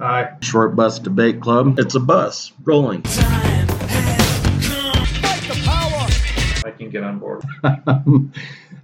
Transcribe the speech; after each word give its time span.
Aye. 0.00 0.36
Short 0.42 0.76
Bus 0.76 1.00
Debate 1.00 1.40
Club. 1.40 1.78
It's 1.80 1.96
a 1.96 2.00
bus 2.00 2.52
rolling. 2.62 3.02
I 6.64 6.72
can 6.76 6.88
get 6.90 7.02
on 7.02 7.18
board. 7.18 7.42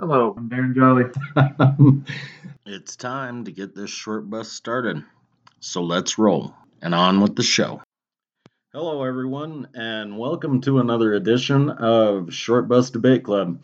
Hello, 0.00 0.34
I'm 0.36 0.50
Darren 0.50 0.74
Jolly. 0.74 1.04
it's 2.66 2.96
time 2.96 3.44
to 3.44 3.52
get 3.52 3.76
this 3.76 3.90
short 3.90 4.28
bus 4.28 4.50
started. 4.50 5.04
So 5.60 5.84
let's 5.84 6.18
roll 6.18 6.52
and 6.82 6.96
on 6.96 7.20
with 7.20 7.36
the 7.36 7.44
show. 7.44 7.80
Hello, 8.72 9.04
everyone, 9.04 9.68
and 9.72 10.18
welcome 10.18 10.62
to 10.62 10.80
another 10.80 11.14
edition 11.14 11.70
of 11.70 12.34
Short 12.34 12.66
Bus 12.66 12.90
Debate 12.90 13.22
Club. 13.22 13.62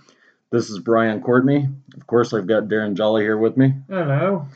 This 0.53 0.71
is 0.71 0.79
Brian 0.79 1.21
Courtney. 1.21 1.69
Of 1.97 2.07
course, 2.07 2.33
I've 2.33 2.47
got 2.47 2.69
Darren 2.69 2.95
Jolly 2.95 3.23
here 3.23 3.39
with 3.39 3.57
me. 3.57 3.75
Hello. 3.89 4.47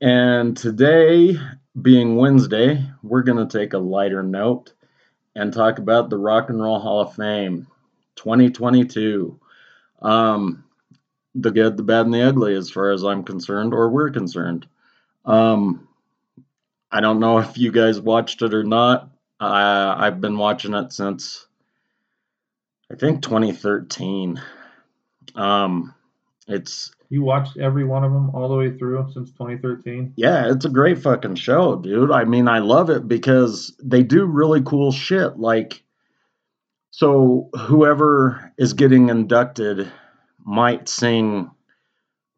And 0.00 0.56
today, 0.56 1.36
being 1.80 2.16
Wednesday, 2.16 2.84
we're 3.02 3.22
going 3.22 3.46
to 3.46 3.58
take 3.58 3.72
a 3.72 3.78
lighter 3.78 4.22
note 4.22 4.72
and 5.34 5.52
talk 5.52 5.78
about 5.78 6.10
the 6.10 6.18
Rock 6.18 6.50
and 6.50 6.60
Roll 6.60 6.78
Hall 6.80 7.00
of 7.00 7.14
Fame 7.14 7.66
2022. 8.16 9.38
Um, 10.02 10.64
the 11.34 11.50
good, 11.50 11.76
the 11.76 11.82
bad, 11.82 12.06
and 12.06 12.14
the 12.14 12.22
ugly, 12.22 12.54
as 12.54 12.70
far 12.70 12.90
as 12.90 13.04
I'm 13.04 13.22
concerned, 13.22 13.72
or 13.72 13.90
we're 13.90 14.10
concerned. 14.10 14.66
Um, 15.24 15.88
I 16.90 17.00
don't 17.00 17.20
know 17.20 17.38
if 17.38 17.58
you 17.58 17.70
guys 17.70 18.00
watched 18.00 18.42
it 18.42 18.54
or 18.54 18.64
not. 18.64 19.10
I've 19.40 20.20
been 20.20 20.38
watching 20.38 20.74
it 20.74 20.92
since 20.92 21.46
I 22.90 22.96
think 22.96 23.22
2013. 23.22 24.40
Um, 25.34 25.94
it's 26.48 26.90
You 27.10 27.22
watched 27.22 27.56
every 27.56 27.84
one 27.84 28.04
of 28.04 28.12
them 28.12 28.30
all 28.34 28.48
the 28.48 28.56
way 28.56 28.76
through 28.76 29.10
since 29.12 29.30
2013. 29.32 30.12
yeah, 30.16 30.50
it's 30.52 30.66
a 30.66 30.70
great 30.70 30.98
fucking 30.98 31.36
show, 31.36 31.76
dude. 31.76 32.10
I 32.10 32.24
mean, 32.24 32.48
I 32.48 32.58
love 32.58 32.90
it 32.90 33.08
because 33.08 33.74
they 33.82 34.02
do 34.02 34.26
really 34.26 34.60
cool 34.62 34.92
shit. 34.92 35.38
Like, 35.38 35.82
so 36.90 37.48
whoever 37.58 38.52
is 38.58 38.74
getting 38.74 39.08
inducted 39.08 39.90
might 40.44 40.88
sing 40.88 41.50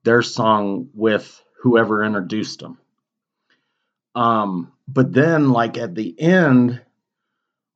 their 0.04 0.22
song 0.22 0.88
with 0.94 1.42
whoever 1.62 2.04
introduced 2.04 2.60
them. 2.60 2.78
Um, 4.14 4.72
but 4.86 5.12
then, 5.12 5.50
like 5.50 5.78
at 5.78 5.94
the 5.94 6.18
end, 6.20 6.80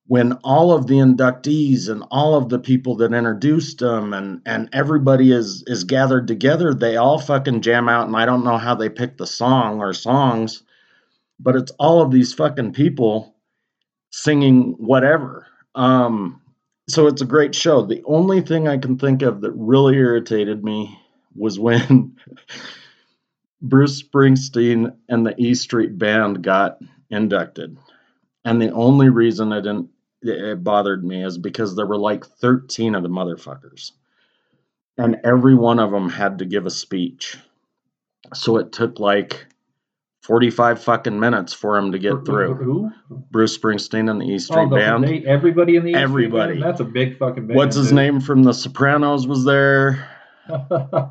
when 0.06 0.33
all 0.44 0.72
of 0.72 0.86
the 0.86 0.97
inductees 0.97 1.88
and 1.88 2.05
all 2.10 2.34
of 2.34 2.48
the 2.48 2.58
people 2.58 2.97
that 2.97 3.14
introduced 3.14 3.78
them 3.78 4.12
and 4.12 4.42
and 4.44 4.69
everybody 4.72 5.33
is 5.33 5.64
is 5.66 5.84
gathered 5.84 6.28
together, 6.28 6.74
they 6.74 6.96
all 6.96 7.19
fucking 7.19 7.62
jam 7.62 7.88
out. 7.88 8.06
And 8.06 8.16
I 8.16 8.27
don't 8.27 8.44
know 8.44 8.58
how 8.58 8.74
they 8.74 8.91
pick 8.91 9.16
the 9.16 9.27
song 9.27 9.80
or 9.80 9.92
songs, 9.94 10.62
but 11.41 11.56
it's 11.56 11.72
all 11.78 12.02
of 12.02 12.11
these 12.11 12.34
fucking 12.34 12.72
people 12.72 13.34
singing 14.11 14.74
whatever. 14.78 15.46
Um, 15.74 16.41
so 16.89 17.06
it's 17.06 17.22
a 17.22 17.27
great 17.27 17.55
show. 17.55 17.83
The 17.83 18.02
only 18.05 18.42
thing 18.42 18.68
I 18.68 18.77
can 18.77 18.98
think 18.98 19.22
of 19.22 19.41
that 19.41 19.52
really 19.52 19.96
irritated 19.96 20.62
me 20.62 20.98
was 21.34 21.58
when 21.58 22.16
Bruce 23.62 24.02
Springsteen 24.02 24.94
and 25.08 25.27
the 25.27 25.34
E 25.39 25.55
Street 25.55 25.96
Band 25.96 26.44
got 26.44 26.78
inducted. 27.08 27.78
And 28.44 28.61
the 28.61 28.70
only 28.72 29.08
reason 29.08 29.50
it 29.52 29.62
didn't 29.62 29.89
it 30.25 30.64
bothered 30.64 31.05
me 31.05 31.22
is 31.25 31.39
because 31.39 31.77
there 31.77 31.86
were 31.86 31.98
like 31.98 32.25
13 32.25 32.94
of 32.94 33.03
the 33.03 33.08
motherfuckers. 33.08 33.92
And 34.97 35.17
every 35.25 35.55
one 35.55 35.78
of 35.78 35.91
them 35.91 36.08
had 36.08 36.39
to 36.39 36.44
give 36.44 36.67
a 36.67 36.70
speech. 36.70 37.36
So 38.33 38.56
it 38.58 38.72
took 38.72 38.98
like 39.00 39.47
45 40.22 40.83
fucking 40.83 41.19
minutes 41.20 41.52
for 41.52 41.77
him 41.77 41.92
to 41.92 41.98
get 41.98 42.25
through. 42.25 42.55
Who? 42.55 42.91
Bruce 43.30 43.58
Springsteen 43.58 44.11
and 44.11 44.20
the 44.20 44.25
E 44.27 44.39
Street 44.39 44.61
Oh, 44.61 44.69
the- 44.70 44.77
Band. 44.77 45.05
they- 45.05 45.25
everybody 45.27 45.77
in 45.77 45.83
the 45.84 45.91
E 45.91 45.92
Street 45.95 46.02
Everybody. 46.02 46.52
Band? 46.55 46.62
That's 46.64 46.80
a 46.80 46.84
big 46.84 47.19
fucking 47.19 47.47
band. 47.48 47.56
What's 47.56 47.77
his 47.77 47.89
dude. 47.89 47.97
name 47.97 48.20
from 48.20 48.45
The 48.45 48.55
Sopranos 48.55 49.27
was 49.27 49.45
there. 49.45 50.08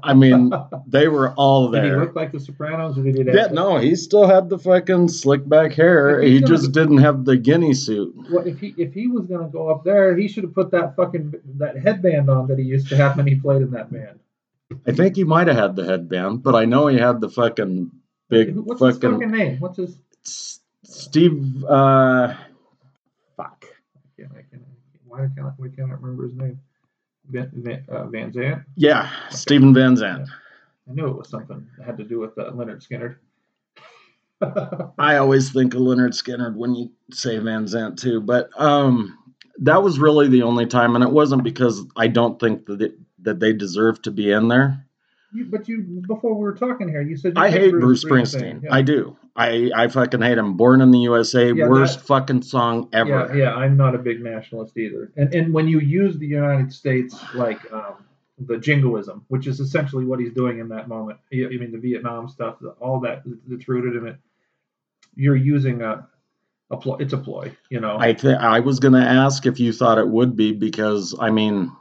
I 0.03 0.13
mean, 0.13 0.51
they 0.87 1.07
were 1.07 1.33
all 1.33 1.69
there. 1.69 1.81
did 1.83 1.91
he 1.93 1.99
look 1.99 2.15
like 2.15 2.31
the 2.31 2.39
Sopranos, 2.39 2.97
or 2.97 3.03
did 3.03 3.17
he? 3.17 3.23
Yeah, 3.33 3.47
no, 3.51 3.77
he 3.77 3.95
still 3.95 4.27
had 4.27 4.49
the 4.49 4.59
fucking 4.59 5.07
slick 5.09 5.47
back 5.47 5.73
hair. 5.73 6.21
He 6.21 6.39
gonna- 6.39 6.47
just 6.47 6.71
didn't 6.71 6.99
have 6.99 7.25
the 7.25 7.35
guinea 7.37 7.73
suit. 7.73 8.13
Well, 8.31 8.45
if 8.45 8.59
he 8.59 8.75
if 8.77 8.93
he 8.93 9.07
was 9.07 9.25
gonna 9.25 9.49
go 9.49 9.69
up 9.69 9.83
there, 9.83 10.15
he 10.15 10.27
should 10.27 10.43
have 10.43 10.53
put 10.53 10.71
that 10.71 10.95
fucking 10.95 11.33
that 11.57 11.77
headband 11.77 12.29
on 12.29 12.47
that 12.47 12.59
he 12.59 12.65
used 12.65 12.89
to 12.89 12.95
have 12.97 13.17
when 13.17 13.25
he 13.27 13.35
played 13.35 13.61
in 13.63 13.71
that 13.71 13.91
band. 13.91 14.19
I 14.87 14.91
think 14.91 15.15
he 15.15 15.23
might 15.23 15.47
have 15.47 15.57
had 15.57 15.75
the 15.75 15.85
headband, 15.85 16.43
but 16.43 16.55
I 16.55 16.65
know 16.65 16.87
he 16.87 16.97
had 16.97 17.19
the 17.21 17.29
fucking 17.29 17.91
big 18.29 18.55
What's 18.55 18.81
his 18.81 18.95
fucking 18.95 19.11
fucking 19.13 19.31
name? 19.31 19.59
What's 19.59 19.77
his? 19.77 19.97
Steve. 20.83 21.63
Uh, 21.63 22.33
fuck. 23.35 23.65
I 23.95 24.21
can't, 24.21 24.31
I 24.31 24.41
can't, 24.49 24.63
why 25.05 25.19
can't 25.35 25.47
I, 25.47 25.51
why 25.57 25.67
can't 25.75 25.89
I 25.89 25.93
remember 25.95 26.23
his 26.23 26.35
name? 26.35 26.59
Van, 27.29 27.49
Van, 27.53 27.83
uh, 27.89 28.05
Van 28.07 28.31
Zant. 28.31 28.63
Yeah, 28.75 29.09
Stephen 29.29 29.73
Van 29.73 29.95
Zandt. 29.95 30.29
I 30.89 30.93
knew 30.93 31.07
it 31.07 31.17
was 31.17 31.29
something 31.29 31.67
that 31.77 31.85
had 31.85 31.97
to 31.97 32.03
do 32.03 32.19
with 32.19 32.37
uh, 32.37 32.51
Lynyrd 32.51 32.85
Skynyrd. 32.85 33.15
I 34.99 35.15
always 35.17 35.51
think 35.51 35.73
of 35.73 35.81
Lynyrd 35.81 36.11
Skynyrd 36.11 36.55
when 36.55 36.75
you 36.75 36.91
say 37.11 37.37
Van 37.37 37.65
Zant 37.65 37.99
too, 37.99 38.19
but 38.19 38.49
um, 38.59 39.17
that 39.59 39.81
was 39.81 39.99
really 39.99 40.27
the 40.27 40.43
only 40.43 40.65
time, 40.65 40.95
and 40.95 41.03
it 41.03 41.11
wasn't 41.11 41.43
because 41.43 41.85
I 41.95 42.07
don't 42.07 42.39
think 42.39 42.65
that 42.65 42.81
it, 42.81 42.95
that 43.21 43.39
they 43.39 43.53
deserve 43.53 44.01
to 44.01 44.11
be 44.11 44.31
in 44.31 44.49
there. 44.49 44.85
you, 45.33 45.45
but 45.45 45.67
you 45.69 46.03
before 46.07 46.33
we 46.33 46.41
were 46.41 46.55
talking 46.55 46.89
here, 46.89 47.01
you 47.01 47.15
said 47.15 47.33
you 47.37 47.41
I 47.41 47.49
hate 47.49 47.71
Bruce 47.71 48.03
Springsteen. 48.03 48.63
Yeah. 48.63 48.73
I 48.73 48.81
do. 48.81 49.17
I 49.35 49.71
I 49.75 49.87
fucking 49.87 50.21
hate 50.21 50.37
him. 50.37 50.53
Born 50.57 50.81
in 50.81 50.91
the 50.91 50.99
USA, 50.99 51.51
Yeah, 51.51 51.67
worst 51.67 51.99
that- 51.99 52.05
fucking 52.05 52.43
song 52.43 52.89
ever. 52.93 53.09
Yeah, 53.09 53.33
yeah, 53.35 53.55
I'm 53.55 53.75
not 53.75 53.95
a 53.95 53.97
big 53.97 54.21
nationalist 54.21 54.77
either. 54.77 55.11
And 55.17 55.33
and 55.33 55.53
when 55.53 55.67
you 55.67 55.79
use 55.79 56.17
the 56.17 56.27
United 56.27 56.71
States 56.71 57.15
like 57.33 57.59
um, 57.73 58.05
the 58.37 58.57
jingoism, 58.57 59.25
which 59.29 59.47
is 59.47 59.59
essentially 59.59 60.05
what 60.05 60.19
he's 60.19 60.33
doing 60.33 60.59
in 60.59 60.69
that 60.69 60.87
moment, 60.87 61.19
I 61.33 61.45
I 61.45 61.57
mean 61.57 61.71
the 61.71 61.79
Vietnam 61.79 62.29
stuff, 62.29 62.59
the- 62.59 62.69
all 62.79 62.99
that 63.01 63.23
that's 63.47 63.67
rooted 63.67 63.95
in 63.95 64.07
it, 64.07 64.17
you're 65.15 65.35
using 65.35 65.81
a, 65.81 66.07
a 66.69 66.77
ploy. 66.77 66.97
It's 66.99 67.13
a 67.13 67.17
ploy, 67.17 67.55
you 67.69 67.79
know. 67.79 67.97
I 67.99 68.13
th- 68.13 68.37
I 68.37 68.59
was 68.59 68.79
gonna 68.79 69.01
ask 69.01 69.47
if 69.47 69.59
you 69.59 69.73
thought 69.73 69.97
it 69.97 70.07
would 70.07 70.35
be 70.35 70.51
because 70.53 71.15
I 71.19 71.31
mean, 71.31 71.71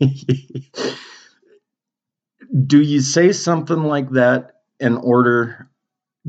do 2.66 2.80
you 2.80 3.00
say 3.00 3.32
something 3.32 3.84
like 3.84 4.10
that 4.12 4.52
in 4.80 4.96
order 4.96 5.68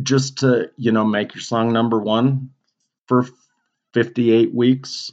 just 0.01 0.39
to 0.39 0.71
you 0.77 0.91
know 0.91 1.05
make 1.05 1.35
your 1.35 1.41
song 1.41 1.71
number 1.73 1.99
one 1.99 2.49
for 3.07 3.25
58 3.93 4.53
weeks 4.53 5.11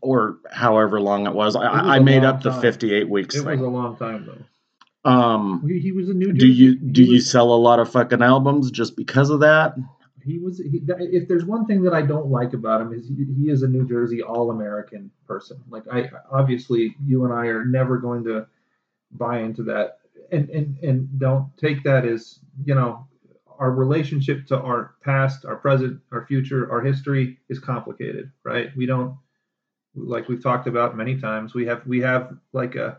or 0.00 0.38
however 0.50 1.00
long 1.00 1.26
it 1.26 1.34
was? 1.34 1.54
I, 1.54 1.66
It 1.66 1.72
was 1.72 1.82
I 1.86 1.96
a 1.98 2.00
made 2.02 2.24
up 2.24 2.42
the 2.42 2.50
time. 2.50 2.62
58 2.62 3.08
weeks 3.08 3.34
it 3.36 3.44
was 3.44 3.60
a 3.60 3.64
long 3.64 3.96
time 3.96 4.26
though. 4.26 5.10
um, 5.10 5.62
He, 5.68 5.78
he 5.80 5.92
was 5.92 6.08
a 6.08 6.14
New 6.14 6.32
do 6.32 6.46
Jersey- 6.46 6.52
you 6.52 6.70
he 6.72 6.76
do 6.92 7.02
you 7.04 7.12
was- 7.14 7.30
sell 7.30 7.52
a 7.52 7.56
lot 7.56 7.78
of 7.78 7.90
fucking 7.90 8.22
albums 8.22 8.70
just 8.70 8.96
because 8.96 9.30
of 9.30 9.40
that? 9.40 9.74
he 10.24 10.38
was 10.40 10.58
he, 10.58 10.82
if 10.88 11.28
there's 11.28 11.44
one 11.44 11.66
thing 11.66 11.82
that 11.84 11.94
I 11.94 12.02
don't 12.02 12.26
like 12.26 12.52
about 12.52 12.80
him 12.80 12.92
is 12.92 13.06
he, 13.06 13.14
he 13.38 13.48
is 13.48 13.62
a 13.62 13.68
New 13.68 13.86
Jersey 13.86 14.22
all-American 14.22 15.08
person. 15.24 15.62
Like 15.70 15.84
I 15.92 16.10
obviously 16.32 16.96
you 17.04 17.24
and 17.24 17.32
I 17.32 17.46
are 17.46 17.64
never 17.64 17.98
going 17.98 18.24
to 18.24 18.46
buy 19.12 19.38
into 19.38 19.62
that 19.64 19.98
and 20.32 20.48
and 20.50 20.76
and 20.82 21.18
don't 21.20 21.56
take 21.56 21.84
that 21.84 22.04
as, 22.04 22.40
you 22.64 22.74
know, 22.74 23.06
our 23.58 23.70
relationship 23.70 24.46
to 24.46 24.60
our 24.60 24.94
past, 25.02 25.44
our 25.44 25.56
present, 25.56 26.00
our 26.12 26.26
future, 26.26 26.70
our 26.70 26.80
history 26.80 27.38
is 27.48 27.58
complicated, 27.58 28.30
right? 28.44 28.70
We 28.76 28.86
don't 28.86 29.16
like 29.94 30.28
we've 30.28 30.42
talked 30.42 30.66
about 30.66 30.96
many 30.96 31.18
times, 31.18 31.54
we 31.54 31.66
have 31.66 31.86
we 31.86 32.00
have 32.00 32.36
like 32.52 32.74
a 32.74 32.98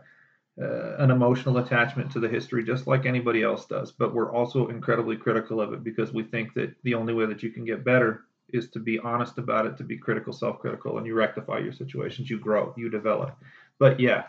uh, 0.60 0.96
an 0.98 1.10
emotional 1.12 1.58
attachment 1.58 2.10
to 2.10 2.18
the 2.18 2.28
history 2.28 2.64
just 2.64 2.88
like 2.88 3.06
anybody 3.06 3.44
else 3.44 3.66
does 3.66 3.92
but 3.92 4.12
we're 4.12 4.32
also 4.32 4.66
incredibly 4.68 5.16
critical 5.16 5.60
of 5.60 5.72
it 5.72 5.84
because 5.84 6.12
we 6.12 6.24
think 6.24 6.52
that 6.52 6.74
the 6.82 6.94
only 6.94 7.14
way 7.14 7.24
that 7.24 7.44
you 7.44 7.50
can 7.50 7.64
get 7.64 7.84
better 7.84 8.24
is 8.48 8.68
to 8.68 8.80
be 8.80 8.98
honest 8.98 9.38
about 9.38 9.66
it 9.66 9.76
to 9.76 9.84
be 9.84 9.96
critical 9.96 10.32
self-critical 10.32 10.98
and 10.98 11.06
you 11.06 11.14
rectify 11.14 11.58
your 11.58 11.72
situations 11.72 12.28
you 12.28 12.40
grow 12.40 12.74
you 12.76 12.90
develop. 12.90 13.36
But 13.78 14.00
yeah 14.00 14.24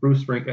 bruce 0.00 0.20
spring 0.20 0.46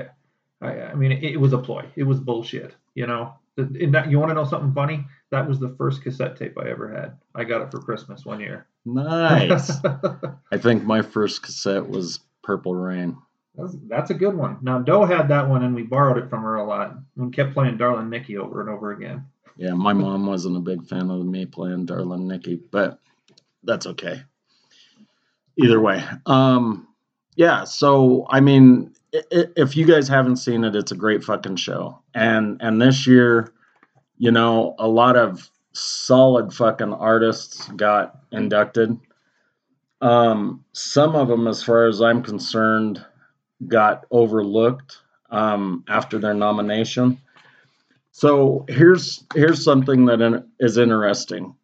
i, 0.62 0.68
I 0.68 0.96
mean 0.96 1.14
it, 1.14 1.24
it 1.24 1.40
was 1.40 1.54
a 1.54 1.58
ploy. 1.58 1.86
It 1.96 2.04
was 2.04 2.20
bullshit 2.20 2.76
you 2.96 3.08
know? 3.08 3.34
That, 3.56 4.10
you 4.10 4.20
want 4.20 4.32
to 4.32 4.36
know 4.36 4.46
something 4.46 4.74
funny 4.74 5.06
that 5.32 5.48
was 5.48 5.60
the 5.60 5.74
first 5.78 6.04
cassette 6.04 6.36
tape 6.36 6.58
i 6.60 6.70
ever 6.70 6.92
had 6.92 7.18
i 7.36 7.44
got 7.44 7.62
it 7.62 7.72
for 7.72 7.80
christmas 7.80 8.26
one 8.26 8.40
year 8.40 8.68
Nice. 8.86 9.72
I 10.52 10.58
think 10.58 10.84
my 10.84 11.02
first 11.02 11.44
cassette 11.44 11.88
was 11.88 12.20
Purple 12.44 12.76
Rain. 12.76 13.18
That's, 13.56 13.76
that's 13.88 14.10
a 14.10 14.16
good 14.16 14.36
one. 14.36 14.58
Now 14.62 14.80
Doe 14.80 15.06
had 15.06 15.28
that 15.28 15.48
one, 15.48 15.64
and 15.64 15.76
we 15.76 15.84
borrowed 15.84 16.18
it 16.18 16.30
from 16.30 16.42
her 16.44 16.56
a 16.56 16.66
lot. 16.66 16.96
We 17.16 17.30
kept 17.32 17.54
playing 17.54 17.78
"Darling 17.78 18.10
Nikki" 18.10 18.38
over 18.38 18.62
and 18.62 18.70
over 18.70 18.92
again. 18.92 19.26
Yeah, 19.58 19.74
my 19.74 19.94
mom 19.94 20.26
wasn't 20.26 20.58
a 20.58 20.62
big 20.62 20.86
fan 20.88 21.12
of 21.12 21.26
me 21.26 21.46
playing 21.46 21.86
Darlin' 21.86 22.28
Nikki, 22.28 22.56
but 22.72 23.00
that's 23.64 23.86
okay. 23.86 24.24
Either 25.58 25.80
way, 25.80 26.04
um, 26.26 26.88
yeah. 27.36 27.66
So 27.66 28.26
I 28.30 28.40
mean, 28.40 28.96
if 29.12 29.76
you 29.76 29.86
guys 29.86 30.08
haven't 30.08 30.38
seen 30.38 30.64
it, 30.64 30.76
it's 30.76 30.94
a 30.94 30.96
great 30.96 31.24
fucking 31.24 31.58
show. 31.58 32.02
And 32.16 32.58
and 32.62 32.82
this 32.82 33.06
year, 33.06 33.54
you 34.22 34.30
know, 34.30 34.76
a 34.78 34.88
lot 34.88 35.18
of 35.18 35.50
solid 35.74 36.54
fucking 36.54 36.94
artists 36.94 37.68
got 37.70 38.20
inducted. 38.32 39.00
Um, 40.00 40.64
some 40.74 41.16
of 41.16 41.28
them, 41.28 41.48
as 41.48 41.64
far 41.64 41.88
as 41.88 42.04
I'm 42.04 42.22
concerned, 42.22 43.04
got 43.68 44.06
overlooked 44.12 45.00
um, 45.32 45.84
after 45.88 46.20
their 46.20 46.36
nomination. 46.36 47.20
So 48.12 48.64
here's 48.70 49.24
here's 49.34 49.64
something 49.64 50.06
that 50.06 50.46
is 50.60 50.78
interesting. 50.78 51.56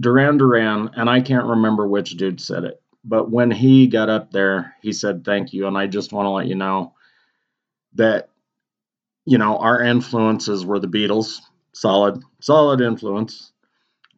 Duran 0.00 0.38
Duran, 0.38 0.88
and 0.96 1.10
I 1.10 1.20
can't 1.20 1.44
remember 1.44 1.86
which 1.86 2.16
dude 2.16 2.40
said 2.40 2.64
it, 2.64 2.80
but 3.04 3.30
when 3.30 3.50
he 3.50 3.88
got 3.88 4.08
up 4.08 4.30
there, 4.30 4.74
he 4.80 4.94
said 4.94 5.22
thank 5.22 5.52
you, 5.52 5.66
and 5.66 5.76
I 5.76 5.86
just 5.86 6.14
want 6.14 6.24
to 6.24 6.30
let 6.30 6.46
you 6.46 6.54
know 6.54 6.94
that 7.96 8.30
you 9.26 9.36
know 9.36 9.58
our 9.58 9.82
influences 9.82 10.64
were 10.64 10.78
the 10.78 10.88
Beatles, 10.88 11.40
solid, 11.74 12.22
solid 12.40 12.80
influence. 12.80 13.52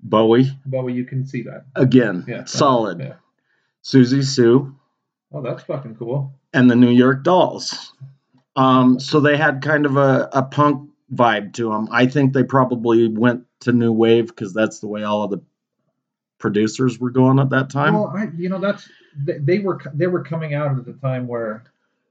Bowie, 0.03 0.47
Bowie, 0.67 0.93
you 0.93 1.05
can 1.05 1.26
see 1.26 1.43
that. 1.43 1.64
again, 1.75 2.25
Yeah. 2.29 2.44
solid. 2.44 3.00
Yeah. 3.00 3.14
Siouxsie 3.82 4.25
Sioux, 4.25 4.75
Oh, 5.32 5.43
that's 5.43 5.62
fucking 5.64 5.97
cool. 5.97 6.32
and 6.53 6.70
the 6.70 6.76
New 6.76 6.91
York 6.91 7.25
Dolls. 7.25 7.93
Um, 8.55 9.00
so 9.00 9.20
they 9.20 9.37
had 9.37 9.62
kind 9.62 9.85
of 9.87 9.97
a, 9.97 10.29
a 10.32 10.43
punk 10.43 10.91
vibe 11.12 11.53
to 11.55 11.70
them. 11.70 11.88
I 11.91 12.06
think 12.06 12.32
they 12.32 12.43
probably 12.44 13.08
went 13.08 13.44
to 13.61 13.73
new 13.73 13.93
wave 13.93 14.29
because 14.29 14.53
that's 14.53 14.81
the 14.81 14.87
way 14.88 15.03
all 15.03 15.25
of 15.25 15.31
the 15.31 15.43
producers 16.38 16.99
were 17.00 17.11
going 17.11 17.38
at 17.38 17.50
that 17.50 17.70
time. 17.70 17.94
Well, 17.94 18.12
I, 18.17 18.29
you 18.37 18.49
know, 18.49 18.58
that's 18.61 18.88
they, 19.17 19.38
they 19.38 19.58
were 19.61 19.81
they 19.94 20.06
were 20.06 20.23
coming 20.23 20.55
out 20.55 20.76
at 20.79 20.85
the 20.85 20.93
time 20.94 21.26
where, 21.26 21.64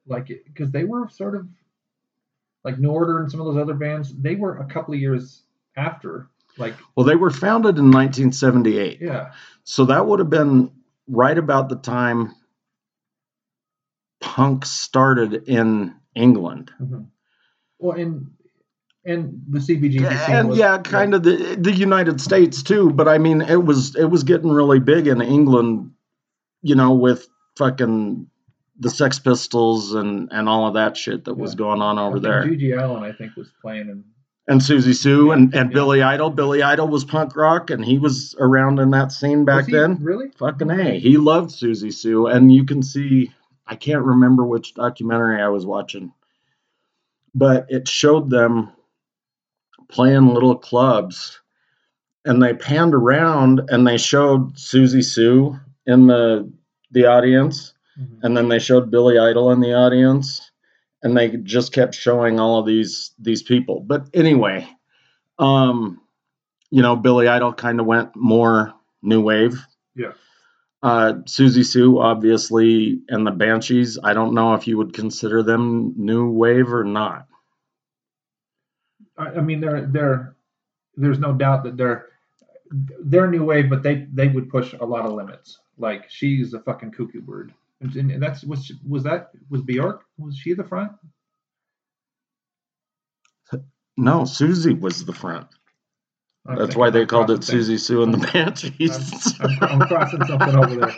like, 0.07 0.27
because 0.45 0.71
they 0.71 0.83
were 0.83 1.07
sort 1.09 1.36
of 1.36 1.47
like 2.65 2.79
New 2.79 2.89
Order 2.89 3.19
and 3.19 3.31
some 3.31 3.39
of 3.39 3.45
those 3.45 3.62
other 3.62 3.75
bands. 3.75 4.13
They 4.13 4.35
were 4.35 4.57
a 4.57 4.65
couple 4.65 4.94
of 4.94 5.00
years 5.00 5.44
after, 5.77 6.29
like, 6.57 6.73
Well, 6.95 7.06
they 7.06 7.15
were 7.15 7.29
founded 7.29 7.77
in 7.77 7.91
1978, 7.91 9.00
yeah, 9.00 9.31
so 9.63 9.85
that 9.85 10.06
would 10.06 10.19
have 10.19 10.29
been 10.29 10.71
right 11.07 11.38
about 11.38 11.69
the 11.69 11.75
time 11.75 12.33
punk 14.19 14.65
started 14.65 15.47
in 15.47 15.94
England. 16.15 16.71
mhm. 16.81 17.07
well, 17.79 17.97
and 17.97 18.31
and 19.06 19.44
the 19.47 19.61
scene 19.61 19.83
and 20.03 20.50
was, 20.50 20.57
yeah, 20.57 20.79
kind 20.79 21.13
of 21.13 21.21
the 21.21 21.56
the 21.59 21.71
United 21.71 22.19
States 22.19 22.63
too. 22.63 22.89
But 22.89 23.07
I 23.07 23.19
mean, 23.19 23.41
it 23.41 23.63
was 23.63 23.95
it 23.95 24.06
was 24.06 24.23
getting 24.23 24.50
really 24.50 24.79
big 24.79 25.06
in 25.07 25.21
England, 25.21 25.91
you 26.63 26.73
know, 26.73 26.94
with 26.94 27.27
fucking 27.56 28.27
the 28.80 28.89
Sex 28.89 29.19
Pistols 29.19 29.94
and 29.94 30.30
and 30.31 30.50
all 30.50 30.68
of 30.68 30.74
that 30.74 30.98
shit 30.98 31.25
that 31.25 31.36
was 31.36 31.56
going 31.56 31.81
on 31.81 31.98
over 31.98 32.19
there. 32.19 32.44
GG 32.44 32.77
Allin, 32.81 33.04
I 33.04 33.12
think, 33.13 33.36
was 33.36 33.50
playing 33.62 33.89
and 33.89 34.04
And 34.48 34.62
Siouxsie 34.62 34.95
Sioux 34.95 35.31
and 35.31 35.54
and 35.56 35.72
Yeah. 35.72 35.74
Billy 35.74 36.01
Idol. 36.01 36.30
Billy 36.30 36.62
Idol 36.62 36.88
was 36.88 37.04
punk 37.06 37.36
rock, 37.36 37.69
and 37.69 37.83
he 37.83 37.98
was 37.98 38.36
around 38.39 38.80
in 38.80 38.92
that 38.92 39.12
scene 39.12 39.45
back 39.45 39.66
then. 39.68 39.98
Really? 40.01 40.30
Fucking 40.38 40.69
a, 40.69 41.00
he 41.00 41.18
loved 41.18 41.51
Siouxsie 41.51 41.94
Sioux, 41.94 42.27
and 42.27 42.51
you 42.54 42.66
can 42.66 42.83
see. 42.83 43.31
I 43.68 43.75
can't 43.75 44.04
remember 44.04 44.45
which 44.45 44.75
documentary 44.75 45.42
I 45.42 45.48
was 45.48 45.66
watching, 45.66 46.13
but 47.33 47.66
it 47.69 47.88
showed 47.88 48.30
them 48.30 48.71
playing 49.88 50.33
little 50.33 50.56
clubs, 50.56 51.39
and 52.25 52.42
they 52.42 52.54
panned 52.54 52.94
around 52.94 53.62
and 53.69 53.88
they 53.88 53.98
showed 53.98 54.56
Siouxsie 54.56 55.04
Sioux 55.04 55.60
in 55.86 56.07
the 56.07 56.51
the 56.92 57.06
audience, 57.06 57.74
Mhm. 58.00 58.19
and 58.24 58.36
then 58.38 58.50
they 58.50 58.59
showed 58.59 58.92
Billy 58.92 59.18
Idol 59.18 59.51
in 59.51 59.59
the 59.62 59.74
audience, 59.74 60.51
and 61.03 61.15
they 61.15 61.38
just 61.38 61.71
kept 61.74 61.95
showing 61.95 62.39
all 62.39 62.59
of 62.59 62.65
these 62.65 63.12
these 63.19 63.42
people. 63.44 63.81
But 63.81 64.09
anyway, 64.13 64.68
um, 65.39 66.01
you 66.71 66.81
know, 66.81 66.95
Billy 66.95 67.27
Idol 67.27 67.53
kind 67.53 67.80
of 67.80 67.86
went 67.86 68.15
more 68.15 68.74
new 69.01 69.21
wave. 69.21 69.65
Yeah. 69.95 70.12
Uh, 70.83 71.13
Siouxsie 71.25 71.65
Sioux, 71.65 72.00
obviously, 72.00 73.01
and 73.09 73.25
the 73.25 73.31
Banshees. 73.31 73.97
I 74.03 74.13
don't 74.13 74.33
know 74.33 74.53
if 74.53 74.68
you 74.68 74.77
would 74.77 74.94
consider 74.94 75.42
them 75.42 75.94
new 75.95 76.30
wave 76.30 76.71
or 76.74 76.83
not. 76.83 77.27
I, 79.18 79.27
I 79.27 79.42
mean, 79.42 79.62
they're 79.62 79.86
they're 79.88 80.36
there's 80.97 81.19
no 81.19 81.33
doubt 81.33 81.63
that 81.63 81.77
they're 81.77 82.07
they're 82.71 83.30
new 83.30 83.44
wave, 83.44 83.69
but 83.69 83.83
they 83.83 84.07
they 84.13 84.27
would 84.27 84.50
push 84.50 84.74
a 84.74 84.86
lot 84.86 85.06
of 85.06 85.13
limits. 85.13 85.59
Like 85.77 86.09
she's 86.09 86.53
a 86.53 86.59
fucking 86.59 86.92
cuckoo 86.92 87.21
bird, 87.21 87.53
and 87.81 88.22
that's 88.22 88.44
was 88.44 88.72
was 88.88 89.04
that 89.04 89.31
was 89.50 89.62
Bjork 89.62 90.04
was 90.18 90.38
she 90.38 90.54
the 90.54 90.63
front? 90.63 90.92
No, 93.98 94.22
Siouxsie 94.22 94.80
was 94.80 95.06
the 95.06 95.13
front. 95.13 95.48
I'm 96.47 96.57
That's 96.57 96.75
why 96.75 96.92
they 96.92 97.01
I'm 97.01 97.07
called 97.07 97.31
it 97.31 97.44
things. 97.44 97.68
Siouxsie 97.69 97.80
Sioux 97.80 98.03
and 98.03 98.13
the 98.13 98.19
Banshees. 98.19 99.36
I'm, 99.39 99.81
I'm 99.81 99.88
crossing 99.88 100.24
something 100.25 100.56
over 100.56 100.75
there. 100.75 100.95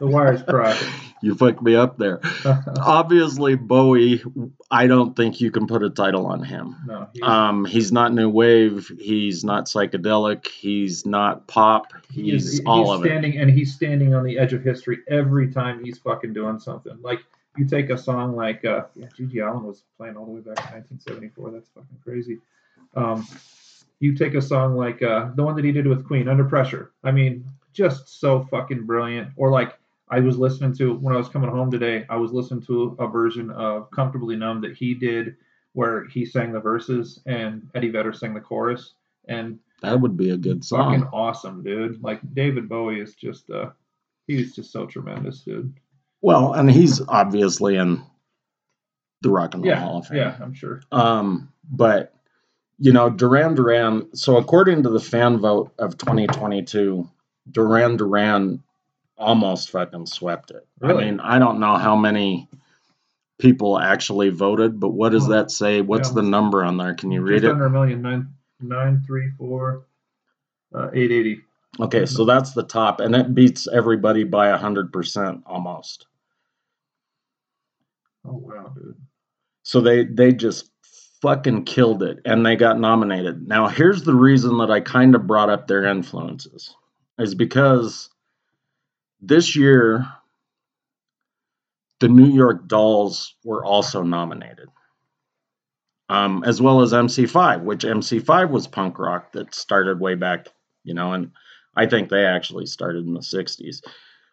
The 0.00 0.06
wires 0.06 0.42
crossed. 0.42 0.82
you 1.22 1.34
fucked 1.34 1.60
me 1.60 1.74
up 1.74 1.98
there. 1.98 2.20
Obviously, 2.80 3.54
Bowie. 3.54 4.22
I 4.70 4.86
don't 4.86 5.14
think 5.14 5.42
you 5.42 5.50
can 5.50 5.66
put 5.66 5.82
a 5.82 5.90
title 5.90 6.26
on 6.26 6.42
him. 6.42 6.76
no, 6.86 7.06
he's, 7.12 7.22
Um, 7.22 7.64
he's 7.66 7.92
not 7.92 8.14
new 8.14 8.30
wave. 8.30 8.90
He's 8.98 9.44
not 9.44 9.66
psychedelic. 9.66 10.46
He's 10.46 11.04
not 11.04 11.46
pop. 11.48 11.92
he 12.10 12.30
He's, 12.30 12.52
he's 12.52 12.60
all 12.64 12.90
of 12.90 13.04
it. 13.04 13.08
standing 13.08 13.36
and 13.38 13.50
he's 13.50 13.74
standing 13.74 14.14
on 14.14 14.24
the 14.24 14.38
edge 14.38 14.54
of 14.54 14.62
history 14.62 15.00
every 15.08 15.52
time 15.52 15.84
he's 15.84 15.98
fucking 15.98 16.32
doing 16.32 16.58
something. 16.58 16.96
Like 17.02 17.20
you 17.58 17.66
take 17.66 17.90
a 17.90 17.98
song 17.98 18.36
like 18.36 18.64
uh, 18.64 18.84
yeah, 18.96 19.08
GG 19.18 19.46
Allin 19.46 19.64
was 19.64 19.82
playing 19.98 20.16
all 20.16 20.24
the 20.24 20.30
way 20.32 20.40
back 20.40 20.58
in 20.70 20.76
1974. 20.76 21.50
That's 21.50 21.68
fucking 21.74 21.98
crazy. 22.02 22.38
Um, 22.96 23.26
you 24.00 24.14
take 24.14 24.34
a 24.34 24.42
song 24.42 24.76
like 24.76 25.02
uh, 25.02 25.30
the 25.34 25.42
one 25.42 25.56
that 25.56 25.64
he 25.64 25.72
did 25.72 25.86
with 25.86 26.06
Queen, 26.06 26.28
Under 26.28 26.44
Pressure. 26.44 26.92
I 27.04 27.10
mean, 27.10 27.44
just 27.72 28.20
so 28.20 28.44
fucking 28.50 28.84
brilliant. 28.86 29.30
Or 29.36 29.50
like 29.50 29.76
I 30.08 30.20
was 30.20 30.38
listening 30.38 30.74
to 30.76 30.94
when 30.94 31.14
I 31.14 31.18
was 31.18 31.28
coming 31.28 31.50
home 31.50 31.70
today, 31.70 32.06
I 32.08 32.16
was 32.16 32.32
listening 32.32 32.62
to 32.66 32.96
a 32.98 33.06
version 33.08 33.50
of 33.50 33.90
Comfortably 33.90 34.36
Numb 34.36 34.60
that 34.62 34.76
he 34.76 34.94
did 34.94 35.36
where 35.74 36.04
he 36.06 36.24
sang 36.24 36.52
the 36.52 36.60
verses 36.60 37.20
and 37.26 37.68
Eddie 37.74 37.90
Vedder 37.90 38.12
sang 38.12 38.34
the 38.34 38.40
chorus. 38.40 38.94
And 39.28 39.58
That 39.82 40.00
would 40.00 40.16
be 40.16 40.30
a 40.30 40.36
good 40.36 40.64
song. 40.64 40.92
fucking 40.94 41.08
awesome, 41.12 41.62
dude. 41.62 42.02
Like 42.02 42.20
David 42.34 42.68
Bowie 42.68 43.00
is 43.00 43.14
just 43.14 43.50
uh 43.50 43.70
he's 44.26 44.54
just 44.54 44.72
so 44.72 44.86
tremendous, 44.86 45.40
dude. 45.42 45.72
Well, 46.22 46.54
and 46.54 46.70
he's 46.70 47.00
obviously 47.06 47.76
in 47.76 48.02
the 49.22 49.30
Rock 49.30 49.54
and 49.54 49.62
Roll 49.62 49.70
Yeah, 49.72 49.80
Hall 49.80 49.98
of 49.98 50.06
Fame. 50.06 50.18
yeah, 50.18 50.36
I'm 50.40 50.54
sure. 50.54 50.80
Um, 50.90 51.52
but 51.70 52.14
you 52.78 52.92
know, 52.92 53.10
Duran 53.10 53.54
Duran. 53.54 54.14
So 54.14 54.36
according 54.36 54.84
to 54.84 54.88
the 54.90 55.00
fan 55.00 55.38
vote 55.38 55.72
of 55.78 55.98
2022, 55.98 57.08
Duran 57.50 57.96
Duran 57.96 58.62
almost 59.16 59.70
fucking 59.70 60.06
swept 60.06 60.50
it. 60.52 60.66
Really? 60.80 61.04
I 61.04 61.10
mean, 61.10 61.20
I 61.20 61.38
don't 61.38 61.58
know 61.60 61.76
how 61.76 61.96
many 61.96 62.48
people 63.38 63.78
actually 63.78 64.28
voted, 64.30 64.78
but 64.78 64.90
what 64.90 65.10
does 65.12 65.26
Oh, 65.26 65.32
that 65.32 65.50
say? 65.50 65.80
What's 65.80 66.10
yeah. 66.10 66.16
the 66.16 66.22
number 66.22 66.64
on 66.64 66.76
there? 66.76 66.94
Can 66.94 67.10
you 67.10 67.20
read 67.22 67.42
just 67.42 67.44
it? 67.46 67.50
under 67.50 67.66
a 67.66 67.70
million, 67.70 68.02
nine 68.02 68.28
nine 68.60 69.02
three 69.06 69.30
four 69.38 69.84
uh 70.74 70.90
eight 70.92 71.10
eighty. 71.10 71.40
Okay, 71.80 72.06
so 72.06 72.24
that's 72.24 72.52
the 72.52 72.62
top, 72.64 72.98
and 73.00 73.14
it 73.14 73.34
beats 73.34 73.68
everybody 73.68 74.24
by 74.24 74.50
hundred 74.56 74.92
percent 74.92 75.42
almost. 75.46 76.06
Oh 78.24 78.34
wow, 78.34 78.72
dude. 78.74 78.96
So 79.62 79.80
they 79.80 80.04
they 80.04 80.32
just 80.32 80.70
fucking 81.20 81.64
killed 81.64 82.02
it 82.02 82.20
and 82.24 82.44
they 82.44 82.56
got 82.56 82.78
nominated. 82.78 83.46
Now 83.46 83.68
here's 83.68 84.02
the 84.02 84.14
reason 84.14 84.58
that 84.58 84.70
I 84.70 84.80
kind 84.80 85.14
of 85.14 85.26
brought 85.26 85.50
up 85.50 85.66
their 85.66 85.84
influences 85.84 86.74
is 87.18 87.34
because 87.34 88.10
this 89.20 89.56
year 89.56 90.06
the 92.00 92.08
New 92.08 92.28
York 92.28 92.68
Dolls 92.68 93.34
were 93.44 93.64
also 93.64 94.02
nominated. 94.02 94.68
Um, 96.10 96.42
as 96.46 96.62
well 96.62 96.80
as 96.80 96.94
MC5, 96.94 97.64
which 97.64 97.84
MC5 97.84 98.48
was 98.48 98.66
punk 98.66 98.98
rock 98.98 99.32
that 99.32 99.54
started 99.54 100.00
way 100.00 100.14
back, 100.14 100.48
you 100.82 100.94
know, 100.94 101.12
and 101.12 101.32
I 101.76 101.84
think 101.84 102.08
they 102.08 102.24
actually 102.24 102.64
started 102.64 103.06
in 103.06 103.12
the 103.12 103.20
60s, 103.20 103.82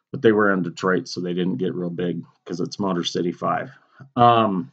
but 0.09 0.21
they 0.21 0.31
were 0.31 0.53
in 0.53 0.63
Detroit, 0.63 1.09
so 1.09 1.19
they 1.19 1.33
didn't 1.33 1.57
get 1.57 1.75
real 1.75 1.89
big 1.89 2.23
because 2.43 2.61
it's 2.61 2.79
Motor 2.79 3.03
City 3.03 3.33
5. 3.33 3.71
Um, 4.15 4.71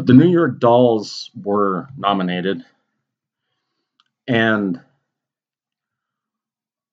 but 0.00 0.06
the 0.06 0.14
New 0.14 0.30
York 0.30 0.58
Dolls 0.58 1.30
were 1.34 1.86
nominated 1.94 2.64
and 4.26 4.80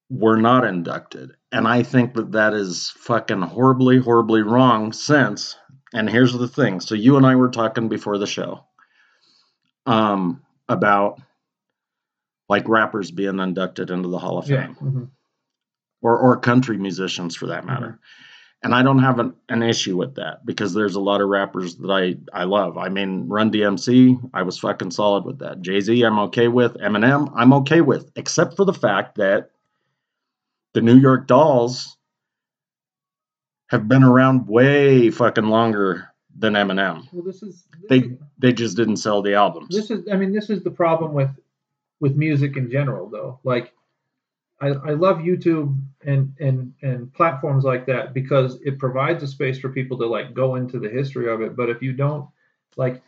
were 0.10 0.36
not 0.36 0.66
inducted. 0.66 1.32
And 1.54 1.66
I 1.66 1.84
think 1.84 2.16
that 2.16 2.34
that 2.34 2.54
is 2.54 2.90
fucking 2.98 3.44
horribly, 3.44 4.00
horribly 4.00 4.42
wrong 4.42 4.92
since, 4.92 5.56
and 5.94 6.10
here's 6.10 6.34
the 6.34 6.50
thing. 6.50 6.82
So 6.82 6.96
you 6.96 7.16
and 7.16 7.26
I 7.26 7.36
were 7.36 7.48
talking 7.48 7.88
before 7.88 8.18
the 8.18 8.28
show 8.28 8.66
um, 9.86 10.42
about 10.68 11.22
like 12.50 12.68
rappers 12.68 13.10
being 13.10 13.40
inducted 13.40 13.90
into 13.90 14.10
the 14.10 14.20
Hall 14.20 14.38
of 14.38 14.50
Yeah. 14.50 14.66
Fame 14.66 14.76
mhm. 14.82 15.10
or, 16.02 16.18
or 16.18 16.42
country 16.42 16.78
musicians 16.78 17.38
for 17.38 17.48
that 17.48 17.66
matter. 17.66 18.00
And 18.64 18.74
I 18.74 18.82
don't 18.84 19.00
have 19.00 19.20
an, 19.20 19.34
an 19.50 19.62
issue 19.64 19.96
with 19.96 20.16
that 20.16 20.46
because 20.46 20.74
there's 20.74 20.96
a 20.96 21.00
lot 21.00 21.22
of 21.22 21.30
rappers 21.30 21.76
that 21.78 21.90
I 21.92 22.16
I 22.34 22.44
love. 22.46 22.78
I 22.78 22.90
mean, 22.90 23.28
Run 23.28 23.52
DMC, 23.52 24.32
I 24.34 24.44
was 24.44 24.58
fucking 24.60 24.92
solid 24.92 25.26
with 25.26 25.40
that. 25.40 25.62
Jay 25.62 25.80
Z, 25.80 26.02
I'm 26.04 26.20
okay 26.20 26.48
with. 26.48 26.74
Eminem, 26.76 27.32
I'm 27.36 27.54
okay 27.54 27.82
with, 27.82 28.12
except 28.16 28.56
for 28.56 28.66
the 28.66 28.74
fact 28.74 29.16
that 29.18 29.52
the 30.74 30.82
New 30.82 30.98
York 30.98 31.28
Dolls 31.28 31.96
have 33.70 33.88
been 33.88 34.04
around 34.04 34.48
way 34.48 35.10
fucking 35.12 35.46
longer 35.46 36.10
than 36.38 36.54
Eminem. 36.54 37.04
Well, 37.12 37.24
this 37.24 37.42
is 37.44 37.66
this 37.82 37.90
They 37.90 37.98
is- 38.00 38.18
they 38.40 38.54
just 38.54 38.78
didn't 38.78 38.98
sell 38.98 39.22
the 39.22 39.34
albums. 39.34 39.76
this 39.76 39.90
is 39.92 40.08
i 40.12 40.16
mean 40.16 40.32
this 40.32 40.50
is 40.52 40.62
the 40.64 40.70
problem 40.72 41.14
with 41.14 41.30
with 42.00 42.16
music 42.16 42.56
in 42.56 42.70
general 42.70 43.10
though 43.10 43.40
like 43.44 43.74
i 44.62 44.68
i 44.68 44.92
love 44.92 45.18
youtube 45.18 45.80
and 46.06 46.34
and 46.40 46.74
and 46.82 47.12
platforms 47.14 47.64
like 47.64 47.86
that 47.86 48.14
because 48.14 48.60
it 48.64 48.80
provides 48.80 49.24
a 49.24 49.28
space 49.28 49.60
for 49.60 49.70
people 49.70 49.98
to 49.98 50.06
like 50.06 50.34
go 50.34 50.56
into 50.56 50.80
the 50.80 50.90
history 50.90 51.32
of 51.32 51.42
it 51.42 51.56
but 51.56 51.70
if 51.70 51.82
you 51.82 51.94
don't 51.94 52.28
like 52.76 53.02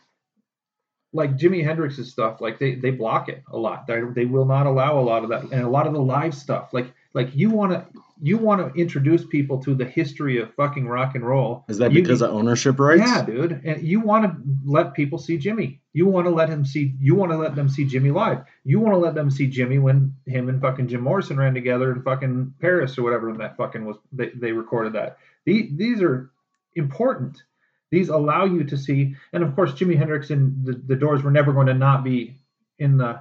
like 1.12 1.36
Jimi 1.36 1.64
Hendrix's 1.64 2.12
stuff, 2.12 2.40
like 2.40 2.58
they, 2.58 2.76
they 2.76 2.90
block 2.90 3.28
it 3.28 3.42
a 3.50 3.58
lot. 3.58 3.86
They, 3.86 4.00
they 4.14 4.26
will 4.26 4.44
not 4.44 4.66
allow 4.66 4.98
a 4.98 5.02
lot 5.02 5.24
of 5.24 5.30
that, 5.30 5.42
and 5.42 5.62
a 5.62 5.68
lot 5.68 5.86
of 5.86 5.92
the 5.92 6.00
live 6.00 6.34
stuff. 6.34 6.72
Like 6.72 6.92
like 7.14 7.34
you 7.34 7.50
want 7.50 7.72
to 7.72 7.86
you 8.22 8.36
want 8.38 8.60
to 8.74 8.80
introduce 8.80 9.24
people 9.24 9.62
to 9.62 9.74
the 9.74 9.84
history 9.84 10.38
of 10.40 10.52
fucking 10.54 10.86
rock 10.86 11.14
and 11.14 11.26
roll. 11.26 11.64
Is 11.68 11.78
that 11.78 11.92
You- 11.92 12.02
because 12.02 12.20
of 12.22 12.30
ownership 12.30 12.78
rights? 12.78 13.02
yeah, 13.02 13.24
dude. 13.24 13.60
And 13.64 13.82
you 13.82 14.00
want 14.00 14.24
to 14.24 14.36
let 14.64 14.94
people 14.94 15.18
see 15.18 15.38
Jimmy. 15.38 15.80
You 15.92 16.06
want 16.06 16.26
to 16.26 16.30
let 16.30 16.48
him 16.48 16.64
see. 16.64 16.94
You 17.00 17.14
want 17.14 17.32
to 17.32 17.38
let 17.38 17.54
them 17.54 17.68
see 17.68 17.84
Jimmy 17.84 18.10
live. 18.10 18.44
You 18.64 18.78
want 18.80 18.92
to 18.94 18.98
let 18.98 19.14
them 19.14 19.30
see 19.30 19.46
Jimmy 19.48 19.78
when 19.78 20.14
him 20.26 20.48
and 20.48 20.60
fucking 20.60 20.88
Jim 20.88 21.00
Morrison 21.00 21.36
ran 21.38 21.54
together 21.54 21.92
in 21.92 22.02
fucking 22.02 22.54
Paris 22.60 22.98
or 22.98 23.02
whatever. 23.02 23.30
And 23.30 23.40
that 23.40 23.56
fucking 23.56 23.84
was 23.84 23.96
they, 24.12 24.30
they 24.30 24.52
recorded 24.52 24.92
that. 24.92 25.18
These 25.46 25.76
these 25.76 26.02
are 26.02 26.30
important. 26.74 27.42
These 27.90 28.08
allow 28.08 28.44
you 28.44 28.64
to 28.64 28.76
see. 28.76 29.16
And 29.32 29.42
of 29.42 29.54
course, 29.56 29.72
Jimi 29.72 29.96
Hendrix 29.96 30.30
and 30.30 30.64
the, 30.64 30.72
the 30.74 30.96
Doors 30.96 31.22
were 31.22 31.30
never 31.32 31.52
going 31.52 31.66
to 31.66 31.74
not 31.74 32.04
be 32.04 32.38
in 32.78 32.98
the 32.98 33.20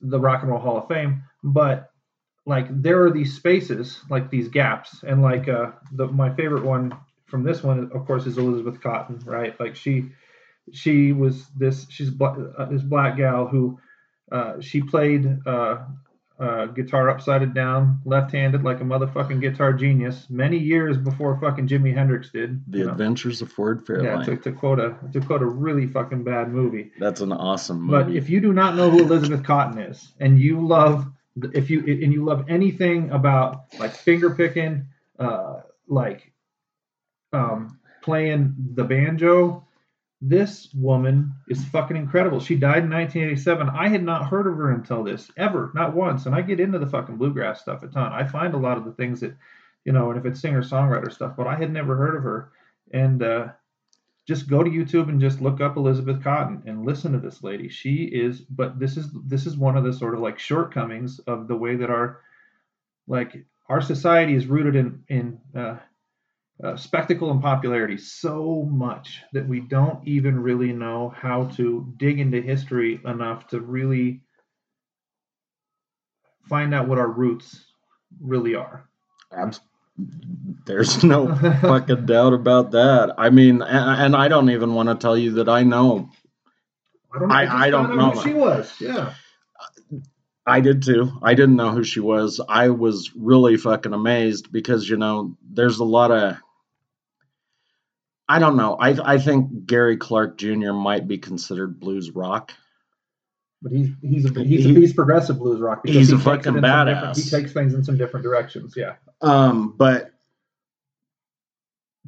the 0.00 0.20
Rock 0.20 0.42
and 0.42 0.50
Roll 0.50 0.60
Hall 0.60 0.78
of 0.78 0.88
Fame, 0.88 1.24
but 1.42 1.87
like 2.48 2.66
there 2.82 3.04
are 3.04 3.10
these 3.10 3.36
spaces, 3.36 4.00
like 4.10 4.30
these 4.30 4.48
gaps, 4.48 5.04
and 5.06 5.22
like 5.22 5.48
uh, 5.48 5.70
the 5.92 6.08
my 6.08 6.34
favorite 6.34 6.64
one 6.64 6.92
from 7.28 7.42
this 7.44 7.62
one, 7.62 7.90
of 7.94 8.06
course, 8.06 8.26
is 8.26 8.38
Elizabeth 8.38 8.80
Cotten, 8.80 9.24
right? 9.26 9.58
Like 9.60 9.76
she, 9.76 10.06
she 10.72 11.12
was 11.12 11.46
this, 11.56 11.86
she's 11.90 12.10
uh, 12.20 12.66
this 12.70 12.82
black 12.82 13.16
gal 13.16 13.46
who, 13.46 13.78
uh, 14.32 14.60
she 14.60 14.80
played 14.80 15.26
uh, 15.46 15.84
uh, 16.40 16.66
guitar 16.66 17.10
upside 17.10 17.52
down, 17.54 18.00
left-handed, 18.04 18.62
like 18.62 18.80
a 18.80 18.84
motherfucking 18.84 19.40
guitar 19.40 19.72
genius, 19.72 20.26
many 20.30 20.56
years 20.56 20.96
before 20.96 21.38
fucking 21.38 21.68
Jimi 21.68 21.94
Hendrix 21.94 22.30
did. 22.30 22.62
The 22.70 22.78
you 22.78 22.84
know? 22.86 22.92
Adventures 22.92 23.42
of 23.42 23.52
Ford 23.52 23.84
Yeah, 23.88 23.96
Fairlane. 23.96 24.24
to, 24.24 24.36
to 24.36 24.52
quote 24.52 24.78
a 24.78 24.96
to 25.12 25.20
quote 25.20 25.42
a 25.42 25.46
really 25.46 25.86
fucking 25.86 26.24
bad 26.24 26.50
movie. 26.50 26.92
That's 26.98 27.20
an 27.20 27.32
awesome 27.32 27.82
movie. 27.82 28.04
But 28.04 28.16
if 28.16 28.30
you 28.30 28.40
do 28.40 28.52
not 28.52 28.74
know 28.74 28.88
who 28.88 29.00
Elizabeth 29.00 29.42
Cotten 29.42 29.90
is, 29.90 30.12
and 30.18 30.38
you 30.38 30.66
love, 30.66 31.06
if 31.54 31.70
you 31.70 31.80
and 31.80 32.12
you 32.12 32.24
love 32.24 32.44
anything 32.48 33.10
about 33.10 33.64
like 33.78 33.92
finger 33.92 34.30
picking, 34.34 34.86
uh, 35.18 35.60
like 35.86 36.32
um, 37.32 37.78
playing 38.02 38.54
the 38.74 38.84
banjo, 38.84 39.66
this 40.20 40.68
woman 40.74 41.32
is 41.48 41.64
fucking 41.66 41.96
incredible. 41.96 42.40
She 42.40 42.56
died 42.56 42.84
in 42.84 42.90
1987. 42.90 43.68
I 43.68 43.88
had 43.88 44.02
not 44.02 44.26
heard 44.26 44.46
of 44.46 44.56
her 44.56 44.72
until 44.72 45.04
this 45.04 45.30
ever, 45.36 45.70
not 45.74 45.94
once. 45.94 46.26
And 46.26 46.34
I 46.34 46.42
get 46.42 46.60
into 46.60 46.78
the 46.78 46.86
fucking 46.86 47.16
bluegrass 47.16 47.60
stuff 47.60 47.82
a 47.82 47.88
ton. 47.88 48.12
I 48.12 48.26
find 48.26 48.54
a 48.54 48.58
lot 48.58 48.78
of 48.78 48.84
the 48.84 48.92
things 48.92 49.20
that, 49.20 49.36
you 49.84 49.92
know, 49.92 50.10
and 50.10 50.18
if 50.18 50.26
it's 50.26 50.40
singer 50.40 50.62
songwriter 50.62 51.12
stuff, 51.12 51.34
but 51.36 51.46
I 51.46 51.54
had 51.54 51.72
never 51.72 51.96
heard 51.96 52.16
of 52.16 52.22
her. 52.24 52.50
And 52.92 53.22
uh, 53.22 53.48
just 54.28 54.46
go 54.46 54.62
to 54.62 54.70
YouTube 54.70 55.08
and 55.08 55.18
just 55.18 55.40
look 55.40 55.62
up 55.62 55.78
Elizabeth 55.78 56.20
Cotten 56.20 56.62
and 56.66 56.84
listen 56.84 57.12
to 57.12 57.18
this 57.18 57.42
lady. 57.42 57.70
She 57.70 58.04
is, 58.04 58.42
but 58.42 58.78
this 58.78 58.98
is 58.98 59.08
this 59.26 59.46
is 59.46 59.56
one 59.56 59.74
of 59.74 59.84
the 59.84 59.92
sort 59.92 60.12
of 60.12 60.20
like 60.20 60.38
shortcomings 60.38 61.18
of 61.20 61.48
the 61.48 61.56
way 61.56 61.76
that 61.76 61.88
our 61.88 62.20
like 63.06 63.42
our 63.70 63.80
society 63.80 64.34
is 64.34 64.46
rooted 64.46 64.76
in 64.76 65.02
in 65.08 65.40
uh, 65.58 65.78
uh, 66.62 66.76
spectacle 66.76 67.30
and 67.30 67.40
popularity 67.40 67.96
so 67.96 68.68
much 68.70 69.22
that 69.32 69.48
we 69.48 69.60
don't 69.60 70.06
even 70.06 70.38
really 70.38 70.74
know 70.74 71.08
how 71.16 71.44
to 71.56 71.90
dig 71.96 72.20
into 72.20 72.42
history 72.42 73.00
enough 73.06 73.46
to 73.46 73.60
really 73.60 74.20
find 76.50 76.74
out 76.74 76.86
what 76.86 76.98
our 76.98 77.10
roots 77.10 77.64
really 78.20 78.54
are. 78.54 78.86
There's 80.66 81.02
no 81.02 81.34
fucking 81.62 82.06
doubt 82.06 82.32
about 82.34 82.72
that. 82.72 83.14
I 83.18 83.30
mean, 83.30 83.62
and, 83.62 84.02
and 84.02 84.16
I 84.16 84.28
don't 84.28 84.50
even 84.50 84.74
want 84.74 84.88
to 84.88 84.94
tell 84.94 85.16
you 85.16 85.32
that 85.34 85.48
I 85.48 85.62
know. 85.62 86.10
I 87.14 87.18
don't, 87.18 87.32
I- 87.32 87.44
just 87.46 87.56
I 87.56 87.70
don't 87.70 87.96
know. 87.96 88.10
who 88.10 88.22
she 88.22 88.34
was. 88.34 88.74
Yeah. 88.80 89.14
I 90.46 90.60
did 90.60 90.82
too. 90.82 91.12
I 91.22 91.34
didn't 91.34 91.56
know 91.56 91.72
who 91.72 91.84
she 91.84 92.00
was. 92.00 92.40
I 92.48 92.70
was 92.70 93.10
really 93.14 93.58
fucking 93.58 93.92
amazed 93.92 94.50
because 94.50 94.88
you 94.88 94.96
know 94.96 95.36
there's 95.50 95.78
a 95.78 95.84
lot 95.84 96.10
of. 96.10 96.36
I 98.28 98.38
don't 98.38 98.56
know. 98.56 98.74
I 98.74 99.14
I 99.14 99.18
think 99.18 99.66
Gary 99.66 99.96
Clark 99.98 100.38
Jr. 100.38 100.72
might 100.72 101.06
be 101.06 101.18
considered 101.18 101.78
blues 101.80 102.10
rock. 102.12 102.52
But 103.60 103.72
he's 103.72 103.88
he's 104.02 104.24
a, 104.24 104.28
he's 104.44 104.64
a, 104.64 104.68
He- 104.68 104.74
he's 104.74 104.92
progressive 104.92 105.38
blues 105.38 105.60
rock. 105.60 105.82
because 105.82 105.96
he's 105.96 106.08
he 106.08 106.14
a 106.14 106.16
takes 106.18 106.24
fucking 106.24 106.56
in 106.56 106.62
some 106.62 106.86
different- 106.86 106.88
badass. 107.16 107.24
He 107.24 107.30
takes 107.30 107.52
things 107.52 107.74
in 107.74 107.82
some 107.84 107.96
different 107.96 108.22
directions. 108.24 108.74
Yeah. 108.76 108.94
Um, 109.20 109.74
but 109.76 110.12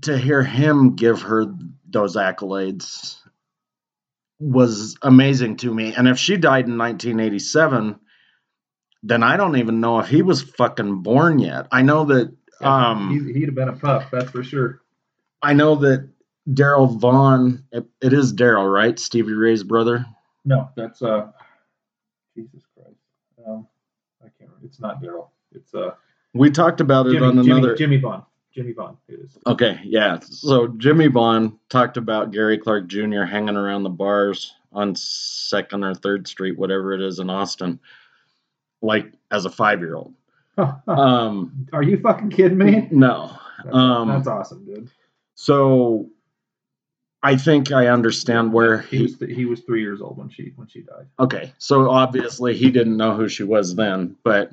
to 0.02 0.16
hear 0.16 0.42
him 0.42 0.94
give 0.96 1.22
her 1.22 1.46
those 1.88 2.16
accolades 2.16 3.16
was 4.38 4.96
amazing 5.02 5.56
to 5.58 5.74
me. 5.74 5.92
And 5.94 6.08
if 6.08 6.18
she 6.18 6.36
died 6.36 6.66
in 6.66 6.78
1987, 6.78 7.98
then 9.02 9.22
I 9.22 9.36
don't 9.36 9.56
even 9.56 9.80
know 9.80 9.98
if 10.00 10.08
he 10.08 10.22
was 10.22 10.42
fucking 10.42 11.02
born 11.02 11.38
yet. 11.40 11.66
I 11.72 11.82
know 11.82 12.04
that 12.06 12.34
um 12.62 13.10
he, 13.10 13.32
he'd 13.40 13.46
have 13.46 13.54
been 13.54 13.68
a 13.68 13.76
pup, 13.76 14.04
that's 14.12 14.30
for 14.30 14.42
sure. 14.44 14.80
I 15.42 15.52
know 15.54 15.74
that 15.76 16.08
Daryl 16.48 16.98
Vaughan 16.98 17.64
it, 17.72 17.86
it 18.00 18.12
is 18.12 18.32
Daryl, 18.32 18.72
right? 18.72 18.98
Stevie 18.98 19.32
Ray's 19.32 19.64
brother. 19.64 20.06
No, 20.44 20.70
that's 20.76 21.02
uh, 21.02 21.28
Jesus 22.34 22.62
Christ. 22.74 22.96
Um, 23.46 23.66
I 24.22 24.28
can't. 24.28 24.34
remember. 24.40 24.48
It's 24.64 24.80
not 24.80 25.02
Daryl. 25.02 25.28
It's 25.54 25.74
uh, 25.74 25.92
We 26.34 26.50
talked 26.50 26.80
about 26.80 27.06
it 27.06 27.22
on 27.22 27.36
Jimmy, 27.36 27.50
another 27.50 27.74
Jimmie 27.76 27.96
Vaughan. 27.98 28.22
Jimmy. 28.52 28.74
It 29.08 29.20
is. 29.20 29.38
Okay, 29.46 29.80
yeah. 29.84 30.18
So 30.20 30.68
Jimmie 30.68 31.06
Vaughan 31.06 31.58
talked 31.68 31.96
about 31.96 32.32
Gary 32.32 32.58
Clark 32.58 32.88
Jr. 32.88 33.22
hanging 33.22 33.56
around 33.56 33.84
the 33.84 33.90
bars 33.90 34.54
on 34.72 34.94
Second 34.96 35.84
or 35.84 35.94
Third 35.94 36.26
Street, 36.26 36.58
whatever 36.58 36.92
it 36.92 37.00
is 37.00 37.20
in 37.20 37.30
Austin, 37.30 37.78
like 38.82 39.12
as 39.30 39.44
a 39.44 39.50
five-year-old. 39.50 40.14
Um, 40.86 41.68
Are 41.72 41.82
you 41.82 41.98
fucking 42.00 42.30
kidding 42.30 42.58
me? 42.58 42.86
no. 42.90 43.34
That's, 43.64 43.74
Um, 43.76 44.08
that's 44.08 44.26
awesome, 44.26 44.64
dude. 44.64 44.90
So 45.34 46.10
I 47.22 47.36
think 47.36 47.70
I 47.70 47.88
understand 47.88 48.52
where 48.52 48.78
He 48.78 48.96
he. 48.96 49.02
was 49.02 49.16
he 49.18 49.44
was 49.44 49.60
three 49.60 49.82
years 49.82 50.00
old 50.00 50.16
when 50.16 50.30
she 50.30 50.52
when 50.56 50.68
she 50.68 50.80
died. 50.82 51.06
Okay, 51.18 51.52
so 51.58 51.90
obviously 51.90 52.56
he 52.56 52.70
didn't 52.70 52.96
know 52.96 53.14
who 53.14 53.28
she 53.28 53.42
was 53.44 53.74
then, 53.74 54.16
but 54.24 54.50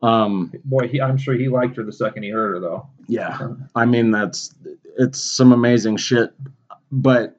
um, 0.00 0.52
Boy, 0.64 0.86
he, 0.86 1.00
I'm 1.00 1.16
sure 1.16 1.34
he 1.34 1.48
liked 1.48 1.76
her 1.76 1.82
the 1.82 1.92
second 1.92 2.22
he 2.22 2.30
heard 2.30 2.54
her, 2.54 2.60
though. 2.60 2.86
yeah. 3.08 3.36
I 3.74 3.84
mean, 3.84 4.12
that's 4.12 4.54
it's 4.96 5.20
some 5.20 5.52
amazing 5.52 5.96
shit. 5.96 6.30
But 6.92 7.36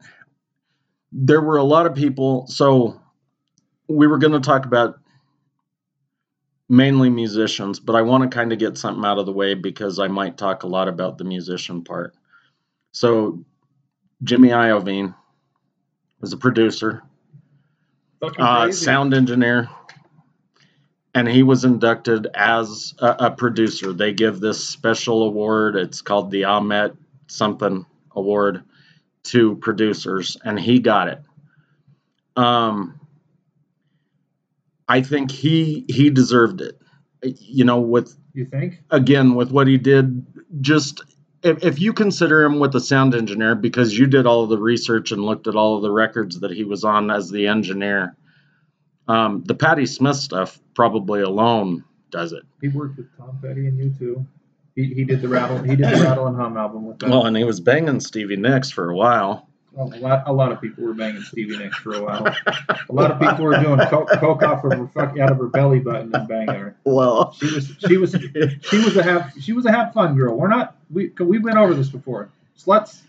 there 1.13 1.41
were 1.41 1.57
a 1.57 1.63
lot 1.63 1.85
of 1.85 1.95
people. 1.95 2.47
So 2.47 2.99
we 3.87 4.07
were 4.07 4.17
going 4.17 4.33
to 4.33 4.41
talk 4.41 4.65
about 4.65 4.99
mainly 6.67 7.09
musicians, 7.09 7.79
but 7.79 7.95
I 7.95 8.01
want 8.01 8.29
to 8.29 8.35
kind 8.35 8.51
of 8.53 8.59
get 8.59 8.77
something 8.77 9.05
out 9.05 9.17
of 9.17 9.25
the 9.25 9.31
way 9.33 9.53
because 9.53 9.97
I 9.97 10.07
might 10.07 10.37
talk 10.37 10.63
a 10.63 10.67
lot 10.67 10.87
about 10.87 11.17
the 11.17 11.23
musician 11.23 11.83
part. 11.83 12.13
So 12.91 13.43
Jimmy 14.23 14.49
Iovine 14.49 15.15
was 16.19 16.33
a 16.33 16.37
producer, 16.37 17.03
uh, 18.21 18.71
sound 18.71 19.13
engineer, 19.13 19.69
and 21.15 21.27
he 21.27 21.43
was 21.43 21.63
inducted 21.63 22.27
as 22.35 22.93
a, 22.99 23.15
a 23.19 23.31
producer. 23.31 23.93
They 23.93 24.13
give 24.13 24.39
this 24.39 24.67
special 24.67 25.23
award. 25.23 25.75
It's 25.75 26.01
called 26.01 26.31
the 26.31 26.43
Ahmet 26.43 26.95
something 27.27 27.85
award 28.11 28.63
to 29.23 29.55
producers, 29.57 30.37
and 30.43 30.59
he 30.59 30.79
got 30.79 31.07
it. 31.07 31.21
Um, 32.35 32.99
I 34.87 35.01
think 35.01 35.31
he 35.31 35.85
he 35.87 36.09
deserved 36.09 36.61
it. 36.61 36.81
You 37.23 37.65
know, 37.65 37.79
with 37.79 38.17
You 38.33 38.45
think? 38.45 38.81
again 38.91 39.35
with 39.35 39.51
what 39.51 39.67
he 39.67 39.77
did, 39.77 40.25
just 40.61 41.03
if, 41.43 41.63
if 41.63 41.79
you 41.79 41.93
consider 41.93 42.43
him 42.43 42.59
with 42.59 42.75
a 42.75 42.79
sound 42.81 43.15
engineer 43.15 43.55
because 43.55 43.97
you 43.97 44.07
did 44.07 44.25
all 44.25 44.43
of 44.43 44.49
the 44.49 44.57
research 44.57 45.11
and 45.11 45.23
looked 45.23 45.47
at 45.47 45.55
all 45.55 45.75
of 45.77 45.81
the 45.81 45.91
records 45.91 46.39
that 46.41 46.51
he 46.51 46.63
was 46.63 46.83
on 46.83 47.09
as 47.11 47.29
the 47.29 47.47
engineer, 47.47 48.15
um, 49.07 49.43
the 49.45 49.55
Patti 49.55 49.85
Smith 49.85 50.17
stuff 50.17 50.59
probably 50.75 51.21
alone 51.21 51.83
does 52.11 52.31
it. 52.33 52.43
He 52.61 52.67
worked 52.67 52.97
with 52.97 53.15
Tom 53.17 53.39
Petty 53.41 53.67
and 53.67 53.79
U2. 53.79 54.25
He, 54.75 54.93
he 54.93 55.03
did 55.03 55.21
the 55.21 55.27
rattle. 55.27 55.57
He 55.59 55.75
did 55.75 55.89
the 55.89 56.03
rattle 56.03 56.27
and 56.27 56.35
hum 56.35 56.57
album 56.57 56.85
with 56.85 56.99
them. 56.99 57.09
Well, 57.09 57.25
and 57.25 57.35
he 57.35 57.43
was 57.43 57.59
banging 57.59 57.99
Stevie 57.99 58.37
Nicks 58.37 58.71
for 58.71 58.89
a 58.89 58.95
while. 58.95 59.47
Well, 59.71 59.93
a 59.93 59.99
lot, 59.99 60.23
a 60.25 60.33
lot 60.33 60.51
of 60.51 60.61
people 60.61 60.83
were 60.83 60.93
banging 60.93 61.21
Stevie 61.21 61.57
Nicks 61.57 61.77
for 61.77 61.93
a 61.93 62.03
while. 62.03 62.25
A 62.27 62.93
lot 62.93 63.11
of 63.11 63.19
people 63.19 63.45
were 63.45 63.59
doing 63.59 63.79
coke, 63.87 64.09
coke 64.09 64.41
off 64.41 64.63
of 64.63 64.71
her 64.71 64.87
fuck 64.87 65.17
out 65.19 65.31
of 65.31 65.37
her 65.37 65.47
belly 65.47 65.79
button 65.79 66.13
and 66.13 66.27
banging 66.27 66.47
her. 66.47 66.75
Well, 66.85 67.33
She 67.33 67.53
was 67.53 67.71
she 67.87 67.97
was 67.97 68.15
she 68.63 68.77
was 68.77 68.97
a 68.97 69.03
have 69.03 69.33
she 69.39 69.53
was 69.53 69.65
a 69.65 69.71
have 69.71 69.93
fun 69.93 70.15
girl. 70.15 70.35
We're 70.35 70.47
not 70.47 70.75
we 70.91 71.11
we've 71.19 71.43
been 71.43 71.57
over 71.57 71.73
this 71.73 71.89
before. 71.89 72.29
Sluts, 72.57 73.01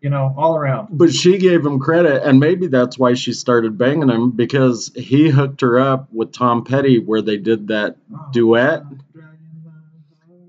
you 0.00 0.10
know, 0.10 0.34
all 0.36 0.56
around. 0.56 0.88
but 0.90 1.12
she 1.12 1.38
gave 1.38 1.64
him 1.64 1.78
credit, 1.78 2.22
and 2.26 2.38
maybe 2.40 2.66
that's 2.68 2.98
why 2.98 3.14
she 3.14 3.32
started 3.32 3.76
banging 3.78 4.08
him 4.08 4.30
because 4.30 4.90
he 4.94 5.28
hooked 5.30 5.60
her 5.62 5.78
up 5.78 6.08
with 6.12 6.32
Tom 6.32 6.64
Petty, 6.64 6.98
where 6.98 7.22
they 7.22 7.36
did 7.36 7.68
that 7.68 7.96
Duet? 8.32 8.82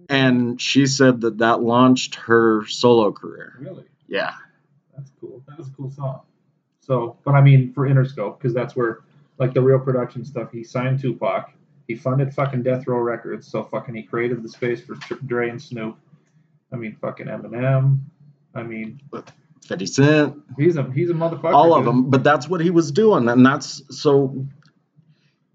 and 0.10 0.62
she 0.62 0.86
said 0.86 1.22
that 1.22 1.40
that 1.40 1.62
launched 1.62 2.16
her 2.16 2.66
solo 2.68 3.12
career. 3.12 3.56
Really, 3.60 3.86
Yeah. 4.08 4.34
that's 4.96 5.12
cool. 5.20 5.44
That 5.48 5.58
was 5.58 5.68
a 5.68 5.72
cool 5.72 5.90
song. 5.92 6.22
So, 6.82 7.18
but 7.26 7.34
I 7.34 7.42
mean, 7.42 7.74
for 7.74 7.88
Interscope, 7.90 8.38
because 8.38 8.54
that's 8.54 8.76
where 8.76 9.00
like 9.40 9.54
the 9.54 9.62
real 9.62 9.80
production 9.80 10.24
stuff. 10.24 10.52
He 10.52 10.64
signed 10.64 11.00
Tupac. 11.02 11.52
He 11.88 11.96
funded 11.96 12.34
fucking 12.34 12.64
Death 12.64 12.88
Row 12.88 13.00
Records. 13.00 13.48
So 13.48 13.64
fucking 13.64 13.94
he 13.96 14.04
created 14.04 14.42
the 14.44 14.50
space 14.50 14.82
for 14.82 14.96
Dre 15.26 15.50
and 15.50 15.62
Snoop. 15.62 15.98
I 16.76 16.78
mean, 16.78 16.98
fucking 17.00 17.28
Eminem. 17.28 18.00
I 18.54 18.64
mean, 18.64 19.00
50 19.66 19.86
Cent, 19.86 20.36
he's 20.58 20.76
a 20.76 20.84
he's 20.92 21.10
a 21.10 21.14
motherfucker. 21.14 21.54
all 21.54 21.74
of 21.74 21.86
dude. 21.86 21.88
them. 21.88 22.10
But 22.10 22.24
that's 22.26 22.50
what 22.50 22.60
he 22.60 22.70
was 22.70 22.92
doing. 22.92 23.30
And 23.30 23.46
that's 23.46 23.82
so 23.90 24.46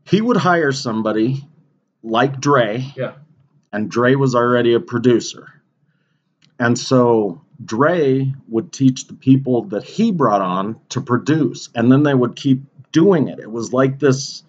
he 0.05 0.23
would 0.23 0.39
hire 0.39 0.73
somebody 0.73 1.47
like 2.03 2.41
Dre. 2.41 2.87
Yeah. 2.97 3.13
And 3.71 3.91
Dre 3.91 4.15
was 4.15 4.35
already 4.35 4.73
a 4.73 4.81
producer. 4.81 5.47
And 6.59 6.79
so 6.79 7.43
Dre 7.63 8.33
would 8.49 8.73
teach 8.73 9.07
the 9.07 9.15
people 9.15 9.65
that 9.65 9.85
he 9.85 10.13
brought 10.13 10.41
on 10.41 10.81
to 10.89 11.03
produce. 11.03 11.69
And 11.75 11.93
then 11.93 12.03
they 12.03 12.15
would 12.15 12.35
keep 12.35 12.63
doing 12.93 13.29
it. 13.29 13.39
It 13.39 13.51
was 13.51 13.75
like 13.75 13.99
this 13.99 14.43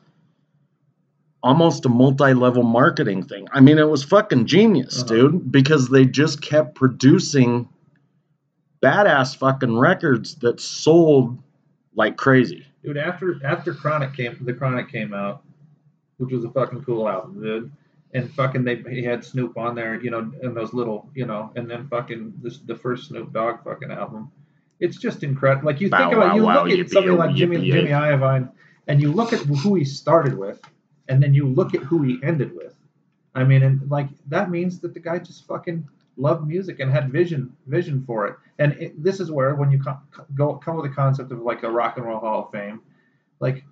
almost 1.43 1.85
a 1.85 1.89
multi-level 1.89 2.63
marketing 2.63 3.23
thing. 3.23 3.47
I 3.51 3.59
mean, 3.61 3.77
it 3.79 3.89
was 3.89 4.03
fucking 4.03 4.45
genius, 4.45 4.97
Uh-huh. 5.01 5.07
dude, 5.15 5.51
because 5.51 5.89
they 5.89 6.05
just 6.05 6.41
kept 6.41 6.75
producing 6.75 7.67
badass 8.81 9.35
fucking 9.37 9.77
records 9.77 10.35
that 10.35 10.59
sold 10.59 11.37
like 11.95 12.17
crazy. 12.17 12.65
dude. 12.83 12.97
After 12.97 13.39
after 13.45 13.73
Chronic 13.73 14.13
came, 14.15 14.37
the 14.41 14.53
Chronic 14.53 14.89
came 14.91 15.13
out, 15.13 15.43
which 16.17 16.31
was 16.31 16.43
a 16.43 16.49
fucking 16.49 16.83
cool 16.83 17.07
album, 17.07 17.41
dude. 17.41 17.71
And 18.13 18.29
fucking 18.33 18.63
they 18.63 18.77
he 18.89 19.03
had 19.03 19.23
Snoop 19.23 19.57
on 19.57 19.75
there, 19.75 20.01
you 20.01 20.09
know, 20.11 20.31
and 20.41 20.55
those 20.55 20.73
little, 20.73 21.09
you 21.15 21.25
know, 21.25 21.51
and 21.55 21.69
then 21.69 21.87
fucking 21.87 22.33
this 22.41 22.57
the 22.59 22.75
first 22.75 23.07
Snoop 23.07 23.31
Dogg 23.33 23.63
fucking 23.63 23.91
album. 23.91 24.31
It's 24.79 24.97
just 24.97 25.23
incredible. 25.23 25.67
Like 25.67 25.79
you 25.79 25.89
think 25.89 26.11
about 26.11 26.29
wow, 26.29 26.35
you 26.35 26.43
wow, 26.43 26.63
look 26.63 26.73
at 26.73 26.79
yippee, 26.79 26.89
somebody 26.89 27.09
oh, 27.15 27.15
like 27.15 27.35
Jimmy 27.35 27.57
yippee, 27.57 27.71
Jimmy. 27.71 27.89
Iovine, 27.89 28.51
and 28.87 28.99
you 29.01 29.11
look 29.11 29.31
at 29.31 29.39
who 29.39 29.75
he 29.75 29.85
started 29.85 30.37
with, 30.37 30.59
and 31.11 31.21
then 31.21 31.33
you 31.33 31.45
look 31.45 31.75
at 31.75 31.83
who 31.83 32.01
he 32.01 32.17
ended 32.23 32.55
with. 32.55 32.73
I 33.35 33.43
mean, 33.43 33.63
and 33.63 33.89
like 33.91 34.07
that 34.29 34.49
means 34.49 34.79
that 34.79 34.93
the 34.93 34.99
guy 34.99 35.19
just 35.19 35.45
fucking 35.45 35.85
loved 36.15 36.47
music 36.47 36.79
and 36.79 36.89
had 36.89 37.11
vision 37.11 37.53
vision 37.67 38.03
for 38.05 38.27
it. 38.27 38.35
And 38.59 38.73
it, 38.73 39.03
this 39.03 39.19
is 39.19 39.29
where 39.29 39.55
when 39.55 39.71
you 39.71 39.81
go 40.35 40.55
come 40.55 40.77
with 40.77 40.89
the 40.89 40.95
concept 40.95 41.31
of 41.31 41.39
like 41.41 41.63
a 41.63 41.69
rock 41.69 41.97
and 41.97 42.05
roll 42.05 42.19
hall 42.19 42.45
of 42.45 42.51
fame, 42.51 42.79
like 43.41 43.63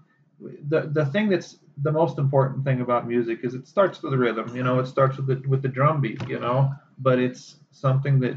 the 0.67 0.89
the 0.93 1.05
thing 1.05 1.29
that's 1.29 1.59
the 1.81 1.91
most 1.91 2.17
important 2.17 2.65
thing 2.65 2.81
about 2.81 3.07
music 3.07 3.39
is 3.43 3.53
it 3.53 3.67
starts 3.67 4.01
with 4.01 4.11
the 4.11 4.17
rhythm. 4.17 4.53
You 4.53 4.63
know, 4.63 4.79
it 4.79 4.87
starts 4.87 5.15
with 5.17 5.27
the 5.27 5.47
with 5.47 5.61
the 5.61 5.69
drum 5.69 6.01
beat. 6.01 6.27
You 6.27 6.39
know, 6.39 6.71
but 6.99 7.19
it's 7.19 7.55
something 7.71 8.19
that 8.19 8.35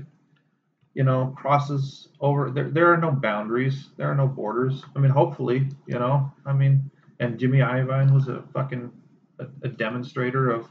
you 0.94 1.02
know 1.02 1.34
crosses 1.36 2.08
over. 2.20 2.50
There 2.50 2.70
there 2.70 2.92
are 2.92 2.98
no 2.98 3.10
boundaries. 3.10 3.88
There 3.96 4.08
are 4.08 4.14
no 4.14 4.28
borders. 4.28 4.84
I 4.94 5.00
mean, 5.00 5.10
hopefully, 5.10 5.68
you 5.86 5.98
know. 5.98 6.32
I 6.46 6.52
mean, 6.52 6.90
and 7.20 7.38
Jimmy 7.38 7.58
Iovine 7.58 8.12
was 8.12 8.28
a 8.28 8.42
fucking 8.52 8.90
a, 9.38 9.46
a 9.62 9.68
demonstrator 9.68 10.50
of 10.50 10.68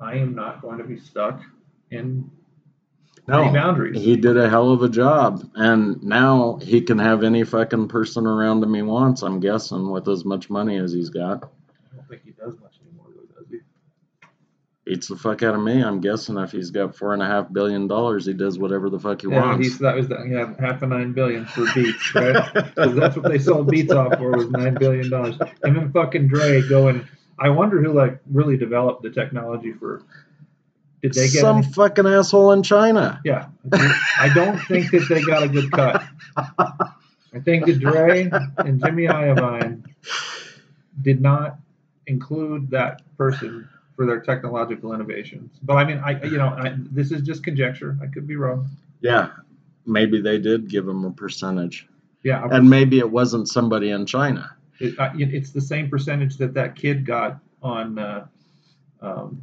I 0.00 0.14
am 0.14 0.34
not 0.34 0.62
going 0.62 0.78
to 0.78 0.84
be 0.84 0.98
stuck 0.98 1.42
in 1.90 2.30
any 3.30 3.52
boundaries. 3.52 4.00
He 4.02 4.16
did 4.16 4.36
a 4.36 4.48
hell 4.48 4.70
of 4.70 4.82
a 4.82 4.88
job, 4.88 5.50
and 5.54 6.02
now 6.02 6.58
he 6.62 6.80
can 6.80 6.98
have 6.98 7.22
any 7.24 7.44
fucking 7.44 7.88
person 7.88 8.26
around 8.26 8.62
him 8.62 8.74
he 8.74 8.82
wants. 8.82 9.22
I'm 9.22 9.40
guessing 9.40 9.90
with 9.90 10.08
as 10.08 10.24
much 10.24 10.48
money 10.48 10.76
as 10.78 10.92
he's 10.92 11.10
got, 11.10 11.44
I 11.92 11.96
don't 11.96 12.08
think 12.08 12.22
he 12.24 12.30
does 12.30 12.58
much 12.60 12.78
anymore, 12.82 13.06
though, 13.14 13.40
does 13.40 13.50
he? 13.50 13.58
Beats 14.88 15.06
the 15.08 15.16
fuck 15.16 15.42
out 15.42 15.54
of 15.54 15.60
me. 15.60 15.82
I'm 15.82 16.00
guessing 16.00 16.38
if 16.38 16.50
he's 16.50 16.70
got 16.70 16.96
four 16.96 17.12
and 17.12 17.22
a 17.22 17.26
half 17.26 17.52
billion 17.52 17.86
dollars, 17.86 18.24
he 18.24 18.32
does 18.32 18.58
whatever 18.58 18.88
the 18.88 18.98
fuck 18.98 19.20
he 19.20 19.26
wants. 19.26 19.44
Yeah, 19.44 19.50
wants. 19.50 19.66
he's, 19.66 19.78
that 19.78 19.94
was 19.94 20.08
the, 20.08 20.24
yeah, 20.26 20.54
half 20.66 20.80
a 20.80 20.86
nine 20.86 21.12
billion 21.12 21.44
for 21.44 21.66
Beats, 21.74 22.14
right? 22.14 22.52
Because 22.54 22.94
that's 22.94 23.16
what 23.16 23.30
they 23.30 23.38
sold 23.38 23.68
Beats 23.68 23.92
off 23.92 24.16
for 24.16 24.30
was 24.32 24.50
nine 24.50 24.74
billion 24.74 25.10
dollars. 25.10 25.36
And 25.62 25.76
then 25.76 25.92
fucking 25.92 26.28
Dre 26.28 26.66
going. 26.68 27.06
I 27.38 27.50
wonder 27.50 27.82
who 27.82 27.92
like 27.92 28.18
really 28.30 28.56
developed 28.56 29.02
the 29.02 29.10
technology 29.10 29.72
for. 29.72 30.02
Did 31.02 31.12
they 31.14 31.28
get? 31.28 31.40
Some 31.40 31.58
any- 31.58 31.72
fucking 31.72 32.06
asshole 32.06 32.52
in 32.52 32.62
China. 32.62 33.20
yeah, 33.24 33.48
I 34.18 34.30
don't 34.34 34.58
think 34.58 34.90
that 34.92 35.06
they 35.08 35.22
got 35.22 35.42
a 35.42 35.48
good 35.48 35.70
cut. 35.70 36.02
I 36.36 37.40
think 37.44 37.66
that 37.66 37.78
Dre 37.78 38.30
and 38.56 38.82
Jimmy 38.82 39.04
Iovine 39.04 39.84
did 41.02 41.20
not 41.20 41.58
include 42.06 42.70
that 42.70 43.02
person 43.18 43.68
for 43.98 44.06
their 44.06 44.20
technological 44.20 44.94
innovations. 44.94 45.58
But 45.60 45.74
I 45.74 45.84
mean, 45.84 45.98
I 45.98 46.22
you 46.22 46.38
know, 46.38 46.50
I, 46.50 46.76
this 46.92 47.10
is 47.10 47.20
just 47.20 47.42
conjecture. 47.42 47.98
I 48.00 48.06
could 48.06 48.28
be 48.28 48.36
wrong. 48.36 48.68
Yeah, 49.00 49.30
maybe 49.86 50.20
they 50.20 50.38
did 50.38 50.68
give 50.68 50.86
him 50.86 51.04
a 51.04 51.10
percentage, 51.10 51.88
Yeah, 52.22 52.46
and 52.48 52.70
maybe 52.70 53.00
it 53.00 53.10
wasn't 53.10 53.48
somebody 53.48 53.90
in 53.90 54.06
China. 54.06 54.54
It, 54.78 54.94
it's 55.18 55.50
the 55.50 55.60
same 55.60 55.90
percentage 55.90 56.36
that 56.36 56.54
that 56.54 56.76
kid 56.76 57.04
got 57.04 57.40
on 57.60 57.98
uh, 57.98 58.26
um, 59.00 59.42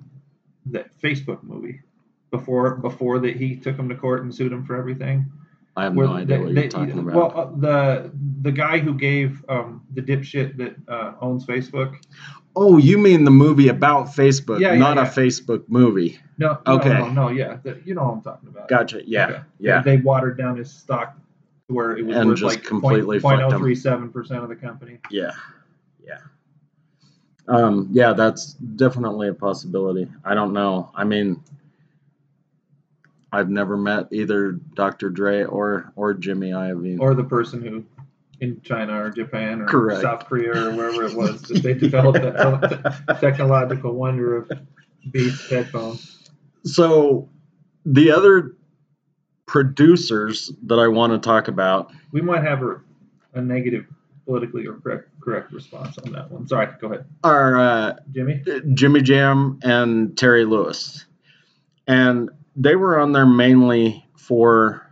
that 0.67 0.87
Facebook 1.01 1.43
movie 1.43 1.81
before 2.31 2.75
before 2.77 3.19
that 3.19 3.35
he 3.35 3.57
took 3.57 3.77
him 3.77 3.89
to 3.89 3.95
court 3.95 4.23
and 4.23 4.33
sued 4.33 4.53
him 4.53 4.65
for 4.65 4.77
everything. 4.77 5.25
I 5.75 5.83
have 5.83 5.95
Where 5.95 6.07
no 6.07 6.13
idea 6.13 6.37
they- 6.37 6.43
what 6.45 6.53
you're 6.53 6.69
talking 6.69 6.99
about. 6.99 7.13
Well, 7.13 7.31
uh, 7.35 7.51
the 7.57 8.11
the 8.41 8.53
guy 8.53 8.79
who 8.79 8.93
gave 8.93 9.43
um, 9.49 9.81
the 9.93 10.01
dipshit 10.01 10.55
that 10.55 10.75
uh, 10.87 11.15
owns 11.19 11.45
Facebook. 11.45 11.97
Oh, 12.55 12.77
you 12.77 12.97
mean 12.97 13.23
the 13.25 13.31
movie 13.31 13.67
about 13.67 14.07
Facebook, 14.07 14.59
Yeah, 14.59 14.73
yeah, 14.73 14.79
not 14.79 14.97
a. 14.97 15.01
Facebook 15.01 15.63
movie? 15.67 16.19
No, 16.37 16.57
no, 16.65 16.73
Okay. 16.73 16.89
no, 16.93 17.09
no, 17.09 17.29
yeah, 17.29 17.57
the, 17.63 17.79
you 17.85 17.93
know 17.95 18.03
what 18.03 18.13
I'm 18.13 18.21
talking 18.21 18.49
about. 18.49 18.67
Gotcha. 18.67 19.01
Yeah, 19.07 19.27
Okay. 19.27 19.41
yeah. 19.59 19.81
They, 19.81 19.97
they 19.97 20.01
watered 20.01 20.37
down 20.37 20.57
his 20.57 20.71
stock 20.71 21.15
to 21.67 21.73
where 21.73 21.97
it 21.97 22.05
was 22.05 22.15
And 22.15 22.29
worth 22.29 22.39
just 22.39 22.55
like 22.55 22.63
completely 22.63 23.19
fucked 23.19 23.41
0.037 23.41 24.11
percent 24.13 24.43
of 24.43 24.49
the 24.49 24.55
company. 24.55 24.99
Yeah, 25.09 25.31
yeah, 26.05 26.19
um, 27.47 27.89
yeah. 27.91 28.13
That's 28.13 28.53
definitely 28.53 29.29
a 29.29 29.33
possibility. 29.33 30.09
I 30.23 30.33
don't 30.33 30.53
know. 30.53 30.91
I 30.95 31.03
mean, 31.03 31.41
I've 33.31 33.49
never 33.49 33.75
met 33.77 34.07
either 34.11 34.53
Dr. 34.53 35.09
Dre 35.09 35.43
or 35.43 35.91
or 35.95 36.13
Jimmy 36.13 36.51
Iovine. 36.51 36.99
or 36.99 37.13
the 37.15 37.23
person 37.23 37.61
who 37.61 37.83
in 38.41 38.61
China 38.61 39.03
or 39.03 39.09
Japan 39.09 39.61
or 39.61 39.65
Correct. 39.65 40.01
South 40.01 40.25
Korea 40.25 40.67
or 40.67 40.75
wherever 40.75 41.05
it 41.05 41.15
was 41.15 41.41
that 41.43 41.63
they 41.63 41.73
developed 41.73 42.21
that 42.21 43.17
technological 43.21 43.93
wonder 43.93 44.37
of 44.37 44.51
Beats 45.11 45.49
headphones. 45.49 46.29
so, 46.63 47.29
the 47.85 48.11
other 48.11 48.55
producers 49.45 50.51
that 50.63 50.79
I 50.79 50.87
want 50.87 51.13
to 51.13 51.19
talk 51.19 51.47
about. 51.47 51.91
We 52.11 52.21
might 52.21 52.43
have 52.43 52.63
a, 52.63 52.81
a 53.33 53.41
negative 53.41 53.85
politically 54.25 54.65
or 54.65 54.73
correct 54.79 55.09
correct 55.21 55.51
response 55.51 55.97
on 55.99 56.11
that 56.13 56.31
one. 56.31 56.47
Sorry, 56.47 56.67
go 56.79 56.87
ahead, 56.87 57.05
Are 57.23 57.59
uh, 57.59 57.95
Jimmy. 58.11 58.43
Jimmy 58.73 59.01
Jam 59.01 59.59
and 59.63 60.17
Terry 60.17 60.45
Lewis. 60.45 61.05
And 61.87 62.29
they 62.55 62.75
were 62.75 62.99
on 62.99 63.11
there 63.11 63.25
mainly 63.25 64.03
for 64.15 64.84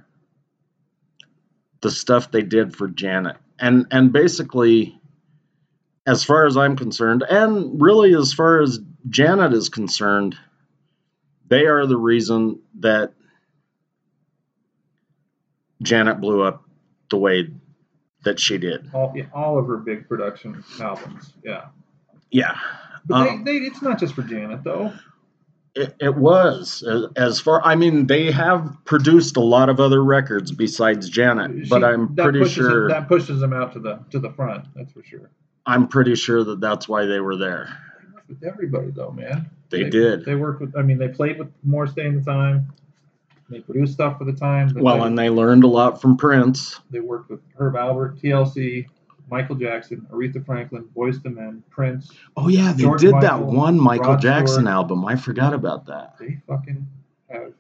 the 1.84 1.92
stuff 1.92 2.32
they 2.32 2.42
did 2.42 2.76
for 2.76 2.88
Janet. 2.88 3.38
And 3.60 3.86
and 3.92 4.12
basically 4.12 5.00
as 6.08 6.24
far 6.24 6.48
as 6.48 6.58
I'm 6.58 6.76
concerned 6.76 7.24
and 7.30 7.80
really 7.82 8.16
as 8.16 8.34
far 8.34 8.62
as 8.62 8.80
Janet 9.08 9.54
is 9.54 9.70
concerned, 9.70 10.36
they 11.48 11.66
are 11.66 11.86
the 11.86 11.98
reason 11.98 12.60
that 12.80 13.14
Janet 15.82 16.20
blew 16.20 16.42
up 16.42 16.64
the 17.10 17.18
way 17.18 17.50
that 18.24 18.40
she 18.40 18.58
did. 18.58 18.90
All 18.94 19.16
all 19.34 19.60
of 19.60 19.68
her 19.68 19.78
big 19.78 20.08
production 20.08 20.64
albums, 20.80 21.34
yeah. 21.44 21.66
Yeah. 22.32 22.58
But 23.06 23.28
Um, 23.28 23.44
they, 23.44 23.60
they, 23.60 23.66
it's 23.66 23.82
not 23.82 24.00
just 24.00 24.14
for 24.16 24.24
Janet 24.24 24.64
though. 24.64 24.94
It, 25.76 25.96
it 26.00 26.16
was 26.16 26.84
as- 26.84 27.06
as 27.16 27.40
far. 27.40 27.62
I 27.66 27.76
mean, 27.76 28.06
they 28.08 28.32
have 28.32 28.78
produced 28.86 29.38
a 29.38 29.42
lot 29.42 29.70
of 29.70 29.80
other 29.80 30.04
records 30.04 30.52
besides 30.52 31.10
Janet, 31.10 31.68
but 31.70 31.80
She- 31.80 31.86
I'm 31.86 32.16
pretty 32.16 32.46
sure. 32.48 32.82
them, 32.82 32.90
that 32.90 33.08
pushes 33.08 33.40
them 33.40 33.54
out 33.54 33.74
to 33.74 33.80
the 33.80 34.00
to 34.12 34.20
the 34.20 34.30
front. 34.30 34.66
That's 34.76 34.92
for 34.92 35.04
sure. 35.04 35.30
I'm 35.66 35.88
pretty 35.88 36.16
sure 36.16 36.44
that 36.44 36.60
that's 36.60 36.88
why 36.88 37.06
they 37.06 37.20
were 37.22 37.38
there. 37.38 37.70
They 38.02 38.14
work 38.14 38.24
with 38.28 38.44
everybody 38.44 38.92
though, 38.92 39.12
man. 39.12 39.50
They, 39.70 39.90
did. 39.90 40.24
They 40.26 40.36
worked 40.36 40.62
with. 40.62 40.78
I 40.78 40.84
mean, 40.84 41.00
they 41.00 41.08
played 41.08 41.40
with 41.40 41.48
Morris 41.64 41.94
Day 41.94 42.06
in 42.06 42.20
the 42.20 42.24
time. 42.24 42.72
They 43.50 43.60
produced 43.60 43.94
stuff 43.94 44.20
for 44.20 44.26
the 44.26 44.34
time. 44.34 44.72
well, 44.76 44.98
they, 45.00 45.08
and 45.08 45.18
they 45.18 45.30
learned 45.32 45.64
a 45.64 45.68
lot 45.68 46.00
from 46.00 46.16
Prince. 46.18 46.80
they 46.92 47.00
worked 47.00 47.30
with 47.32 47.40
Herb 47.58 47.74
Alpert, 47.74 48.22
TLC, 48.22 48.88
Michael 49.30 49.56
Jackson, 49.56 50.06
Aretha 50.12 50.46
Franklin, 50.46 50.88
Boyz 50.96 51.26
II 51.26 51.32
Men, 51.32 51.64
Prince. 51.70 52.12
Oh 52.38 52.48
yeah, 52.50 52.74
they 52.74 52.84
George 52.84 53.02
did 53.02 53.16
that 53.22 53.40
one 53.42 53.80
Michael 53.80 54.12
Rod 54.14 54.22
Jackson 54.22 54.62
Stewart. 54.64 54.74
album. 54.74 55.06
I 55.06 55.16
forgot 55.16 55.54
about 55.54 55.86
that. 55.88 56.16
They 56.20 56.40
fucking 56.48 56.86
have. 57.30 57.54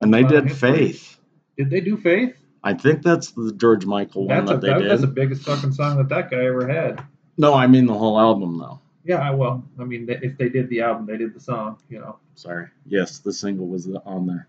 And 0.00 0.12
they 0.12 0.22
did 0.22 0.44
history. 0.48 0.70
Faith. 0.88 1.20
Did 1.56 1.70
they 1.70 1.80
do 1.80 1.96
Faith? 1.96 2.36
I 2.62 2.74
think 2.74 3.02
that's 3.02 3.30
the 3.32 3.52
George 3.52 3.86
Michael 3.86 4.26
one 4.28 4.44
That's 4.44 4.50
a, 4.50 4.54
that 4.54 4.60
they 4.60 4.68
that, 4.68 4.78
did. 4.80 4.90
that's 4.90 5.00
the 5.00 5.06
biggest 5.06 5.42
fucking 5.44 5.72
song 5.72 5.96
that 5.98 6.08
that 6.10 6.30
guy 6.30 6.44
ever 6.44 6.66
had. 6.66 7.02
No, 7.38 7.54
I 7.54 7.66
mean 7.66 7.86
the 7.86 7.94
whole 7.94 8.18
album 8.18 8.58
though. 8.58 8.80
Yeah, 9.04 9.16
I- 9.16 9.30
well, 9.30 9.64
I 9.78 9.84
mean, 9.84 10.06
if 10.08 10.36
they 10.36 10.48
did 10.50 10.68
the 10.68 10.82
album, 10.82 11.06
they 11.06 11.16
did 11.16 11.34
the 11.34 11.40
song. 11.40 11.78
You 11.88 12.00
know. 12.00 12.18
Sorry. 12.34 12.66
Yes, 12.86 13.18
the 13.18 13.32
single 13.32 13.66
was 13.66 13.88
on 14.04 14.26
there. 14.26 14.48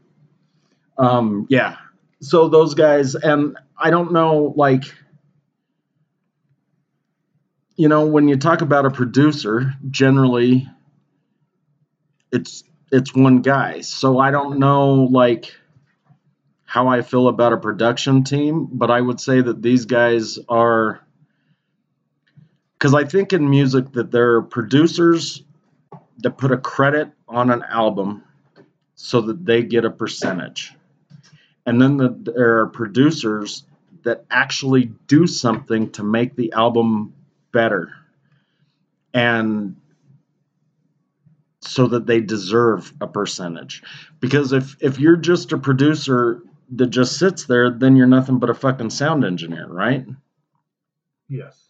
Um, 0.98 1.48
yeah. 1.50 1.78
So 2.22 2.48
those 2.48 2.74
guys, 2.74 3.16
and 3.16 3.58
I 3.78 3.90
don't 3.90 4.12
know, 4.12 4.54
like, 4.56 4.84
you 7.76 7.88
know, 7.88 8.06
when 8.06 8.28
you 8.28 8.38
talk 8.38 8.62
about 8.62 8.86
a 8.86 8.92
producer, 8.92 9.74
generally, 9.90 10.68
it's 12.32 12.64
it's 12.92 13.16
one 13.16 13.42
guy. 13.42 13.82
So 13.82 14.20
I 14.20 14.32
don't 14.32 14.60
know, 14.60 15.08
like, 15.12 15.56
how 16.66 16.88
I 16.88 17.02
feel 17.02 17.28
about 17.28 17.54
a 17.54 17.58
production 17.58 18.24
team, 18.24 18.68
but 18.72 18.92
I 18.92 19.02
would 19.02 19.20
say 19.20 19.42
that 19.42 19.62
these 19.62 19.86
guys 19.86 20.40
are, 20.48 21.02
because 22.74 22.94
I 22.94 23.06
think 23.06 23.34
in 23.34 23.50
music 23.50 23.92
that 23.94 24.12
there 24.12 24.36
are 24.36 24.42
producers 24.42 25.44
that 26.20 26.38
put 26.38 26.52
a 26.52 26.58
credit 26.58 27.12
on 27.28 27.50
an 27.50 27.64
album 27.64 28.24
so 28.96 29.22
that 29.22 29.46
they 29.46 29.64
get 29.64 29.86
a 29.86 29.90
percentage. 29.90 30.74
And 31.66 31.82
then 31.82 31.98
the, 31.98 32.10
there 32.10 32.60
are 32.60 32.68
producers 32.68 33.64
that 34.04 34.26
actually 34.30 34.92
do 35.08 35.28
something 35.28 35.92
to 35.92 36.04
make 36.04 36.36
the 36.36 36.54
album 36.54 37.14
better. 37.52 37.92
And 39.14 39.76
so 41.62 41.88
that 41.88 42.08
they 42.08 42.20
deserve 42.20 42.94
a 43.02 43.08
percentage. 43.08 43.84
Because 44.20 44.52
if 44.54 44.76
if 44.82 45.00
you're 45.00 45.16
just 45.16 45.52
a 45.52 45.58
producer 45.58 46.42
that 46.72 46.88
just 46.88 47.18
sits 47.18 47.46
there, 47.46 47.70
then 47.70 47.96
you're 47.96 48.08
nothing 48.08 48.40
but 48.40 48.50
a 48.50 48.54
fucking 48.54 48.90
sound 48.90 49.26
engineer, 49.26 49.68
right? 49.68 50.06
Yes. 51.28 51.68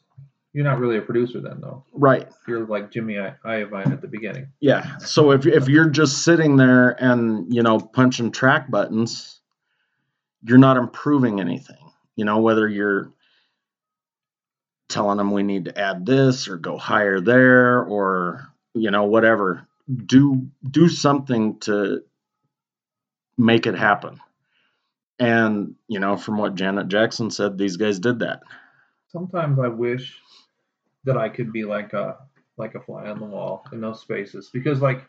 You're 0.53 0.65
not 0.65 0.79
really 0.79 0.97
a 0.97 1.01
producer 1.01 1.39
then, 1.39 1.61
though. 1.61 1.85
Right. 1.93 2.27
You're 2.47 2.65
like 2.65 2.91
Jimmy 2.91 3.17
I- 3.17 3.35
Iovine 3.45 3.91
at 3.91 4.01
the 4.01 4.07
beginning. 4.07 4.47
Yeah. 4.59 4.97
So 4.97 5.31
if 5.31 5.45
if 5.45 5.69
you're 5.69 5.89
just 5.89 6.23
sitting 6.23 6.57
there 6.57 6.89
and 7.01 7.53
you 7.53 7.63
know 7.63 7.79
punching 7.79 8.31
track 8.31 8.69
buttons, 8.69 9.39
you're 10.43 10.57
not 10.57 10.77
improving 10.77 11.39
anything. 11.39 11.77
You 12.15 12.25
know 12.25 12.39
whether 12.39 12.67
you're 12.67 13.11
telling 14.91 15.17
them 15.17 15.31
we 15.31 15.43
need 15.43 15.65
to 15.65 15.79
add 15.79 16.05
this 16.05 16.47
or 16.47 16.57
go 16.57 16.77
higher 16.77 17.19
there 17.19 17.83
or 17.83 18.47
you 18.73 18.91
know 18.91 19.05
whatever. 19.05 19.67
Do 20.05 20.47
do 20.69 20.87
something 20.89 21.59
to 21.61 22.03
make 23.37 23.65
it 23.65 23.75
happen. 23.75 24.19
And 25.19 25.75
you 25.87 25.99
know 25.99 26.17
from 26.17 26.37
what 26.37 26.55
Janet 26.55 26.87
Jackson 26.87 27.31
said, 27.31 27.57
these 27.57 27.77
guys 27.77 27.99
did 27.99 28.19
that. 28.19 28.43
Sometimes 29.07 29.59
I 29.59 29.67
wish 29.67 30.17
that 31.03 31.17
I 31.17 31.29
could 31.29 31.51
be 31.51 31.63
like 31.63 31.93
a 31.93 32.17
like 32.57 32.75
a 32.75 32.79
fly 32.79 33.07
on 33.07 33.19
the 33.19 33.25
wall 33.25 33.65
in 33.71 33.81
those 33.81 34.01
spaces 34.01 34.49
because 34.53 34.81
like 34.81 35.05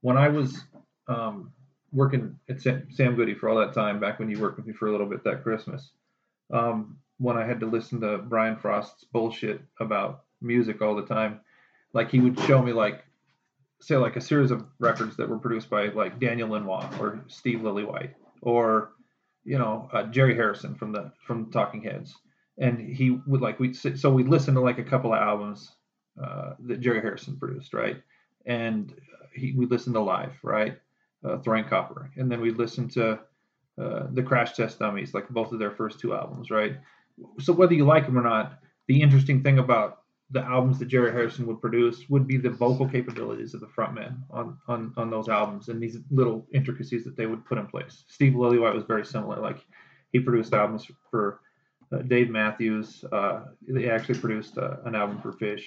when 0.00 0.16
I 0.16 0.28
was 0.28 0.56
um, 1.08 1.52
working 1.92 2.38
at 2.48 2.60
Sam, 2.60 3.14
Goody 3.16 3.34
for 3.34 3.48
all 3.48 3.58
that 3.58 3.72
time 3.72 4.00
back 4.00 4.18
when 4.18 4.30
you 4.30 4.38
worked 4.38 4.58
with 4.58 4.66
me 4.66 4.72
for 4.72 4.86
a 4.86 4.92
little 4.92 5.06
bit 5.06 5.24
that 5.24 5.42
Christmas, 5.42 5.90
um, 6.52 6.98
when 7.18 7.36
I 7.36 7.44
had 7.44 7.60
to 7.60 7.66
listen 7.66 8.00
to 8.00 8.18
Brian 8.18 8.56
Frost's 8.56 9.04
bullshit 9.04 9.60
about 9.80 10.24
music 10.40 10.82
all 10.82 10.94
the 10.94 11.06
time, 11.06 11.40
like 11.92 12.10
he 12.10 12.20
would 12.20 12.38
show 12.40 12.60
me 12.62 12.72
like 12.72 13.04
say 13.80 13.96
like 13.96 14.16
a 14.16 14.20
series 14.20 14.50
of 14.50 14.64
records 14.78 15.16
that 15.16 15.28
were 15.28 15.38
produced 15.38 15.70
by 15.70 15.88
like 15.88 16.18
Daniel 16.18 16.50
Lanois 16.50 16.88
or 16.98 17.20
Steve 17.28 17.60
Lillywhite 17.60 18.14
or 18.42 18.92
you 19.44 19.58
know 19.58 19.88
uh, 19.92 20.04
Jerry 20.04 20.34
Harrison 20.34 20.74
from 20.74 20.92
the 20.92 21.12
from 21.26 21.50
Talking 21.50 21.82
Heads, 21.82 22.14
and 22.58 22.78
he 22.80 23.18
would 23.26 23.40
like 23.40 23.60
we 23.60 23.72
so 23.74 24.10
we'd 24.10 24.28
listen 24.28 24.54
to 24.54 24.60
like 24.60 24.78
a 24.78 24.84
couple 24.84 25.12
of 25.12 25.20
albums 25.20 25.72
uh, 26.22 26.54
that 26.60 26.80
Jerry 26.80 27.00
Harrison 27.00 27.36
produced, 27.36 27.74
right? 27.74 28.02
And 28.46 28.94
he 29.34 29.52
we 29.52 29.66
listened 29.66 29.94
to 29.94 30.00
live, 30.00 30.32
right? 30.42 30.78
Uh, 31.24 31.38
Throwing 31.38 31.64
Copper, 31.64 32.10
and 32.16 32.30
then 32.30 32.40
we'd 32.40 32.58
listen 32.58 32.88
to 32.90 33.18
uh, 33.80 34.06
the 34.12 34.22
Crash 34.22 34.52
Test 34.52 34.78
Dummies, 34.78 35.14
like 35.14 35.28
both 35.30 35.52
of 35.52 35.58
their 35.58 35.70
first 35.70 35.98
two 35.98 36.14
albums, 36.14 36.50
right? 36.50 36.76
So 37.40 37.52
whether 37.52 37.74
you 37.74 37.84
like 37.84 38.06
him 38.06 38.18
or 38.18 38.22
not, 38.22 38.58
the 38.88 39.00
interesting 39.00 39.42
thing 39.42 39.58
about 39.58 39.98
the 40.30 40.40
albums 40.40 40.78
that 40.78 40.86
Jerry 40.86 41.12
Harrison 41.12 41.46
would 41.46 41.60
produce 41.60 42.08
would 42.08 42.26
be 42.26 42.36
the 42.36 42.50
vocal 42.50 42.88
capabilities 42.88 43.54
of 43.54 43.60
the 43.60 43.66
frontman 43.66 44.16
on, 44.30 44.58
on 44.68 44.92
on 44.96 45.10
those 45.10 45.28
albums 45.28 45.68
and 45.68 45.80
these 45.80 45.98
little 46.10 46.46
intricacies 46.52 47.04
that 47.04 47.16
they 47.16 47.26
would 47.26 47.44
put 47.44 47.58
in 47.58 47.66
place. 47.66 48.04
Steve 48.08 48.32
Lillywhite 48.32 48.74
was 48.74 48.84
very 48.84 49.04
similar. 49.04 49.40
Like 49.40 49.64
he 50.12 50.20
produced 50.20 50.54
albums 50.54 50.86
for 51.10 51.40
uh, 51.92 51.98
Dave 51.98 52.30
Matthews. 52.30 53.04
Uh, 53.12 53.44
they 53.68 53.90
actually 53.90 54.18
produced 54.18 54.58
uh, 54.58 54.76
an 54.84 54.94
album 54.94 55.20
for 55.20 55.32
Phish. 55.32 55.64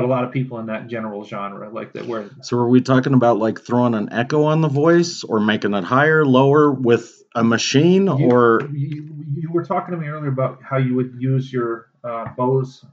But 0.00 0.06
a 0.06 0.12
lot 0.12 0.24
of 0.24 0.32
people 0.32 0.58
in 0.58 0.66
that 0.66 0.88
general 0.88 1.24
genre, 1.24 1.68
like 1.70 1.92
that, 1.92 2.06
where 2.06 2.30
So 2.42 2.56
are 2.56 2.68
we 2.68 2.80
talking 2.80 3.14
about 3.14 3.38
like 3.38 3.60
throwing 3.60 3.94
an 3.94 4.12
echo 4.12 4.44
on 4.44 4.62
the 4.62 4.68
voice 4.68 5.24
or 5.24 5.40
making 5.40 5.74
it 5.74 5.84
higher, 5.84 6.24
lower 6.24 6.72
with 6.72 7.22
a 7.34 7.44
machine 7.44 8.06
you, 8.06 8.30
or 8.30 8.62
you, 8.72 9.24
you 9.34 9.50
were 9.52 9.64
talking 9.64 9.92
to 9.92 10.00
me 10.00 10.08
earlier 10.08 10.30
about 10.30 10.62
how 10.62 10.78
you 10.78 10.94
would 10.94 11.16
use 11.18 11.52
your 11.52 11.90
uh, 12.02 12.26
bows. 12.36 12.84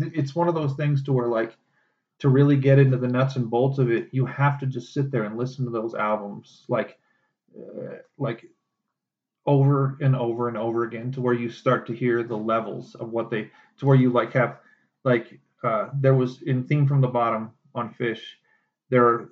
It's 0.00 0.34
one 0.34 0.48
of 0.48 0.54
those 0.54 0.74
things 0.74 1.02
to 1.04 1.12
where 1.12 1.26
like 1.26 1.56
to 2.20 2.28
really 2.28 2.56
get 2.56 2.78
into 2.78 2.96
the 2.96 3.08
nuts 3.08 3.36
and 3.36 3.50
bolts 3.50 3.78
of 3.78 3.90
it, 3.90 4.08
you 4.12 4.24
have 4.26 4.58
to 4.60 4.66
just 4.66 4.94
sit 4.94 5.10
there 5.10 5.24
and 5.24 5.36
listen 5.36 5.64
to 5.64 5.70
those 5.70 5.94
albums 5.94 6.64
like 6.68 6.96
uh, 7.58 7.96
like 8.18 8.46
over 9.46 9.96
and 10.00 10.14
over 10.14 10.48
and 10.48 10.56
over 10.56 10.84
again 10.84 11.12
to 11.12 11.20
where 11.20 11.34
you 11.34 11.50
start 11.50 11.86
to 11.86 11.94
hear 11.94 12.22
the 12.22 12.36
levels 12.36 12.94
of 12.94 13.10
what 13.10 13.30
they 13.30 13.50
to 13.78 13.86
where 13.86 13.96
you 13.96 14.10
like 14.10 14.32
have 14.32 14.58
like 15.04 15.40
uh, 15.62 15.88
there 15.94 16.14
was 16.14 16.42
in 16.42 16.64
theme 16.64 16.86
from 16.86 17.00
the 17.00 17.08
bottom 17.08 17.50
on 17.74 17.94
Phish 17.94 18.20
there 18.90 19.06
are 19.06 19.30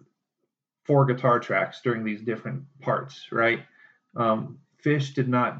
four 0.84 1.04
guitar 1.06 1.38
tracks 1.40 1.80
during 1.82 2.04
these 2.04 2.20
different 2.22 2.62
parts 2.80 3.28
right 3.32 3.60
um, 4.16 4.58
Phish 4.84 5.14
did 5.14 5.28
not 5.28 5.58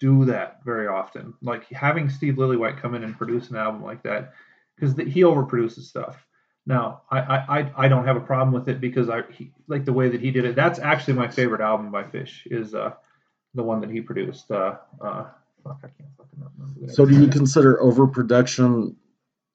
do 0.00 0.24
that 0.26 0.60
very 0.64 0.86
often 0.88 1.32
like 1.40 1.66
having 1.68 2.10
steve 2.10 2.34
lillywhite 2.34 2.80
come 2.80 2.94
in 2.94 3.02
and 3.04 3.16
produce 3.16 3.48
an 3.50 3.56
album 3.56 3.82
like 3.82 4.02
that 4.02 4.32
because 4.74 4.94
he 5.10 5.22
overproduces 5.22 5.84
stuff 5.84 6.26
now 6.66 7.02
I, 7.10 7.18
I 7.20 7.72
I- 7.76 7.88
don't 7.88 8.04
have 8.06 8.16
a 8.16 8.20
problem 8.20 8.52
with 8.52 8.68
it 8.68 8.80
because 8.80 9.08
I 9.08 9.22
he, 9.30 9.52
like 9.68 9.84
the 9.84 9.92
way 9.92 10.08
that 10.08 10.20
he 10.20 10.30
did 10.32 10.44
it. 10.44 10.56
That's 10.56 10.78
actually 10.80 11.14
my 11.14 11.28
favorite 11.28 11.60
album 11.60 11.90
by 11.90 12.02
Phish 12.02 12.40
is 12.46 12.74
uh 12.74 12.94
the 13.54 13.62
one 13.62 13.80
that 13.80 13.90
he 13.90 14.00
produced. 14.00 14.50
Uh, 14.50 14.76
uh 15.00 15.26
fuck, 15.62 15.78
I 15.84 15.88
can't 15.88 16.10
fucking 16.18 16.44
remember. 16.58 16.92
so 16.92 17.06
do 17.06 17.18
you 17.18 17.28
consider 17.28 17.80
overproduction 17.80 18.96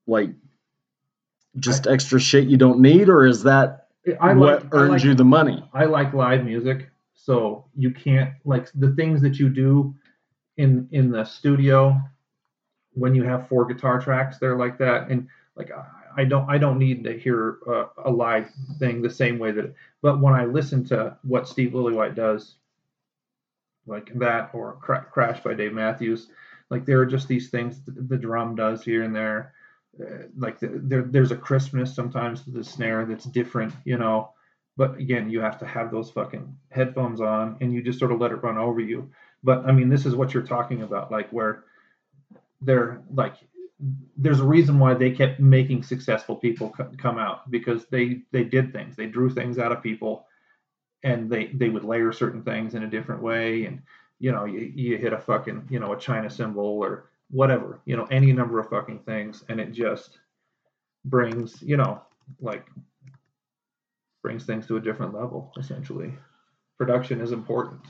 like 0.07 0.31
just 1.59 1.87
extra 1.87 2.19
shit 2.19 2.47
you 2.47 2.57
don't 2.57 2.79
need 2.79 3.09
or 3.09 3.25
is 3.25 3.43
that 3.43 3.87
I 4.19 4.33
what 4.33 4.63
like, 4.63 4.73
I 4.73 4.77
earns 4.77 4.91
like, 4.91 5.03
you 5.03 5.15
the 5.15 5.25
money? 5.25 5.63
I 5.73 5.85
like 5.85 6.13
live 6.13 6.43
music, 6.43 6.89
so 7.13 7.65
you 7.75 7.91
can't 7.91 8.33
like 8.45 8.69
the 8.73 8.93
things 8.95 9.21
that 9.21 9.37
you 9.37 9.49
do 9.49 9.95
in 10.57 10.87
in 10.91 11.11
the 11.11 11.23
studio 11.23 11.99
when 12.93 13.15
you 13.15 13.23
have 13.23 13.47
four 13.47 13.65
guitar 13.65 14.01
tracks 14.01 14.37
there 14.37 14.57
like 14.57 14.77
that, 14.79 15.09
and 15.09 15.27
like 15.55 15.71
I, 15.71 16.21
I 16.21 16.25
don't 16.25 16.49
I 16.49 16.57
don't 16.57 16.79
need 16.79 17.03
to 17.03 17.17
hear 17.17 17.57
a, 17.67 17.85
a 18.05 18.11
live 18.11 18.49
thing 18.79 19.01
the 19.01 19.09
same 19.09 19.39
way 19.39 19.51
that. 19.51 19.73
But 20.01 20.19
when 20.19 20.33
I 20.33 20.45
listen 20.45 20.83
to 20.85 21.17
what 21.23 21.47
Steve 21.47 21.71
Lillywhite 21.71 22.15
does, 22.15 22.55
like 23.85 24.11
that 24.19 24.49
or 24.53 24.77
Crash 24.81 25.43
by 25.43 25.53
Dave 25.53 25.73
Matthews, 25.73 26.27
like 26.69 26.85
there 26.85 26.99
are 26.99 27.05
just 27.05 27.27
these 27.27 27.49
things 27.49 27.81
the 27.85 28.17
drum 28.17 28.55
does 28.55 28.83
here 28.83 29.03
and 29.03 29.15
there. 29.15 29.53
Uh, 29.99 30.27
like 30.37 30.59
the, 30.59 30.67
there, 30.83 31.03
there's 31.03 31.31
a 31.31 31.35
crispness 31.35 31.93
sometimes 31.93 32.43
to 32.43 32.51
the 32.51 32.63
snare 32.63 33.05
that's 33.05 33.25
different, 33.25 33.73
you 33.83 33.97
know? 33.97 34.31
But 34.77 34.97
again 34.97 35.29
you 35.29 35.41
have 35.41 35.59
to 35.59 35.65
have 35.65 35.91
those 35.91 36.09
fucking 36.11 36.55
headphones 36.69 37.19
on 37.19 37.57
and 37.59 37.73
you 37.73 37.83
just 37.83 37.99
sort 37.99 38.11
of 38.11 38.21
let 38.21 38.31
it 38.31 38.41
run 38.43 38.57
over 38.57 38.79
you. 38.79 39.11
But 39.43 39.65
i 39.65 39.71
mean 39.71 39.89
this 39.89 40.05
is 40.05 40.15
what 40.15 40.33
you're 40.33 40.43
talking 40.43 40.83
about 40.83 41.11
like 41.11 41.29
where 41.31 41.65
they're 42.61 43.01
like 43.13 43.35
there's 44.15 44.39
a 44.39 44.45
reason 44.45 44.77
why 44.79 44.93
they 44.93 45.11
kept 45.11 45.39
making 45.39 45.83
successful 45.83 46.35
people 46.35 46.69
co- 46.69 46.91
come 46.97 47.17
out 47.17 47.49
because 47.49 47.85
they 47.87 48.21
they 48.31 48.43
did 48.43 48.71
things. 48.71 48.95
They 48.95 49.07
drew 49.07 49.29
things 49.29 49.57
out 49.57 49.71
of 49.71 49.81
people 49.81 50.27
and 51.03 51.29
they 51.29 51.47
they 51.47 51.69
would 51.69 51.83
layer 51.83 52.11
certain 52.13 52.43
things 52.43 52.75
in 52.75 52.83
a 52.83 52.89
different 52.89 53.21
way. 53.23 53.65
And 53.65 53.81
you 54.19 54.31
know 54.31 54.45
you, 54.45 54.71
you 54.75 54.97
hit 54.97 55.13
a 55.13 55.19
fucking 55.19 55.67
you 55.69 55.79
know 55.79 55.93
a 55.93 55.99
china 55.99 56.29
cymbal 56.29 56.63
or 56.63 57.10
whatever 57.31 57.79
you 57.85 57.95
know 57.95 58.05
any 58.11 58.31
number 58.31 58.59
of 58.59 58.69
fucking 58.69 58.99
things 58.99 59.43
and 59.49 59.59
it 59.59 59.71
just 59.71 60.19
brings 61.05 61.61
you 61.61 61.77
know 61.77 62.01
like 62.39 62.65
brings 64.21 64.45
things 64.45 64.67
to 64.67 64.77
a 64.77 64.81
different 64.81 65.13
level. 65.13 65.51
Essentially, 65.57 66.13
production 66.77 67.21
is 67.21 67.31
important. 67.31 67.81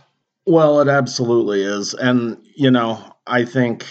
Well, 0.46 0.80
it 0.82 0.88
absolutely 0.88 1.62
is. 1.62 1.94
And, 1.94 2.38
you 2.56 2.72
know, 2.72 3.16
I 3.28 3.46
think 3.46 3.86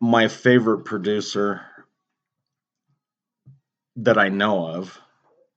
my 0.00 0.28
favorite 0.28 0.84
producer 0.84 1.60
that 3.96 4.16
I 4.16 4.28
know 4.28 4.66
of 4.66 4.98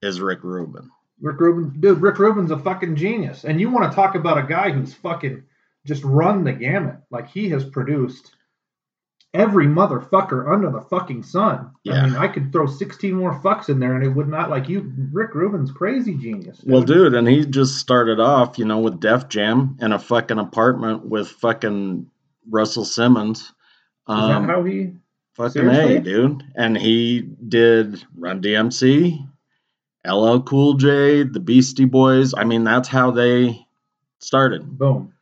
is 0.02 0.20
Rick 0.20 0.40
Rubin. 0.42 0.90
Rick 1.20 1.40
Rubin, 1.40 1.80
dude, 1.80 2.02
Rick 2.02 2.18
Rubin's 2.18 2.50
a 2.50 2.58
fucking 2.58 2.96
genius. 2.96 3.44
And 3.44 3.60
you 3.60 3.70
want 3.70 3.90
to 3.90 3.96
talk 3.96 4.14
about 4.14 4.38
a 4.38 4.46
guy 4.46 4.70
who's 4.70 4.92
fucking 4.92 5.42
just 5.86 6.04
run 6.04 6.44
the 6.44 6.52
gamut. 6.52 6.96
Like 7.10 7.28
he 7.28 7.48
has 7.50 7.64
produced 7.64 8.35
every 9.36 9.66
motherfucker 9.66 10.50
under 10.52 10.70
the 10.70 10.80
fucking 10.80 11.22
sun. 11.22 11.70
Yeah. 11.84 11.94
I 12.02 12.06
mean, 12.06 12.16
I 12.16 12.26
could 12.28 12.50
throw 12.52 12.66
16 12.66 13.14
more 13.14 13.38
fucks 13.40 13.68
in 13.68 13.78
there 13.78 13.94
and 13.94 14.04
it 14.04 14.08
would 14.08 14.28
not 14.28 14.50
like 14.50 14.68
you. 14.68 14.92
Rick 15.12 15.34
Rubin's 15.34 15.70
crazy 15.70 16.14
genius. 16.14 16.60
Well, 16.64 16.82
dude, 16.82 17.14
and 17.14 17.28
he 17.28 17.44
just 17.44 17.76
started 17.76 18.18
off, 18.18 18.58
you 18.58 18.64
know, 18.64 18.78
with 18.78 18.98
Def 19.00 19.28
Jam 19.28 19.76
in 19.80 19.92
a 19.92 19.98
fucking 19.98 20.38
apartment 20.38 21.04
with 21.06 21.28
fucking 21.28 22.10
Russell 22.50 22.84
Simmons. 22.84 23.40
Is 23.40 23.52
Um, 24.08 24.46
that 24.46 24.50
how 24.50 24.64
he? 24.64 24.92
fucking 25.34 25.52
seriously? 25.52 25.96
A, 25.96 26.00
dude. 26.00 26.42
And 26.54 26.76
he 26.76 27.20
did 27.20 28.02
Run 28.16 28.40
DMC, 28.40 29.18
LL 30.06 30.38
Cool 30.40 30.74
J, 30.74 31.24
the 31.24 31.40
Beastie 31.40 31.84
Boys. 31.84 32.32
I 32.36 32.44
mean, 32.44 32.64
that's 32.64 32.88
how 32.88 33.10
they 33.10 33.66
started. 34.20 34.78
Boom. 34.78 35.12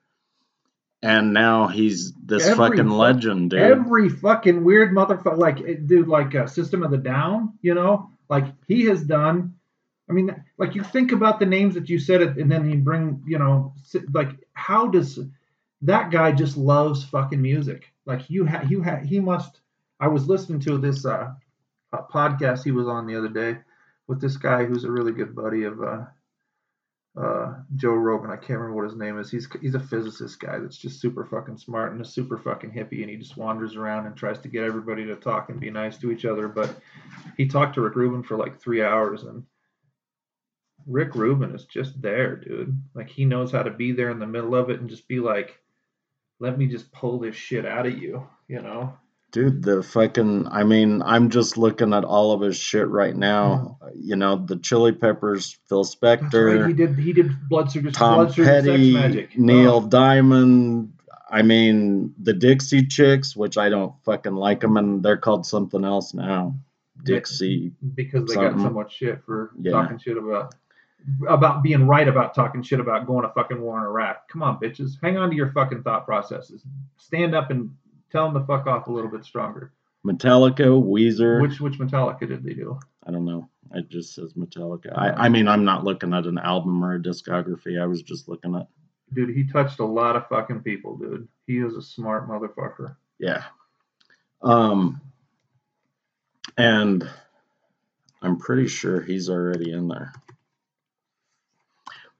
And 1.04 1.34
now 1.34 1.68
he's 1.68 2.14
this 2.14 2.46
Every 2.46 2.56
fucking 2.56 2.88
fu- 2.88 2.94
legend, 2.94 3.50
dude. 3.50 3.60
Every 3.60 4.08
fucking 4.08 4.64
weird 4.64 4.90
motherfucker, 4.92 5.36
like 5.36 5.60
eh, 5.60 5.74
dude, 5.84 6.08
like 6.08 6.34
uh, 6.34 6.46
System 6.46 6.82
of 6.82 6.90
the 6.90 6.96
Down, 6.96 7.58
you 7.60 7.74
know, 7.74 8.08
like 8.30 8.46
he 8.66 8.86
has 8.86 9.02
done. 9.02 9.54
I 10.08 10.14
mean, 10.14 10.34
like 10.56 10.74
you 10.74 10.82
think 10.82 11.12
about 11.12 11.40
the 11.40 11.44
names 11.44 11.74
that 11.74 11.90
you 11.90 11.98
said, 11.98 12.22
it, 12.22 12.38
and 12.38 12.50
then 12.50 12.70
you 12.70 12.78
bring, 12.78 13.22
you 13.26 13.38
know, 13.38 13.74
like 14.14 14.30
how 14.54 14.86
does 14.86 15.18
that 15.82 16.10
guy 16.10 16.32
just 16.32 16.56
loves 16.56 17.04
fucking 17.04 17.40
music? 17.40 17.92
Like 18.06 18.30
you 18.30 18.46
have, 18.46 18.70
you 18.70 18.80
have, 18.80 19.02
he 19.02 19.20
must. 19.20 19.60
I 20.00 20.08
was 20.08 20.26
listening 20.26 20.60
to 20.60 20.78
this 20.78 21.04
uh, 21.04 21.32
podcast 21.92 22.64
he 22.64 22.70
was 22.70 22.88
on 22.88 23.06
the 23.06 23.16
other 23.16 23.28
day 23.28 23.58
with 24.06 24.22
this 24.22 24.38
guy 24.38 24.64
who's 24.64 24.84
a 24.84 24.90
really 24.90 25.12
good 25.12 25.34
buddy 25.34 25.64
of 25.64 25.82
uh, 25.82 26.04
uh, 27.16 27.55
Joe 27.77 27.94
Rogan. 27.94 28.31
I 28.31 28.37
can't 28.37 28.59
remember 28.59 28.74
what 28.74 28.90
his 28.90 28.98
name 28.98 29.18
is. 29.18 29.31
He's 29.31 29.48
he's 29.61 29.77
a 29.77 29.81
physicist 29.81 30.40
guy 30.40 30.59
that's 30.59 30.77
just 30.77 31.00
super 31.00 31.24
fucking 31.24 31.59
smart 31.59 31.92
and 31.92 32.00
a 32.00 32.05
super 32.05 32.38
fucking 32.38 32.72
hippie, 32.72 33.03
and 33.03 33.11
he 33.11 33.16
just 33.16 33.37
wanders 33.37 33.77
around 33.77 34.07
and 34.07 34.16
tries 34.16 34.40
to 34.40 34.48
get 34.48 34.64
everybody 34.64 35.05
to 35.07 35.14
talk 35.16 35.48
and 35.48 35.61
be 35.61 35.70
nice 35.70 35.96
to 35.98 36.11
each 36.11 36.24
other. 36.24 36.48
But 36.48 36.74
he 37.37 37.46
talked 37.46 37.74
to 37.74 37.83
Rick 37.83 37.94
Rubin 37.94 38.24
for 38.24 38.37
like 38.37 38.61
three 38.61 38.83
hours, 38.83 39.22
and 39.22 39.44
Rick 40.87 41.14
Rubin 41.14 41.55
is 41.55 41.66
just 41.66 42.00
there, 42.03 42.37
dude. 42.37 42.83
Like 42.94 43.09
he 43.09 43.24
knows 43.24 43.53
how 43.53 43.62
to 43.62 43.70
be 43.70 43.92
there 43.92 44.11
in 44.11 44.18
the 44.18 44.27
middle 44.27 44.57
of 44.57 44.70
it 44.70 44.81
and 44.81 44.90
just 44.90 45.07
be 45.07 45.20
like, 45.20 45.61
"Let 46.40 46.59
me 46.59 46.66
just 46.66 46.90
pull 46.90 47.20
this 47.20 47.37
shit 47.37 47.64
out 47.64 47.87
of 47.87 47.96
you," 47.96 48.27
you 48.48 48.61
know. 48.61 48.98
Dude, 49.34 49.64
the 49.64 49.82
fucking, 49.82 50.46
I 50.46 50.62
mean, 50.62 51.02
I'm 51.02 51.28
just 51.28 51.58
looking 51.58 51.92
at 51.92 52.04
all 52.04 52.30
of 52.30 52.40
his 52.40 52.56
shit 52.56 52.86
right 52.86 53.16
now. 53.16 53.78
Mm-hmm. 53.82 53.98
You 54.00 54.14
know, 54.14 54.36
the 54.36 54.56
Chili 54.58 54.92
Peppers, 54.92 55.58
Phil 55.68 55.82
That's 55.82 55.96
right. 56.00 56.20
Spector, 56.20 56.68
He 56.68 56.72
did. 56.72 56.96
He 56.96 57.12
did 57.12 57.48
blood 57.48 57.72
sugar. 57.72 57.90
Tom 57.90 58.14
blood 58.26 58.34
sugar 58.36 58.62
sex 58.62 58.78
magic. 58.92 59.36
Neil 59.36 59.82
Oh, 59.84 59.88
Diamond. 59.88 60.92
I 61.28 61.42
mean, 61.42 62.14
the 62.22 62.32
Dixie 62.32 62.86
Chicks, 62.86 63.34
which 63.34 63.58
I 63.58 63.70
don't 63.70 63.92
fucking 64.04 64.36
like 64.36 64.60
them, 64.60 64.76
and 64.76 65.02
they're 65.02 65.16
called 65.16 65.46
something 65.46 65.84
else 65.84 66.14
now. 66.14 66.54
Dixie. 67.02 67.72
because 67.96 68.26
they 68.28 68.36
got 68.36 68.56
so 68.56 68.70
much 68.70 68.94
shit 68.96 69.20
for 69.24 69.50
Yeah. 69.58 69.72
talking 69.72 69.98
shit 69.98 70.16
about 70.16 70.54
about 71.28 71.64
being 71.64 71.88
right 71.88 72.06
about 72.06 72.36
talking 72.36 72.62
shit 72.62 72.78
about 72.78 73.04
going 73.04 73.26
to 73.26 73.32
fucking 73.34 73.60
war 73.60 73.78
in 73.78 73.84
Iraq. 73.84 74.28
Come 74.28 74.44
on, 74.44 74.60
bitches. 74.60 74.92
Hang 75.02 75.18
on 75.18 75.28
to 75.30 75.34
your 75.36 75.50
fucking 75.50 75.82
thought 75.82 76.06
processes. 76.06 76.62
Stand 76.98 77.34
up 77.34 77.50
and 77.50 77.72
tell 78.14 78.31
them 78.31 78.40
to 78.40 78.46
fuck 78.46 78.66
off 78.66 78.87
a 78.87 78.92
little 78.92 79.11
bit 79.11 79.24
stronger. 79.24 79.72
Metallica, 80.07 80.66
Weezer. 80.83 81.40
Which 81.42 81.61
which 81.61 81.79
Metallica 81.79 82.29
did 82.29 82.44
they 82.44 82.55
do? 82.55 82.79
I 83.07 83.11
don't 83.11 83.24
know. 83.24 83.48
It 83.72 83.88
just 83.88 84.14
says 84.14 84.35
Metallica. 84.35 84.96
I, 84.96 85.11
I 85.11 85.29
mean, 85.29 85.48
I'm 85.48 85.64
not 85.64 85.83
looking 85.85 86.12
at 86.14 86.27
an 86.27 86.38
album 86.38 86.85
or 86.85 86.94
a 86.94 87.00
discography. 87.00 87.81
I 87.81 87.87
was 87.87 88.03
just 88.03 88.29
looking 88.29 88.55
at, 88.55 88.68
Dude, 89.12 89.35
he 89.35 89.44
touched 89.44 89.81
a 89.81 89.85
lot 89.85 90.14
of 90.16 90.29
fucking 90.29 90.61
people, 90.61 90.96
dude. 90.96 91.27
He 91.46 91.59
is 91.59 91.74
a 91.74 91.83
smart 91.83 92.29
motherfucker. 92.29 92.96
yeah. 93.18 93.44
Um, 94.42 95.00
and 96.59 97.09
I'm 98.22 98.37
pretty 98.38 98.68
sure 98.68 99.00
he's 99.00 99.31
already 99.31 99.72
in 99.72 99.88
there. 99.88 100.12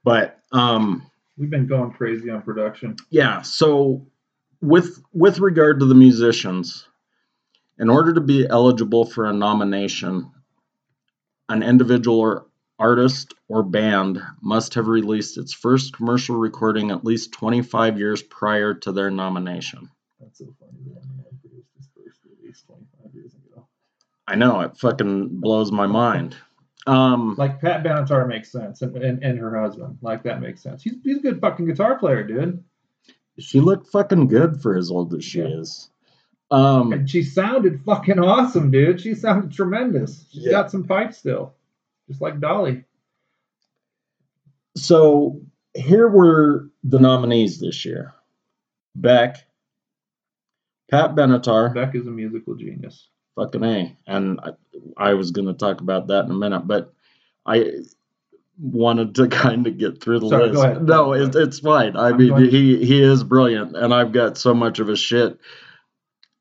But 0.03 0.41
um, 0.53 1.09
We've 1.37 1.51
been 1.51 1.67
going 1.67 1.93
crazy 1.93 2.31
on 2.31 2.43
production. 2.43 2.97
yeah 3.11 3.43
so 3.43 4.07
with 4.65 5.03
with 5.13 5.39
regard 5.39 5.81
to 5.81 5.87
the 5.87 5.95
musicians 5.95 6.89
in 7.79 7.91
order 7.91 8.15
to 8.15 8.21
be 8.21 8.47
eligible 8.49 9.05
for 9.05 9.27
a 9.27 9.33
nomination 9.33 10.31
an 11.51 11.63
individual 11.63 12.19
or 12.19 12.47
artist 12.79 13.35
or 13.49 13.63
band 13.63 14.21
must 14.43 14.75
have 14.75 14.87
released 14.89 15.37
its 15.39 15.53
first 15.53 15.93
commercial 15.95 16.37
recording 16.37 16.91
at 16.91 17.05
least 17.05 17.33
25 17.33 17.99
years 17.99 18.23
prior 18.23 18.73
to 18.75 18.91
their 18.91 19.11
nomination 19.11 19.91
That's 20.19 20.39
so 20.39 20.47
funny 20.59 20.79
that 20.87 21.03
Eminem 21.03 21.41
produced 21.43 21.69
his 21.77 21.89
first 21.95 22.21
release 22.25 22.63
25 22.67 23.15
years 23.15 23.35
ago. 23.35 23.67
i 24.27 24.35
know 24.35 24.61
it 24.63 24.77
fucking 24.79 25.41
blows 25.41 25.71
my 25.71 25.87
mind 25.87 26.37
um 26.87 27.35
Like 27.37 27.61
Pat 27.61 27.83
Benatar 27.85 28.27
makes 28.29 28.51
sense, 28.51 28.83
and, 28.83 28.95
and, 28.97 29.23
and 29.25 29.39
her 29.39 29.59
husband. 29.59 29.97
Like 30.03 30.23
that 30.25 30.43
makes 30.43 30.63
sense. 30.63 30.83
He's, 30.83 30.93
he's 31.03 31.17
a 31.17 31.23
good 31.23 31.41
fucking 31.41 31.65
guitar 31.65 31.99
player, 31.99 32.23
dude. 32.23 32.63
She 33.39 33.61
looked 33.61 33.89
fucking 33.89 34.29
good 34.29 34.61
for 34.63 34.77
as 34.77 34.91
old 34.91 35.15
as 35.15 35.25
she 35.25 35.41
Yeah. 35.41 35.47
is 35.61 35.91
um 36.51 36.93
And 36.93 37.09
she 37.09 37.23
sounded 37.23 37.81
fucking 37.83 38.19
awesome, 38.19 38.71
dude. 38.71 39.01
She 39.01 39.15
sounded 39.15 39.51
tremendous. 39.53 40.27
She's 40.31 40.45
Yeah. 40.45 40.51
got 40.53 40.71
some 40.71 40.85
pipes 40.85 41.19
still, 41.19 41.55
just 42.09 42.21
like 42.21 42.39
Dolly. 42.41 42.85
So 44.77 45.41
here 45.75 46.09
were 46.09 46.71
the 46.83 46.99
nominees 46.99 47.61
this 47.61 47.85
year 47.85 48.15
Beck, 48.97 49.39
Pat 50.91 51.15
Benatar, 51.15 51.75
Beck 51.75 51.95
is 51.95 52.07
a 52.07 52.11
musical 52.11 52.55
genius. 52.55 53.09
fucking 53.37 53.65
A. 53.65 53.97
And 54.07 54.39
I, 54.41 54.51
I 54.97 55.15
was 55.15 55.31
going 55.33 55.47
to 55.49 55.55
talk 55.55 55.81
about 55.81 56.07
that 56.09 56.27
in 56.27 56.31
a 56.31 56.35
minute, 56.35 56.67
but 56.69 56.93
I 57.47 57.81
wanted 58.59 59.15
to 59.17 59.29
kind 59.29 59.67
of 59.67 59.79
get 59.79 60.01
through 60.01 60.21
the 60.21 60.29
Sorry, 60.29 60.49
list. 60.51 60.83
No, 60.83 61.13
it, 61.13 61.35
it's 61.35 61.61
fine. 61.61 61.97
I 61.97 62.09
I'm 62.09 62.17
mean, 62.17 62.37
he, 62.51 62.85
he 62.85 63.03
is 63.03 63.25
brilliant, 63.25 63.77
and 63.77 63.93
I've 63.93 64.13
got 64.13 64.39
so 64.39 64.55
much 64.55 64.79
of 64.79 64.89
his 64.89 64.99
shit 64.99 65.39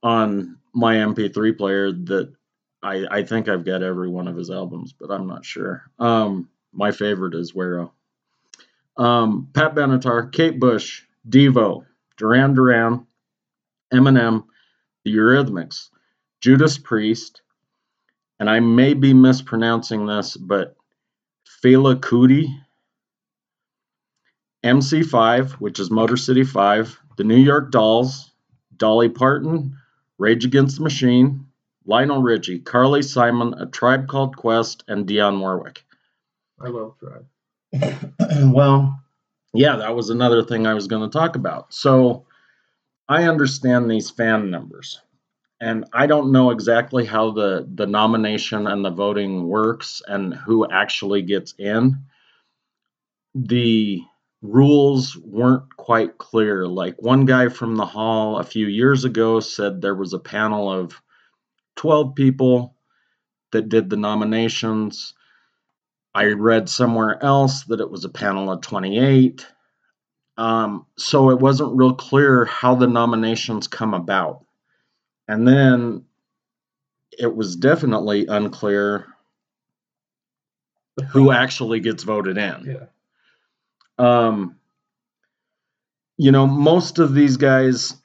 on 0.02 0.58
my 0.74 0.96
MP3 0.96 1.58
player 1.58 1.92
that 1.92 2.34
I, 2.82 3.06
I 3.10 3.24
think 3.24 3.48
I've 3.48 3.66
got 3.66 3.84
every 3.84 4.10
one 4.10 4.28
of 4.28 4.36
his 4.36 4.50
albums, 4.50 4.94
but 4.94 5.12
I'm 5.12 5.28
not 5.28 5.46
sure. 5.46 5.84
Um, 6.00 6.50
my 6.74 6.92
favorite 6.92 7.36
is 7.36 7.52
Guero. 7.52 7.94
Um, 8.98 9.50
Pat 9.54 9.74
Benatar, 9.74 10.32
Kate 10.32 10.60
Bush, 10.60 11.04
Devo, 11.28 11.86
Duran 12.18 12.54
Duran, 12.54 13.08
Eminem, 13.94 14.44
The 15.06 15.16
Eurythmics, 15.16 15.90
Judas 16.42 16.78
Priest, 16.78 17.42
and 18.40 18.50
I 18.50 18.60
may 18.60 18.94
be 18.94 19.14
mispronouncing 19.14 20.06
this, 20.06 20.36
but 20.36 20.76
Fela 21.64 21.96
Kuti, 21.96 22.48
MC5, 24.66 25.52
which 25.54 25.80
is 25.80 25.90
Motor 25.90 26.18
City 26.18 26.44
5, 26.44 27.00
The 27.18 27.24
New 27.24 27.38
York 27.38 27.72
Dolls, 27.72 28.32
Dolly 28.76 29.08
Parton, 29.08 29.78
Rage 30.18 30.44
Against 30.44 30.78
the 30.78 30.84
Machine, 30.84 31.48
Lionel 31.86 32.22
Richie, 32.22 32.60
Carly 32.60 33.02
Simon, 33.02 33.54
A 33.58 33.66
Tribe 33.66 34.08
Called 34.08 34.36
Quest, 34.36 34.84
and 34.90 35.08
Dionne 35.08 35.40
Warwick. 35.40 35.86
I 36.60 36.68
love 36.68 36.96
Tribe. 37.00 37.28
well, 38.54 39.02
yeah, 39.54 39.78
that 39.78 39.96
was 39.96 40.10
another 40.10 40.44
thing 40.44 40.68
I 40.68 40.74
was 40.74 40.88
going 40.88 41.10
to 41.10 41.18
talk 41.18 41.38
about. 41.38 41.74
So 41.74 42.26
I 43.08 43.24
understand 43.24 43.90
these 43.90 44.10
fan 44.10 44.50
numbers, 44.52 45.00
and 45.64 45.86
I 45.94 46.08
don't 46.08 46.34
know 46.34 46.50
exactly 46.50 47.06
how 47.06 47.32
the, 47.32 47.66
the 47.74 47.88
nomination 47.88 48.68
and 48.68 48.84
the 48.84 48.90
voting 48.90 49.48
works 49.48 50.02
and 50.06 50.34
who 50.34 50.70
actually 50.70 51.22
gets 51.22 51.54
in. 51.58 52.04
The 53.34 54.02
rules 54.42 55.16
weren't 55.16 55.74
quite 55.78 56.18
clear. 56.18 56.68
Like 56.68 57.02
one 57.02 57.24
guy 57.24 57.48
from 57.48 57.78
the 57.78 57.86
hall 57.86 58.40
a 58.40 58.44
few 58.44 58.68
years 58.68 59.06
ago 59.06 59.40
said 59.40 59.82
there 59.82 59.96
was 59.96 60.12
a 60.12 60.20
panel 60.20 60.70
of 60.70 61.02
12 61.78 62.14
people 62.14 62.76
that 63.54 63.70
did 63.70 63.90
the 63.90 63.96
nominations. 63.96 65.14
I 66.14 66.26
read 66.26 66.68
somewhere 66.68 67.24
else 67.24 67.64
that 67.70 67.80
it 67.80 67.90
was 67.90 68.04
a 68.04 68.10
panel 68.10 68.52
of 68.52 68.60
28. 68.60 69.48
Um, 70.36 70.88
so 70.98 71.30
it 71.30 71.40
wasn't 71.40 71.78
real 71.78 71.94
clear 71.94 72.44
how 72.44 72.76
the 72.76 72.88
nominations 72.88 73.70
come 73.70 73.94
about. 73.94 74.44
And 75.28 75.48
then 75.48 76.06
it 77.18 77.34
was 77.34 77.56
definitely 77.56 78.28
unclear 78.28 79.08
who 81.10 81.32
actually 81.32 81.80
gets 81.80 82.04
voted 82.04 82.38
in. 82.38 82.78
Yeah. 82.78 82.86
Um, 83.98 84.58
you 86.18 86.32
know, 86.32 86.46
most 86.46 87.00
of 87.00 87.14
these 87.14 87.38
guys 87.38 87.96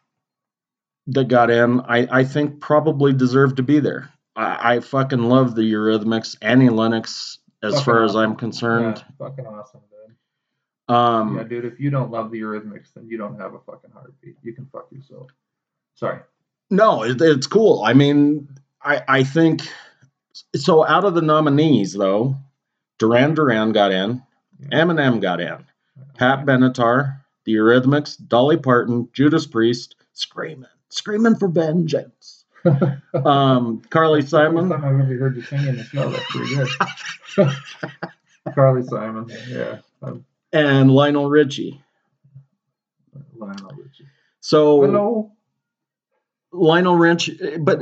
that 1.09 1.29
got 1.29 1.51
in, 1.51 1.81
I, 1.81 2.07
I 2.11 2.25
think 2.25 2.61
probably 2.61 3.13
deserve 3.13 3.57
to 3.57 3.63
be 3.63 3.81
there. 3.81 4.11
I, 4.37 4.75
I 4.75 4.81
fucking 4.81 5.23
love 5.23 5.55
the 5.55 5.63
Eurythmics, 5.63 6.37
Annie 6.41 6.69
Lennox, 6.69 7.39
as 7.63 7.75
Fucking 7.75 7.85
far 7.85 8.05
as. 8.05 8.15
I'm 8.15 8.37
concerned. 8.37 8.97
Yeah, 8.99 9.27
fucking 9.27 9.47
awesome, 9.47 9.81
dude. 9.91 10.95
Um, 10.95 11.37
yeah, 11.37 11.45
dude. 11.45 11.65
If 11.65 11.81
you 11.81 11.91
don't 11.91 12.11
love 12.11 12.31
the 12.31 12.41
Eurythmics, 12.41 12.95
then 12.95 13.09
you 13.09 13.19
don't 13.19 13.39
have 13.39 13.55
a 13.55 13.59
fucking 13.61 13.91
heartbeat. 13.91 14.37
You 14.43 14.55
can 14.55 14.67
fuck 14.67 14.87
yourself. 14.91 15.29
Sorry. 15.95 16.21
No, 16.71 17.03
it, 17.03 17.21
it's 17.21 17.47
cool. 17.47 17.83
I 17.85 17.93
mean, 17.95 18.49
I 18.83 19.03
I 19.09 19.25
think 19.25 19.63
so. 20.55 20.87
Out 20.87 21.05
of 21.05 21.15
the 21.15 21.23
nominees, 21.23 21.95
though, 21.95 22.37
Duran 22.99 23.35
Duran 23.35 23.73
got 23.73 23.93
in, 23.93 24.23
Yeah. 24.61 24.85
Eminem 24.85 25.21
got 25.21 25.41
in, 25.41 25.65
Pat 26.15 26.45
Benatar, 26.45 27.21
the 27.45 27.55
Eurythmics, 27.55 28.17
Dolly 28.29 28.57
Parton, 28.59 29.09
Judas 29.13 29.47
Priest, 29.47 29.97
screaming, 30.13 30.69
screaming 30.89 31.37
for 31.37 31.49
vengeance. 31.49 32.45
Um, 33.15 33.81
Carly 33.89 34.21
Simon, 34.21 34.71
I've 34.73 34.85
ever 34.85 35.03
heard 35.05 35.37
you 35.37 35.43
sing 35.43 35.65
in 35.67 35.77
the 35.77 35.85
show. 35.85 36.11
That's 36.11 36.25
pretty 36.31 36.55
good. 36.57 37.53
Carly 38.55 38.83
Simon. 38.83 39.31
Yeah. 39.49 39.79
And 40.53 40.91
Lionel 40.91 41.31
Richie. 41.31 41.81
Lionel 43.37 43.71
Richie. 43.71 44.07
So 44.41 44.83
Hello. 44.83 45.33
Lionel 46.53 46.97
Richie, 46.97 47.39
eh, 47.43 47.57
but 47.59 47.81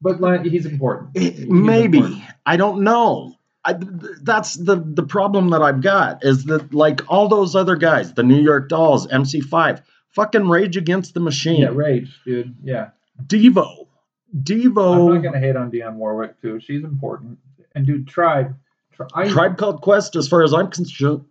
But 0.00 0.44
he's 0.46 0.66
important. 0.66 1.16
Eh, 1.16 1.30
he's 1.30 1.48
maybe 1.48 1.98
important. 1.98 2.24
I 2.46 2.56
don't 2.56 2.82
know. 2.82 3.34
I, 3.64 3.74
that's 4.22 4.54
the 4.54 4.76
the 4.76 5.04
problem 5.04 5.50
that 5.50 5.62
I've 5.62 5.80
got 5.82 6.24
is 6.24 6.44
that 6.46 6.74
like 6.74 7.00
all 7.08 7.28
those 7.28 7.54
other 7.54 7.76
guys, 7.76 8.12
the 8.12 8.24
New 8.24 8.40
York 8.40 8.68
Dolls, 8.68 9.06
MC5, 9.06 9.82
fucking 10.08 10.48
Rage 10.48 10.76
Against 10.76 11.14
the 11.14 11.20
Machine, 11.20 11.60
Yeah, 11.60 11.68
Rage, 11.68 12.20
dude. 12.24 12.56
Yeah. 12.64 12.90
Devo, 13.26 13.86
Devo. 14.36 15.08
I'm 15.08 15.14
not 15.14 15.22
gonna 15.22 15.38
hate 15.38 15.54
on 15.54 15.70
Dionne 15.70 15.94
Warwick 15.94 16.40
too. 16.40 16.58
She's 16.58 16.82
important. 16.82 17.38
And 17.74 17.86
dude, 17.86 18.08
Tribe. 18.08 18.56
Tri- 18.92 19.28
Tribe 19.30 19.56
Called 19.56 19.80
Quest. 19.80 20.16
As 20.16 20.28
far 20.28 20.42
as 20.42 20.52
I'm 20.52 20.70
concerned, 20.70 21.24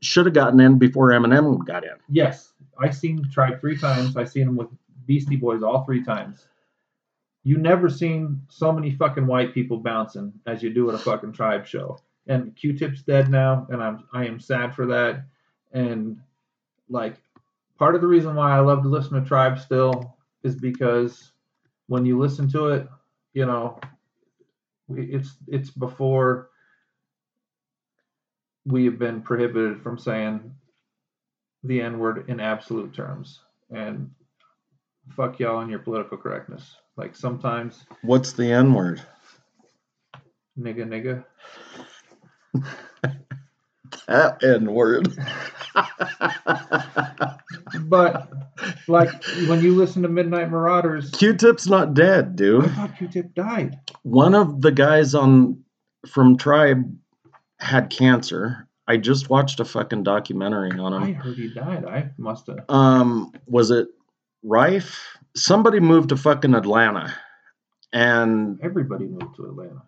should 0.00 0.26
have 0.26 0.34
gotten 0.34 0.60
in 0.60 0.78
before 0.78 1.08
Eminem 1.08 1.64
got 1.66 1.84
in. 1.84 1.90
Yes, 2.08 2.52
I've 2.78 2.94
seen 2.94 3.28
Tribe 3.30 3.60
three 3.60 3.76
times. 3.76 4.16
I've 4.16 4.28
seen 4.30 4.46
them 4.46 4.56
with 4.56 4.68
Beastie 5.06 5.36
Boys 5.36 5.62
all 5.62 5.84
three 5.84 6.04
times. 6.04 6.46
You 7.44 7.58
never 7.58 7.88
seen 7.88 8.42
so 8.48 8.72
many 8.72 8.92
fucking 8.92 9.26
white 9.26 9.52
people 9.52 9.78
bouncing 9.78 10.32
as 10.46 10.62
you 10.62 10.70
do 10.72 10.88
at 10.88 10.94
a 10.94 10.98
fucking 10.98 11.32
Tribe 11.32 11.66
show. 11.66 11.98
And 12.28 12.54
Q-Tip's 12.54 13.02
dead 13.02 13.30
now, 13.30 13.66
and 13.70 13.82
I'm 13.82 14.04
I 14.12 14.26
am 14.26 14.38
sad 14.38 14.74
for 14.74 14.86
that. 14.86 15.24
And 15.72 16.20
like, 16.88 17.16
part 17.78 17.96
of 17.96 18.00
the 18.00 18.06
reason 18.06 18.36
why 18.36 18.56
I 18.56 18.60
love 18.60 18.82
to 18.82 18.88
listen 18.88 19.20
to 19.20 19.26
Tribe 19.26 19.58
still 19.58 20.16
is 20.44 20.54
because 20.54 21.32
when 21.88 22.06
you 22.06 22.18
listen 22.18 22.48
to 22.50 22.68
it, 22.68 22.88
you 23.32 23.44
know, 23.44 23.80
it's 24.88 25.34
it's 25.48 25.70
before 25.70 26.50
we 28.64 28.84
have 28.84 28.98
been 28.98 29.20
prohibited 29.20 29.82
from 29.82 29.98
saying 29.98 30.54
the 31.64 31.80
N 31.80 31.98
word 31.98 32.28
in 32.28 32.38
absolute 32.38 32.94
terms. 32.94 33.40
And 33.70 34.10
fuck 35.10 35.38
y'all 35.38 35.60
and 35.60 35.70
your 35.70 35.80
political 35.80 36.16
correctness. 36.18 36.76
Like 36.96 37.14
sometimes 37.16 37.84
What's 38.02 38.32
the 38.32 38.50
N 38.52 38.72
word? 38.74 39.02
nigga 40.58 40.84
nigga. 40.86 41.24
That 44.06 44.42
N 44.42 44.72
word. 44.72 45.08
But 47.84 48.30
like 48.88 49.10
when 49.48 49.62
you 49.62 49.74
listen 49.74 50.02
to 50.02 50.08
Midnight 50.08 50.50
Marauders, 50.50 51.10
Q-Tip's 51.10 51.66
not 51.66 51.94
dead, 51.94 52.36
dude. 52.36 52.64
I 52.64 52.68
thought 52.68 52.96
Q-Tip 52.98 53.34
died. 53.34 53.78
One 54.02 54.34
of 54.34 54.60
the 54.60 54.72
guys 54.72 55.14
on 55.14 55.62
from 56.06 56.36
Tribe 56.36 56.84
had 57.60 57.90
cancer. 57.90 58.68
I 58.88 58.96
just 58.96 59.30
watched 59.30 59.60
a 59.60 59.64
fucking 59.64 60.02
documentary 60.02 60.72
on 60.78 60.92
him. 60.92 61.02
I 61.02 61.12
heard 61.12 61.36
he 61.36 61.48
died. 61.48 61.84
I 61.86 62.10
must 62.18 62.46
have. 62.48 62.64
um 62.68 63.32
was 63.46 63.70
it 63.70 63.88
rife 64.42 65.16
somebody 65.36 65.80
moved 65.80 66.08
to 66.10 66.16
fucking 66.16 66.54
atlanta 66.54 67.14
and 67.92 68.58
Everybody 68.62 69.04
moved 69.06 69.36
to 69.36 69.44
Atlanta. 69.46 69.82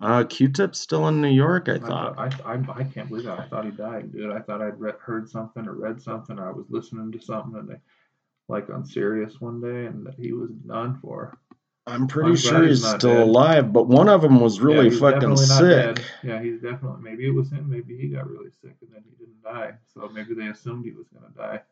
uh 0.00 0.24
q-tip's 0.24 0.80
still 0.80 1.06
in 1.08 1.20
new 1.20 1.30
york 1.30 1.68
i 1.68 1.74
I, 1.74 1.78
thought 1.78 2.16
thought, 2.16 2.40
I, 2.44 2.54
I, 2.54 2.80
I 2.80 2.84
can't 2.84 3.08
believe 3.08 3.24
that. 3.26 3.38
I 3.38 3.46
thought 3.48 3.64
he 3.64 3.70
died, 3.70 4.12
dude. 4.12 4.32
I 4.32 4.40
thought 4.40 4.60
I'd 4.60 4.78
re- 4.80 4.92
heard 5.00 5.28
something 5.30 5.66
or 5.66 5.74
read 5.74 6.00
something 6.02 6.38
or 6.38 6.48
I 6.48 6.52
was 6.52 6.66
listening 6.68 7.12
to 7.12 7.20
something 7.20 7.58
and 7.58 7.68
they, 7.68 7.76
like 8.48 8.68
on 8.70 8.84
Sirius 8.84 9.40
one 9.40 9.60
day 9.60 9.86
and 9.86 10.04
that 10.06 10.14
he 10.18 10.32
was 10.32 10.50
done 10.50 10.98
for. 11.00 11.36
i'm 11.86 12.06
pretty 12.08 12.30
I'm 12.30 12.36
sure 12.36 12.62
he's 12.64 12.82
he's 12.82 12.94
still 12.94 13.14
dead. 13.14 13.28
alive 13.28 13.72
but 13.72 13.86
one 13.86 14.08
of 14.08 14.22
them 14.22 14.40
was 14.40 14.60
really 14.60 14.90
he's 14.90 14.98
fucking 15.00 15.36
sick 15.36 15.96
dead. 15.96 16.04
Yeah, 16.24 16.42
he's 16.42 16.60
definitely. 16.60 17.02
Maybe 17.02 17.26
it 17.26 17.34
was 17.34 17.50
him. 17.50 17.70
Maybe 17.70 17.96
he 17.96 18.08
got 18.08 18.28
really 18.28 18.50
sick 18.60 18.74
and 18.82 18.90
then 18.92 19.02
he 19.08 19.14
didn't 19.24 19.42
die. 19.42 19.72
So 19.94 20.08
maybe 20.12 20.34
they 20.34 20.48
assumed 20.48 20.84
he 20.84 20.92
was 20.92 21.06
gonna 21.14 21.32
die. 21.36 21.62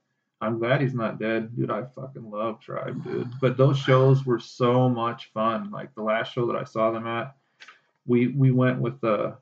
I'm 0.44 0.58
glad 0.58 0.80
he's 0.80 0.94
not 0.94 1.18
dead, 1.18 1.56
dude. 1.56 1.70
I 1.70 1.84
fucking 1.94 2.30
love 2.30 2.60
Tribe, 2.60 3.02
dude. 3.02 3.30
But 3.40 3.56
those 3.56 3.78
shows 3.78 4.26
were 4.26 4.38
so 4.38 4.88
much 4.88 5.30
fun. 5.32 5.70
Like 5.70 5.94
the 5.94 6.02
last 6.02 6.32
show 6.32 6.46
that 6.46 6.56
I 6.56 6.64
saw 6.64 6.90
them 6.90 7.06
at, 7.06 7.34
we 8.06 8.28
we 8.28 8.50
went 8.50 8.80
with 8.80 9.00
the. 9.00 9.36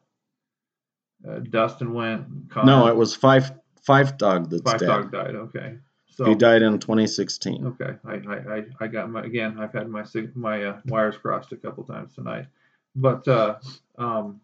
Uh, 1.28 1.38
Dustin 1.50 1.94
went. 1.94 2.50
Connor, 2.50 2.66
no 2.66 2.86
it 2.88 2.96
was 2.96 3.14
five 3.14 3.52
Phife 3.86 4.16
Dawg 4.16 4.50
that's 4.50 4.62
Five 4.62 4.80
dead 4.80 4.86
Dog 4.86 5.12
died. 5.12 5.34
Okay, 5.34 5.76
so 6.08 6.24
he 6.24 6.34
died 6.34 6.62
in 6.62 6.78
2016 6.78 7.66
Okay, 7.66 7.96
I, 8.04 8.12
I, 8.12 8.56
I, 8.56 8.64
I 8.80 8.86
got 8.86 9.10
my 9.10 9.22
again. 9.22 9.58
I've 9.58 9.72
had 9.72 9.88
my 9.88 10.04
my 10.34 10.64
uh, 10.64 10.80
wires 10.86 11.16
crossed 11.16 11.52
a 11.52 11.56
couple 11.56 11.84
times 11.84 12.14
tonight, 12.14 12.46
but 12.94 13.26
uh, 13.26 13.56
um, 13.98 14.40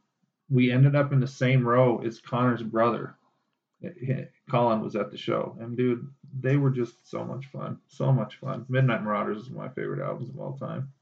we 0.51 0.73
ended 0.73 0.97
up 0.97 1.12
in 1.12 1.21
the 1.21 1.27
same 1.27 1.66
row 1.66 2.01
as 2.05 2.21
Connor's 2.21 2.62
brother. 2.62 3.14
Colin 4.51 4.83
was 4.83 4.97
at 4.97 5.11
the 5.12 5.18
show, 5.18 5.57
and 5.61 5.77
dude, 5.77 6.09
they 6.38 6.57
were 6.57 6.71
just 6.71 7.11
so 7.11 7.25
much 7.25 7.47
fun, 7.47 7.79
so 7.88 8.12
much 8.12 8.37
fun. 8.37 8.67
Midnight 8.69 9.03
Marauders 9.03 9.43
is 9.43 9.51
my 9.51 9.69
favorite 9.69 10.01
albums 10.05 10.31
of 10.31 10.38
all 10.38 10.57
time. 10.57 10.93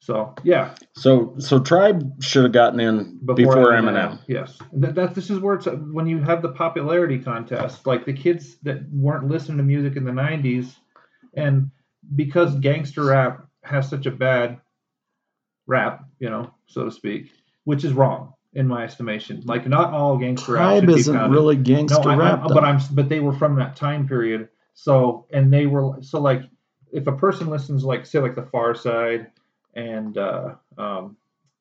So 0.00 0.34
yeah, 0.44 0.74
so 0.94 1.34
so 1.38 1.58
tribe 1.58 2.22
should 2.22 2.44
have 2.44 2.52
gotten 2.52 2.78
in 2.78 3.18
before, 3.24 3.72
eminem. 3.72 4.20
Yes, 4.28 4.56
that, 4.74 4.94
that 4.94 5.14
this 5.14 5.28
is 5.28 5.40
where 5.40 5.56
it's 5.56 5.66
when 5.66 6.06
you 6.06 6.20
have 6.20 6.40
the 6.40 6.50
popularity 6.50 7.18
contest, 7.18 7.84
like 7.84 8.04
the 8.04 8.12
kids 8.12 8.56
that 8.62 8.88
weren't 8.92 9.28
listening 9.28 9.58
to 9.58 9.64
music 9.64 9.96
in 9.96 10.04
the 10.04 10.12
'90s, 10.12 10.76
and 11.34 11.70
because 12.14 12.54
gangster 12.60 13.06
rap 13.06 13.48
has 13.64 13.90
such 13.90 14.06
a 14.06 14.10
bad 14.12 14.60
rap, 15.66 16.04
you 16.20 16.30
know, 16.30 16.54
so 16.66 16.84
to 16.84 16.92
speak, 16.92 17.32
which 17.64 17.84
is 17.84 17.92
wrong 17.92 18.34
in 18.58 18.66
my 18.66 18.82
estimation. 18.82 19.40
Like 19.44 19.68
not 19.68 19.92
all 19.94 20.18
gangster 20.18 20.52
rap 20.52 20.62
tribe 20.62 20.86
be 20.88 20.94
isn't 20.94 21.30
really 21.30 21.56
gangster 21.56 22.10
no, 22.10 22.16
rap 22.16 22.40
I, 22.42 22.48
but 22.48 22.64
I'm 22.64 22.80
but 22.90 23.08
they 23.08 23.20
were 23.20 23.32
from 23.32 23.54
that 23.56 23.76
time 23.76 24.06
period. 24.06 24.48
So 24.74 25.26
and 25.32 25.52
they 25.52 25.66
were 25.66 26.02
so 26.02 26.20
like 26.20 26.42
if 26.92 27.06
a 27.06 27.12
person 27.12 27.48
listens 27.48 27.84
like 27.84 28.04
say 28.04 28.18
like 28.18 28.34
the 28.34 28.42
Pharcyde 28.42 29.28
and 29.74 30.18
uh, 30.18 30.56
um, 30.76 31.16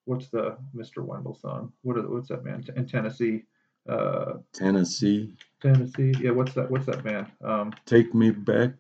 what's 0.06 0.30
the 0.30 0.58
Mr. 0.76 1.06
Wendal 1.06 1.40
song? 1.40 1.72
What 1.84 1.98
are 1.98 2.02
the, 2.02 2.10
what's 2.10 2.30
that 2.30 2.44
man 2.44 2.66
in 2.76 2.88
Tennessee? 2.88 3.44
Uh, 3.88 4.40
tennessee 4.52 5.34
Tennessee, 5.62 6.14
yeah. 6.20 6.32
What's 6.32 6.54
that? 6.56 6.70
What's 6.70 6.88
that 6.88 7.06
man? 7.06 7.32
Um, 7.42 7.74
take 7.86 8.14
me 8.14 8.32
back 8.32 8.72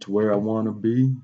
to 0.00 0.10
where 0.10 0.32
i 0.32 0.36
want 0.36 0.66
to 0.66 0.72
be 0.72 1.14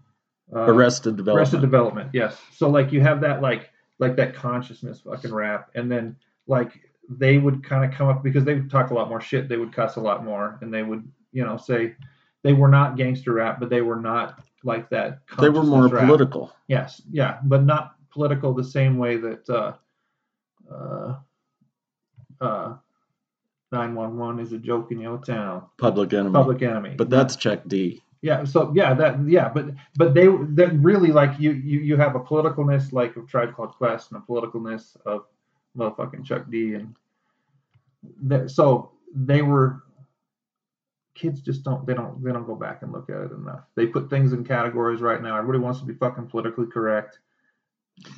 uh, 0.55 0.63
arrested 0.63 1.17
development 1.17 1.39
Arrested 1.39 1.61
Development, 1.63 2.11
yes. 2.13 2.37
So 2.55 2.69
like 2.69 2.93
you 2.93 3.01
have 3.01 3.23
that 3.23 3.41
like 3.41 3.71
like 3.99 4.17
that 4.17 4.35
consciousness 4.35 5.01
fucking 5.01 5.33
rap, 5.33 5.71
and 5.75 5.91
then 5.91 6.17
like 6.47 6.73
they 7.09 7.39
would 7.39 7.65
kind 7.65 7.85
of 7.85 7.97
come 7.97 8.09
up 8.09 8.23
because 8.23 8.45
they 8.45 8.55
would 8.55 8.71
talk 8.71 8.91
a 8.91 8.95
lot 8.95 9.09
more 9.09 9.21
shit. 9.21 9.49
They 9.49 9.57
would 9.57 9.73
cuss 9.73 9.97
a 9.97 10.01
lot 10.01 10.25
more, 10.25 10.59
and 10.61 10.73
they 10.73 10.83
would 10.83 11.11
you 11.33 11.45
know 11.45 11.57
say 11.57 11.95
they 12.43 12.53
were 12.53 12.69
not 12.69 12.97
gangster 12.97 13.35
rap, 13.35 13.61
but 13.61 13.71
they 13.71 13.83
were 13.83 14.01
not 14.01 14.43
like 14.65 14.89
that. 14.91 15.21
they 15.39 15.49
were 15.49 15.63
more 15.63 15.89
rap. 15.89 16.05
political 16.07 16.53
Yes, 16.69 17.03
yeah, 17.11 17.39
but 17.45 17.65
not 17.65 17.97
political 18.11 18.55
the 18.55 18.65
same 18.65 18.99
way 18.99 19.17
that 19.17 19.49
uh, 19.49 19.73
uh, 20.73 21.15
uh, 22.41 22.77
911 23.73 24.45
is 24.45 24.53
a 24.53 24.59
joke 24.59 24.93
in 24.93 25.01
your 25.01 25.19
town. 25.19 25.67
public 25.79 26.13
enemy 26.13 26.33
Public 26.33 26.63
enemy. 26.63 26.95
but 26.97 27.11
that's 27.11 27.37
Chuck 27.37 27.63
D 27.67 28.03
yeah. 28.23 28.45
So 28.45 28.73
yeah, 28.75 28.95
that 28.95 29.27
yeah, 29.27 29.49
but 29.49 29.67
but 29.97 30.15
they 30.15 30.27
that 30.27 30.79
really 30.81 31.11
like 31.11 31.39
you 31.39 31.53
you 31.53 31.81
you 31.81 31.97
have 31.97 32.15
a 32.17 32.21
politicalness 32.21 32.93
like 32.93 33.17
of 33.17 33.29
Tribe 33.29 33.55
Called 33.55 33.71
Quest 33.71 34.13
and 34.13 34.23
a 34.23 34.31
politicalness 34.31 34.97
of 35.07 35.25
motherfucking 35.77 36.25
Chuck 36.25 36.51
D 36.51 36.75
and 36.75 36.95
that, 38.23 38.51
so 38.51 38.93
they 39.15 39.43
were 39.43 39.83
kids 41.15 41.41
just 41.41 41.65
don't 41.65 41.87
they 41.87 41.93
don't 41.95 42.23
they 42.25 42.33
don't 42.33 42.47
go 42.47 42.55
back 42.55 42.83
and 42.83 42.93
look 42.93 43.11
at 43.11 43.17
it 43.21 43.33
enough. 43.33 43.65
They 43.75 43.87
put 43.87 44.09
things 44.09 44.33
in 44.33 44.45
categories 44.45 45.01
right 45.01 45.23
now. 45.23 45.37
Everybody 45.37 45.59
wants 45.59 45.81
to 45.81 45.85
be 45.87 45.95
fucking 45.95 46.29
politically 46.29 46.67
correct. 46.67 47.19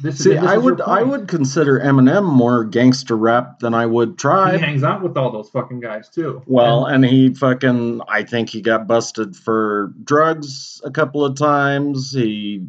This 0.01 0.17
is- 0.21 0.25
See, 0.25 0.31
this 0.35 0.43
I 0.45 0.57
is 0.59 0.63
would 0.63 0.81
I 0.81 1.03
would 1.03 1.27
consider 1.27 1.81
Eminem 1.81 2.25
more 2.25 2.65
gangster 2.65 3.17
rap 3.17 3.59
than 3.59 3.75
I 3.75 3.87
would 3.87 4.17
try. 4.19 4.53
He 4.53 4.59
hangs 4.59 4.85
out 4.85 5.03
with 5.03 5.17
all 5.17 5.33
those 5.33 5.51
fucking 5.51 5.81
guys 5.81 6.09
too. 6.11 6.43
Well, 6.47 6.85
And 6.87 7.05
and 7.05 7.13
he 7.13 7.35
fucking 7.35 8.03
I 8.07 8.23
think 8.23 8.51
he 8.51 8.61
got 8.61 8.87
busted 8.87 9.35
for 9.35 9.93
drugs 10.05 10.81
a 10.85 10.91
couple 10.93 11.25
of 11.25 11.35
times. 11.37 12.13
He 12.13 12.67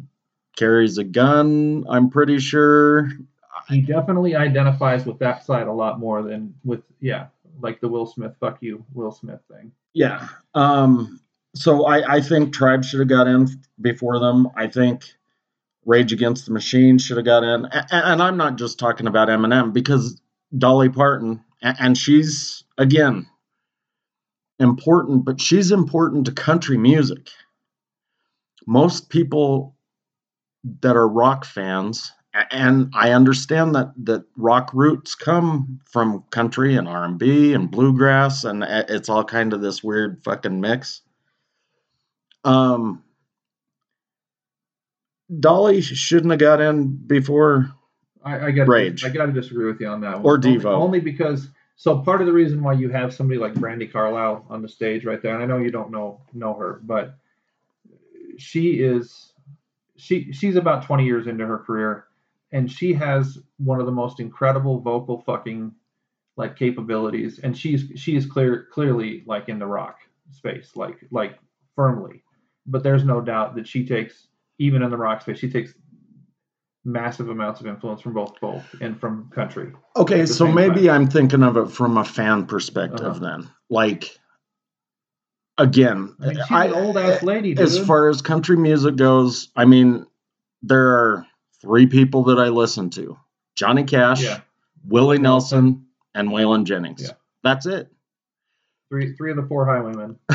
carries 0.56 0.98
a 0.98 1.04
gun, 1.04 1.84
I'm 1.88 2.10
pretty 2.10 2.38
sure. 2.40 3.10
He 3.68 3.80
definitely 3.80 4.36
identifies 4.36 5.06
with 5.06 5.18
that 5.18 5.44
side 5.44 5.66
a 5.66 5.72
lot 5.72 5.98
more 5.98 6.22
than 6.22 6.54
with 6.64 6.82
yeah, 7.00 7.26
like 7.60 7.80
the 7.80 7.88
Will 7.88 8.06
Smith 8.06 8.34
"fuck 8.40 8.58
you" 8.60 8.84
Will 8.94 9.12
Smith 9.12 9.40
thing. 9.50 9.72
Yeah. 9.92 10.28
Um 10.54 11.20
so 11.54 11.86
I 11.86 12.16
I 12.16 12.20
think 12.20 12.52
Tribe 12.52 12.84
should 12.84 13.00
have 13.00 13.08
got 13.08 13.26
in 13.26 13.48
before 13.80 14.18
them. 14.18 14.48
I 14.56 14.66
think 14.66 15.04
Rage 15.86 16.12
Against 16.12 16.46
the 16.46 16.52
Machine 16.52 16.98
should 16.98 17.16
have 17.16 17.26
got 17.26 17.44
in. 17.44 17.66
And, 17.66 17.86
and 17.90 18.22
I'm 18.22 18.36
not 18.36 18.56
just 18.56 18.78
talking 18.78 19.06
about 19.06 19.28
Eminem 19.28 19.72
because 19.72 20.20
Dolly 20.56 20.88
Parton 20.88 21.44
and 21.62 21.96
she's 21.96 22.64
again 22.78 23.26
important, 24.58 25.24
but 25.24 25.40
she's 25.40 25.72
important 25.72 26.26
to 26.26 26.32
country 26.32 26.76
music. 26.76 27.30
Most 28.66 29.08
people 29.08 29.76
that 30.80 30.96
are 30.96 31.08
rock 31.08 31.44
fans 31.44 32.12
and 32.50 32.90
I 32.94 33.12
understand 33.12 33.74
that 33.74 33.92
that 34.04 34.24
rock 34.36 34.70
roots 34.74 35.14
come 35.14 35.80
from 35.84 36.24
country 36.30 36.76
and 36.76 36.88
R&B 36.88 37.52
and 37.52 37.70
bluegrass 37.70 38.44
and 38.44 38.64
it's 38.64 39.08
all 39.08 39.24
kind 39.24 39.52
of 39.52 39.60
this 39.60 39.82
weird 39.82 40.22
fucking 40.24 40.60
mix. 40.60 41.02
Um 42.44 43.02
Dolly 45.40 45.80
shouldn't 45.80 46.32
have 46.32 46.40
got 46.40 46.60
in 46.60 46.96
before 47.06 47.72
I, 48.24 48.46
I 48.46 48.50
got 48.50 48.68
Rage. 48.68 49.04
I 49.04 49.08
got 49.08 49.26
to 49.26 49.32
disagree 49.32 49.66
with 49.66 49.80
you 49.80 49.88
on 49.88 50.00
that 50.02 50.16
one. 50.16 50.24
Or 50.24 50.34
Only- 50.36 50.58
Devo. 50.58 50.64
Only, 50.66 51.00
because 51.00 51.48
so 51.76 51.98
part 51.98 52.20
of 52.20 52.26
the 52.26 52.32
reason 52.32 52.62
why 52.62 52.72
you 52.74 52.88
have 52.90 53.14
somebody 53.14 53.38
like 53.38 53.54
Brandi 53.54 53.90
Carlile 53.90 54.44
on 54.48 54.62
the 54.62 54.68
stage 54.68 55.04
right 55.04 55.20
there, 55.20 55.34
and 55.34 55.42
I 55.42 55.46
know 55.46 55.58
you 55.58 55.70
don't 55.70 55.90
know 55.90 56.20
know 56.32 56.54
her, 56.54 56.80
but 56.82 57.16
she 58.38 58.80
is 58.80 59.32
she 59.96 60.32
she's 60.32 60.56
about 60.56 60.84
20 60.84 61.04
years 61.04 61.26
into 61.26 61.46
her 61.46 61.58
career 61.58 62.06
and 62.54 62.70
she 62.70 62.94
has 62.94 63.36
one 63.58 63.80
of 63.80 63.86
the 63.86 63.92
most 63.92 64.20
incredible 64.20 64.80
vocal 64.80 65.20
fucking 65.20 65.70
like 66.36 66.56
capabilities 66.56 67.38
and 67.42 67.56
she's 67.56 67.84
she 67.96 68.16
is 68.16 68.24
clear 68.24 68.66
clearly 68.72 69.22
like 69.26 69.48
in 69.50 69.58
the 69.58 69.66
rock 69.66 69.98
space 70.30 70.70
like 70.74 70.98
like 71.10 71.38
firmly 71.76 72.22
but 72.66 72.82
there's 72.82 73.04
no 73.04 73.20
doubt 73.20 73.54
that 73.54 73.68
she 73.68 73.84
takes 73.86 74.28
even 74.58 74.82
in 74.82 74.90
the 74.90 74.96
rock 74.96 75.20
space 75.20 75.38
she 75.38 75.50
takes 75.50 75.74
massive 76.84 77.28
amounts 77.28 77.60
of 77.60 77.66
influence 77.66 78.00
from 78.00 78.12
both 78.14 78.38
both 78.40 78.64
and 78.80 78.98
from 79.00 79.28
country 79.34 79.72
Okay, 79.96 80.26
so 80.26 80.46
maybe 80.50 80.86
time. 80.86 80.90
I'm 81.02 81.06
thinking 81.08 81.42
of 81.44 81.56
it 81.56 81.70
from 81.70 81.96
a 81.98 82.04
fan 82.04 82.46
perspective 82.46 83.00
Uh-huh. 83.06 83.18
then. 83.20 83.48
Like 83.70 84.18
again, 85.56 86.14
I 86.20 86.26
mean, 86.26 86.36
she's 86.36 86.50
an 86.50 86.74
old 86.74 86.96
ass 86.98 87.22
lady, 87.22 87.54
dude. 87.54 87.64
as 87.64 87.78
far 87.78 88.08
as 88.08 88.20
country 88.22 88.56
music 88.56 88.96
goes, 88.96 89.50
I 89.56 89.64
mean, 89.66 90.04
there 90.62 90.88
are 90.88 91.26
three 91.64 91.86
people 91.86 92.24
that 92.24 92.38
I 92.38 92.48
listen 92.48 92.90
to. 92.90 93.18
Johnny 93.56 93.84
Cash, 93.84 94.22
yeah, 94.22 94.40
Willie 94.86 95.18
Nelson, 95.18 95.86
and 96.14 96.28
Waylon 96.28 96.64
Jennings. 96.64 97.02
Yeah. 97.02 97.12
That's 97.42 97.66
it. 97.66 97.90
three 98.88 99.14
three 99.16 99.30
of 99.30 99.36
the 99.36 99.42
four 99.44 99.66
highwaymen. 99.66 100.18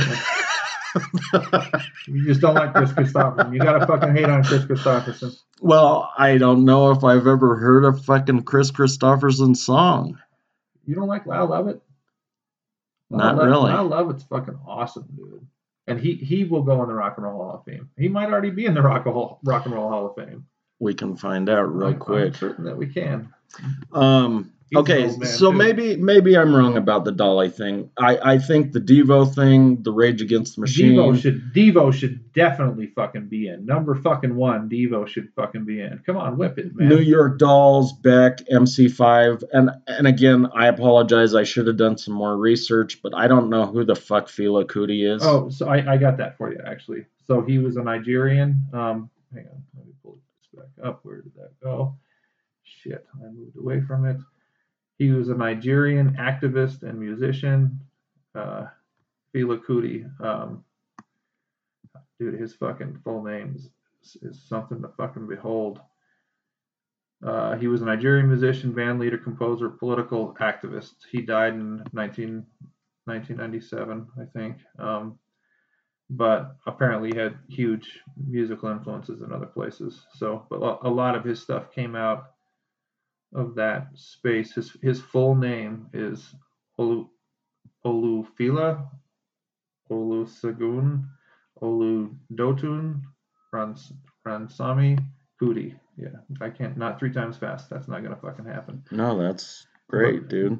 you 2.08 2.26
just 2.26 2.42
don't 2.42 2.56
like 2.56 2.74
Kris 2.74 2.92
Kristofferson. 2.92 3.54
You 3.54 3.60
gotta 3.60 3.86
fucking 3.86 4.16
hate 4.16 4.26
on 4.26 4.44
Kris 4.44 4.66
Kristofferson. 4.66 5.38
well, 5.62 6.12
I 6.18 6.38
don't 6.38 6.66
know 6.66 6.92
if 6.92 7.04
I've 7.04 7.28
ever 7.28 7.56
heard 7.56 7.86
a 7.86 7.94
fucking 7.94 8.44
Kris 8.44 8.72
Kristofferson 8.72 9.56
song. 9.56 10.18
You 10.86 10.96
don't 10.96 11.08
like 11.08 11.26
Lyle 11.26 11.48
Lovett? 11.48 11.82
Not 13.12 13.36
Lyle, 13.38 13.46
really. 13.46 13.72
Lyle 13.72 13.88
Lovett's 13.88 14.24
fucking 14.24 14.60
awesome, 14.68 15.08
dude. 15.16 15.46
And 15.88 16.00
he 16.00 16.16
he 16.16 16.44
will 16.44 16.64
go 16.64 16.82
in 16.84 16.90
the 16.90 16.96
Rock 16.96 17.16
and 17.18 17.26
Roll 17.26 17.44
Hall 17.44 17.56
of 17.56 17.66
Fame. 17.66 17.90
He 17.98 18.08
might 18.08 18.30
already 18.30 18.52
be 18.52 18.66
in 18.66 18.74
the 18.76 18.82
Rock 18.82 19.06
and 19.06 19.16
Roll, 19.16 19.40
Rock 19.44 19.66
and 19.66 19.74
Roll 19.74 19.90
Hall 19.90 20.06
of 20.08 20.16
Fame. 20.16 20.46
We 20.80 20.94
can 20.94 21.16
find 21.18 21.50
out 21.50 21.64
real 21.74 21.88
I'm- 21.88 21.94
I'm 21.96 22.00
quick. 22.00 22.36
certain 22.36 22.66
that 22.66 22.78
we 22.78 22.88
can. 22.88 23.34
Um, 23.92 24.52
okay, 24.76 25.10
so 25.10 25.52
too. 25.52 25.58
maybe 25.58 25.96
maybe 25.98 26.38
I'm 26.38 26.56
wrong 26.56 26.78
about 26.78 27.04
the 27.04 27.12
Dolly 27.12 27.50
thing. 27.50 27.90
I, 27.98 28.34
I 28.34 28.38
think 28.38 28.72
the 28.72 28.80
Devo 28.80 29.34
thing, 29.34 29.82
the 29.82 29.92
Rage 29.92 30.22
Against 30.22 30.56
the 30.56 30.62
Machine. 30.62 30.94
Devo 30.94 31.20
should 31.20 31.54
Devo 31.54 31.92
should 31.92 32.32
definitely 32.34 32.88
fucking 32.88 33.28
be 33.28 33.48
in. 33.48 33.66
Number 33.66 33.96
fucking 33.96 34.36
one, 34.36 34.70
Devo 34.70 35.08
should 35.08 35.34
fucking 35.36 35.66
be 35.66 35.82
in. 35.82 36.00
Come 36.06 36.18
on, 36.18 36.38
whip 36.38 36.60
it, 36.60 36.76
man. 36.76 36.90
New 36.90 37.00
York 37.00 37.40
Dolls, 37.40 37.94
Beck, 37.94 38.38
MC5, 38.52 39.44
and 39.52 39.72
and 39.88 40.08
again, 40.08 40.48
I 40.54 40.68
apologize. 40.68 41.34
I 41.34 41.44
should 41.44 41.68
have 41.68 41.78
done 41.78 41.98
some 41.98 42.14
more 42.14 42.38
research, 42.38 43.02
but 43.02 43.14
I 43.16 43.28
don't 43.28 43.50
know 43.50 43.66
who 43.66 43.84
the 43.84 43.96
fuck 43.96 44.28
Fela 44.28 44.66
Kuti 44.66 45.12
is. 45.12 45.24
Oh, 45.26 45.50
so 45.50 45.68
I, 45.68 45.94
I 45.94 45.98
got 45.98 46.18
that 46.18 46.38
for 46.38 46.52
you 46.52 46.60
actually. 46.66 47.06
So 47.26 47.42
he 47.42 47.58
was 47.58 47.76
a 47.78 47.84
Nigerian. 47.84 48.62
Um, 48.74 49.10
hang 49.34 49.48
on, 49.48 49.64
let 49.76 49.86
me 49.88 49.94
pull 50.04 50.20
this 50.54 50.62
back 50.64 50.69
up. 50.84 51.00
Where 51.04 51.22
did 51.22 51.34
that 51.36 51.60
go? 51.62 51.98
Shit, 52.64 53.06
I 53.16 53.30
moved 53.30 53.58
away 53.58 53.82
from 53.82 54.06
it. 54.06 54.18
He 54.98 55.12
was 55.12 55.30
a 55.30 55.36
Nigerian 55.36 56.16
activist 56.18 56.84
and 56.84 57.00
musician. 57.00 57.80
Uh, 58.36 58.66
Fela 59.34 59.60
Kuti. 59.64 60.10
Um, 60.24 60.64
dude, 62.20 62.40
his 62.40 62.54
fucking 62.56 63.00
full 63.04 63.24
name 63.24 63.56
is, 63.56 63.70
is 64.22 64.42
something 64.48 64.82
to 64.82 64.90
fucking 64.90 65.28
behold. 65.28 65.80
Uh, 67.26 67.58
he 67.58 67.68
was 67.68 67.82
a 67.82 67.86
Nigerian 67.86 68.28
musician, 68.28 68.72
band 68.72 69.00
leader, 69.00 69.18
composer, 69.18 69.70
political 69.70 70.36
activist. 70.40 70.94
He 71.12 71.22
died 71.22 71.54
in 71.54 71.84
19, 71.92 72.46
1997, 73.06 74.08
I 74.20 74.26
think. 74.38 74.58
Um, 74.78 75.20
but 76.10 76.56
apparently 76.66 77.16
had 77.16 77.38
huge 77.50 78.00
musical 78.28 78.70
influences 78.70 79.22
in 79.22 79.32
other 79.32 79.46
places. 79.46 80.06
So, 80.16 80.46
but 80.50 80.58
a- 80.84 80.90
lot 80.90 81.16
of 81.16 81.24
his 81.24 81.42
stuff 81.42 81.72
came 81.72 81.96
out 81.96 82.32
of 83.34 83.56
that 83.56 83.90
space. 83.96 84.54
His 84.54 84.76
his 84.82 85.00
full 85.00 85.36
name 85.36 85.88
is 85.94 86.34
Olu 86.80 87.08
Olufela 87.86 88.88
Olusegun 89.92 91.06
Oludotun 91.62 93.02
Rans, 93.54 93.94
Ransome 94.26 94.98
Kuti. 95.42 95.76
Yeah, 95.98 96.10
I 96.42 96.50
can't 96.50 96.78
not 96.78 96.98
three 97.00 97.12
times 97.12 97.38
fast. 97.38 97.70
That's 97.70 97.88
not 97.88 98.04
gonna 98.04 98.16
fucking 98.16 98.46
happen. 98.46 98.84
no, 98.92 99.18
that's 99.22 99.68
great, 99.90 100.28
dude. 100.28 100.60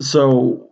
So, 0.00 0.70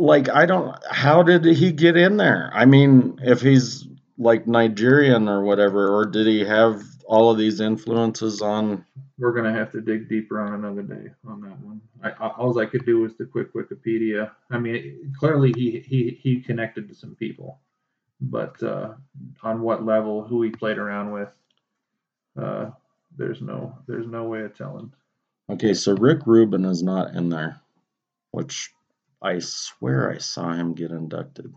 like, 0.00 0.28
I 0.28 0.46
don't. 0.46 0.74
How 0.90 1.22
did 1.22 1.44
he 1.44 1.72
get 1.72 1.96
in 1.96 2.16
there? 2.16 2.50
I 2.54 2.64
mean, 2.64 3.18
if 3.22 3.40
he's 3.40 3.86
like 4.18 4.46
Nigerian 4.46 5.28
or 5.28 5.42
whatever, 5.42 5.94
or 5.94 6.06
did 6.06 6.26
he 6.26 6.44
have 6.44 6.82
all 7.06 7.30
of 7.30 7.38
these 7.38 7.60
influences 7.60 8.40
on? 8.40 8.84
We're 9.18 9.32
gonna 9.32 9.52
have 9.52 9.70
to 9.72 9.80
dig 9.80 10.08
deeper 10.08 10.40
on 10.40 10.54
another 10.54 10.82
day 10.82 11.10
on 11.26 11.42
that 11.42 11.60
one. 11.60 11.80
I, 12.02 12.10
I, 12.10 12.28
all 12.28 12.58
I 12.58 12.66
could 12.66 12.86
do 12.86 13.00
was 13.00 13.16
the 13.18 13.26
quick 13.26 13.52
Wikipedia. 13.52 14.30
I 14.50 14.58
mean, 14.58 15.12
clearly 15.18 15.52
he 15.54 15.80
he 15.80 16.18
he 16.22 16.40
connected 16.40 16.88
to 16.88 16.94
some 16.94 17.14
people, 17.14 17.60
but 18.20 18.62
uh, 18.62 18.94
on 19.42 19.60
what 19.60 19.84
level, 19.84 20.24
who 20.24 20.42
he 20.42 20.50
played 20.50 20.78
around 20.78 21.12
with, 21.12 21.28
uh, 22.40 22.70
there's 23.16 23.42
no 23.42 23.76
there's 23.86 24.06
no 24.06 24.24
way 24.24 24.42
of 24.42 24.56
telling. 24.56 24.92
Okay, 25.50 25.74
so 25.74 25.92
Rick 25.94 26.20
Rubin 26.26 26.64
is 26.64 26.82
not 26.82 27.14
in 27.14 27.28
there, 27.28 27.60
which 28.30 28.70
I 29.22 29.38
swear 29.40 30.10
I 30.10 30.18
saw 30.18 30.52
him 30.52 30.74
get 30.74 30.90
inducted. 30.90 31.52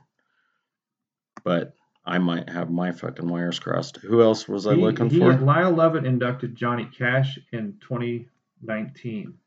But 1.44 1.74
I 2.06 2.18
might 2.20 2.50
have 2.50 2.70
my 2.70 2.92
fucking 2.92 3.28
wires 3.28 3.60
crossed. 3.60 3.98
Who 3.98 4.22
else 4.22 4.48
was 4.48 4.68
I 4.68 4.76
He- 4.76 4.82
looking 4.82 5.10
he- 5.10 5.20
for? 5.20 5.34
Lyle 5.38 5.72
Lovett 5.72 6.06
inducted 6.06 6.56
Johnny 6.56 6.86
Cash 6.86 7.40
in 7.52 7.78
2019. 7.80 9.38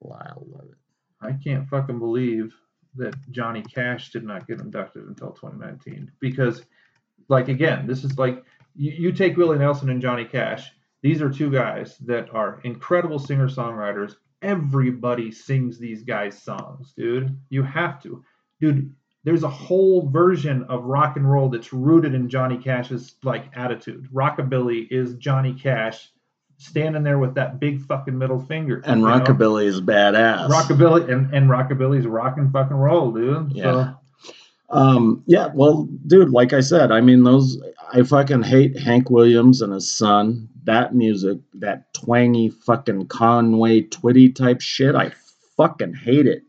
Lyle 0.00 0.46
Lovett. 0.50 0.78
I 1.20 1.32
can't 1.32 1.68
fucking 1.68 1.98
believe 1.98 2.54
that 2.96 3.14
Johnny 3.30 3.62
Cash 3.62 4.10
did 4.10 4.24
not 4.24 4.46
get 4.48 4.60
inducted 4.60 5.04
until 5.06 5.30
2019 5.32 6.10
because, 6.18 6.64
like, 7.28 7.48
again, 7.48 7.86
this 7.86 8.02
is 8.04 8.18
like 8.18 8.44
you, 8.74 8.90
you 8.92 9.12
take 9.12 9.36
Willie 9.36 9.58
Nelson 9.58 9.90
and 9.90 10.00
Johnny 10.02 10.24
Cash. 10.24 10.72
These 11.02 11.22
are 11.22 11.30
two 11.30 11.50
guys 11.50 11.96
that 11.98 12.32
are 12.34 12.60
incredible 12.64 13.18
singer 13.18 13.48
songwriters. 13.48 14.16
Everybody 14.42 15.30
sings 15.30 15.78
these 15.78 16.02
guys' 16.02 16.42
songs, 16.42 16.92
dude. 16.96 17.36
You 17.50 17.62
have 17.62 18.02
to, 18.02 18.24
dude. 18.60 18.94
There's 19.22 19.42
a 19.42 19.50
whole 19.50 20.08
version 20.08 20.64
of 20.70 20.84
rock 20.84 21.16
and 21.16 21.30
roll 21.30 21.50
that's 21.50 21.74
rooted 21.74 22.14
in 22.14 22.30
Johnny 22.30 22.56
Cash's 22.56 23.16
like 23.22 23.44
attitude. 23.54 24.08
Rockabilly 24.12 24.86
is 24.90 25.16
Johnny 25.16 25.52
Cash 25.52 26.10
standing 26.56 27.02
there 27.02 27.18
with 27.18 27.34
that 27.34 27.60
big 27.60 27.82
fucking 27.82 28.16
middle 28.16 28.38
finger. 28.38 28.82
And 28.84 29.00
you 29.00 29.06
know? 29.06 29.20
Rockabilly 29.20 29.64
is 29.64 29.80
badass. 29.80 30.48
Rockabilly 30.48 31.10
and, 31.10 31.34
and 31.34 31.50
rockabilly's 31.50 32.06
rock 32.06 32.36
and 32.36 32.52
fucking 32.52 32.76
roll, 32.76 33.12
dude. 33.12 33.52
Yeah. 33.52 33.94
Um, 34.70 35.24
yeah, 35.26 35.48
well, 35.52 35.88
dude, 36.06 36.30
like 36.30 36.52
I 36.52 36.60
said, 36.60 36.92
I 36.92 37.00
mean, 37.00 37.24
those, 37.24 37.60
I 37.92 38.02
fucking 38.02 38.42
hate 38.42 38.78
Hank 38.78 39.10
Williams 39.10 39.62
and 39.62 39.72
his 39.72 39.90
son. 39.90 40.48
That 40.64 40.94
music, 40.94 41.38
that 41.54 41.89
twangy 42.00 42.50
fucking 42.50 43.06
Conway 43.06 43.82
Twitty 43.82 44.34
type 44.34 44.60
shit, 44.60 44.94
I 44.94 45.12
fucking 45.56 45.94
hate 45.94 46.26
it. 46.26 46.42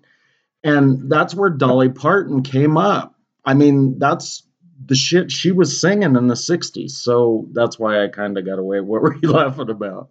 And 0.63 1.09
that's 1.09 1.33
where 1.33 1.49
Dolly 1.49 1.89
Parton 1.89 2.43
came 2.43 2.77
up. 2.77 3.15
I 3.43 3.53
mean, 3.53 3.97
that's 3.99 4.43
the 4.85 4.95
shit 4.95 5.31
she 5.31 5.51
was 5.51 5.79
singing 5.79 6.15
in 6.15 6.27
the 6.27 6.35
60s. 6.35 6.91
So 6.91 7.47
that's 7.51 7.79
why 7.79 8.03
I 8.03 8.07
kind 8.07 8.37
of 8.37 8.45
got 8.45 8.59
away. 8.59 8.79
What 8.79 9.01
were 9.01 9.15
you 9.21 9.31
laughing 9.31 9.69
about? 9.69 10.09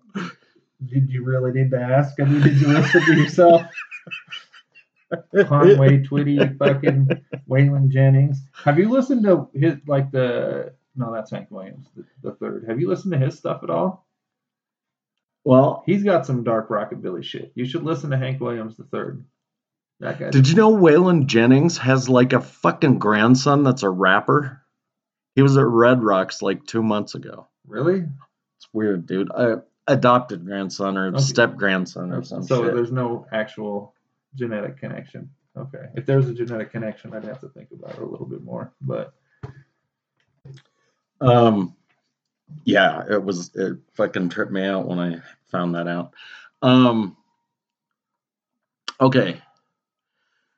Did 0.84 1.10
you 1.10 1.24
really 1.24 1.52
need 1.52 1.70
to 1.70 1.80
ask? 1.80 2.18
I 2.20 2.24
mean, 2.24 2.42
did 2.42 2.60
you 2.60 2.68
listen 2.68 3.04
to 3.04 3.14
yourself? 3.14 3.62
Conway 5.46 6.02
Twitty, 6.04 6.56
fucking 6.58 7.08
Waylon 7.48 7.88
Jennings. 7.88 8.42
Have 8.64 8.78
you 8.78 8.88
listened 8.88 9.24
to 9.24 9.48
his 9.52 9.76
like 9.86 10.10
the 10.12 10.72
no, 10.96 11.12
that's 11.12 11.30
Hank 11.30 11.50
Williams, 11.50 11.86
the, 11.96 12.04
the 12.22 12.32
third. 12.36 12.64
Have 12.68 12.80
you 12.80 12.88
listened 12.88 13.12
to 13.12 13.18
his 13.18 13.36
stuff 13.36 13.62
at 13.62 13.70
all? 13.70 14.06
Well, 15.44 15.82
He's 15.86 16.02
got 16.04 16.26
some 16.26 16.44
dark 16.44 16.68
rockabilly 16.68 17.24
shit. 17.24 17.52
You 17.54 17.64
should 17.64 17.82
listen 17.82 18.10
to 18.10 18.16
Hank 18.18 18.40
Williams 18.40 18.76
the 18.76 18.84
third. 18.84 19.24
That 20.00 20.18
guy. 20.18 20.30
did 20.30 20.48
you 20.48 20.54
know 20.54 20.74
Waylon 20.74 21.26
Jennings 21.26 21.76
has 21.78 22.08
like 22.08 22.32
a 22.32 22.40
fucking 22.40 22.98
grandson 22.98 23.62
that's 23.64 23.82
a 23.82 23.90
rapper? 23.90 24.62
He 25.34 25.42
was 25.42 25.56
at 25.58 25.66
Red 25.66 26.02
Rocks 26.02 26.40
like 26.42 26.64
two 26.66 26.82
months 26.82 27.14
ago. 27.14 27.48
really? 27.66 28.06
It's 28.58 28.68
weird, 28.72 29.06
dude. 29.06 29.30
A 29.30 29.62
adopted 29.86 30.44
grandson 30.44 30.96
or 30.98 31.08
Okay. 31.08 31.18
step 31.20 31.56
grandson 31.56 32.12
or 32.12 32.22
some 32.22 32.42
so 32.44 32.64
shit. 32.64 32.74
there's 32.74 32.92
no 32.92 33.26
actual 33.32 33.94
genetic 34.34 34.76
connection. 34.78 35.30
Okay. 35.56 35.86
If 35.94 36.04
there's 36.06 36.28
a 36.28 36.34
genetic 36.34 36.70
connection, 36.70 37.12
I'd 37.14 37.24
have 37.24 37.40
to 37.40 37.48
think 37.48 37.68
about 37.72 37.92
it 37.92 37.98
a 38.02 38.04
little 38.06 38.26
bit 38.26 38.42
more. 38.42 38.72
But 38.80 39.14
Um, 41.20 41.74
yeah, 42.64 43.04
it 43.10 43.22
was 43.22 43.50
it 43.54 43.78
fucking 43.94 44.28
tripped 44.28 44.52
me 44.52 44.64
out 44.64 44.86
when 44.86 44.98
I 44.98 45.16
found 45.50 45.74
that 45.74 45.88
out. 45.88 46.12
Um, 46.62 47.16
okay, 49.00 49.40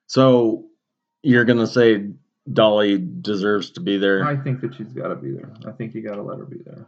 so 0.06 0.66
you're 1.22 1.44
gonna 1.44 1.66
say 1.66 2.10
Dolly 2.50 2.98
deserves 2.98 3.70
to 3.72 3.80
be 3.80 3.98
there? 3.98 4.24
I 4.24 4.36
think 4.36 4.60
that 4.62 4.74
she's 4.74 4.92
got 4.92 5.08
to 5.08 5.14
be 5.14 5.30
there. 5.30 5.52
I 5.66 5.70
think 5.72 5.94
you 5.94 6.02
got 6.02 6.16
to 6.16 6.22
let 6.22 6.38
her 6.38 6.44
be 6.44 6.58
there. 6.64 6.86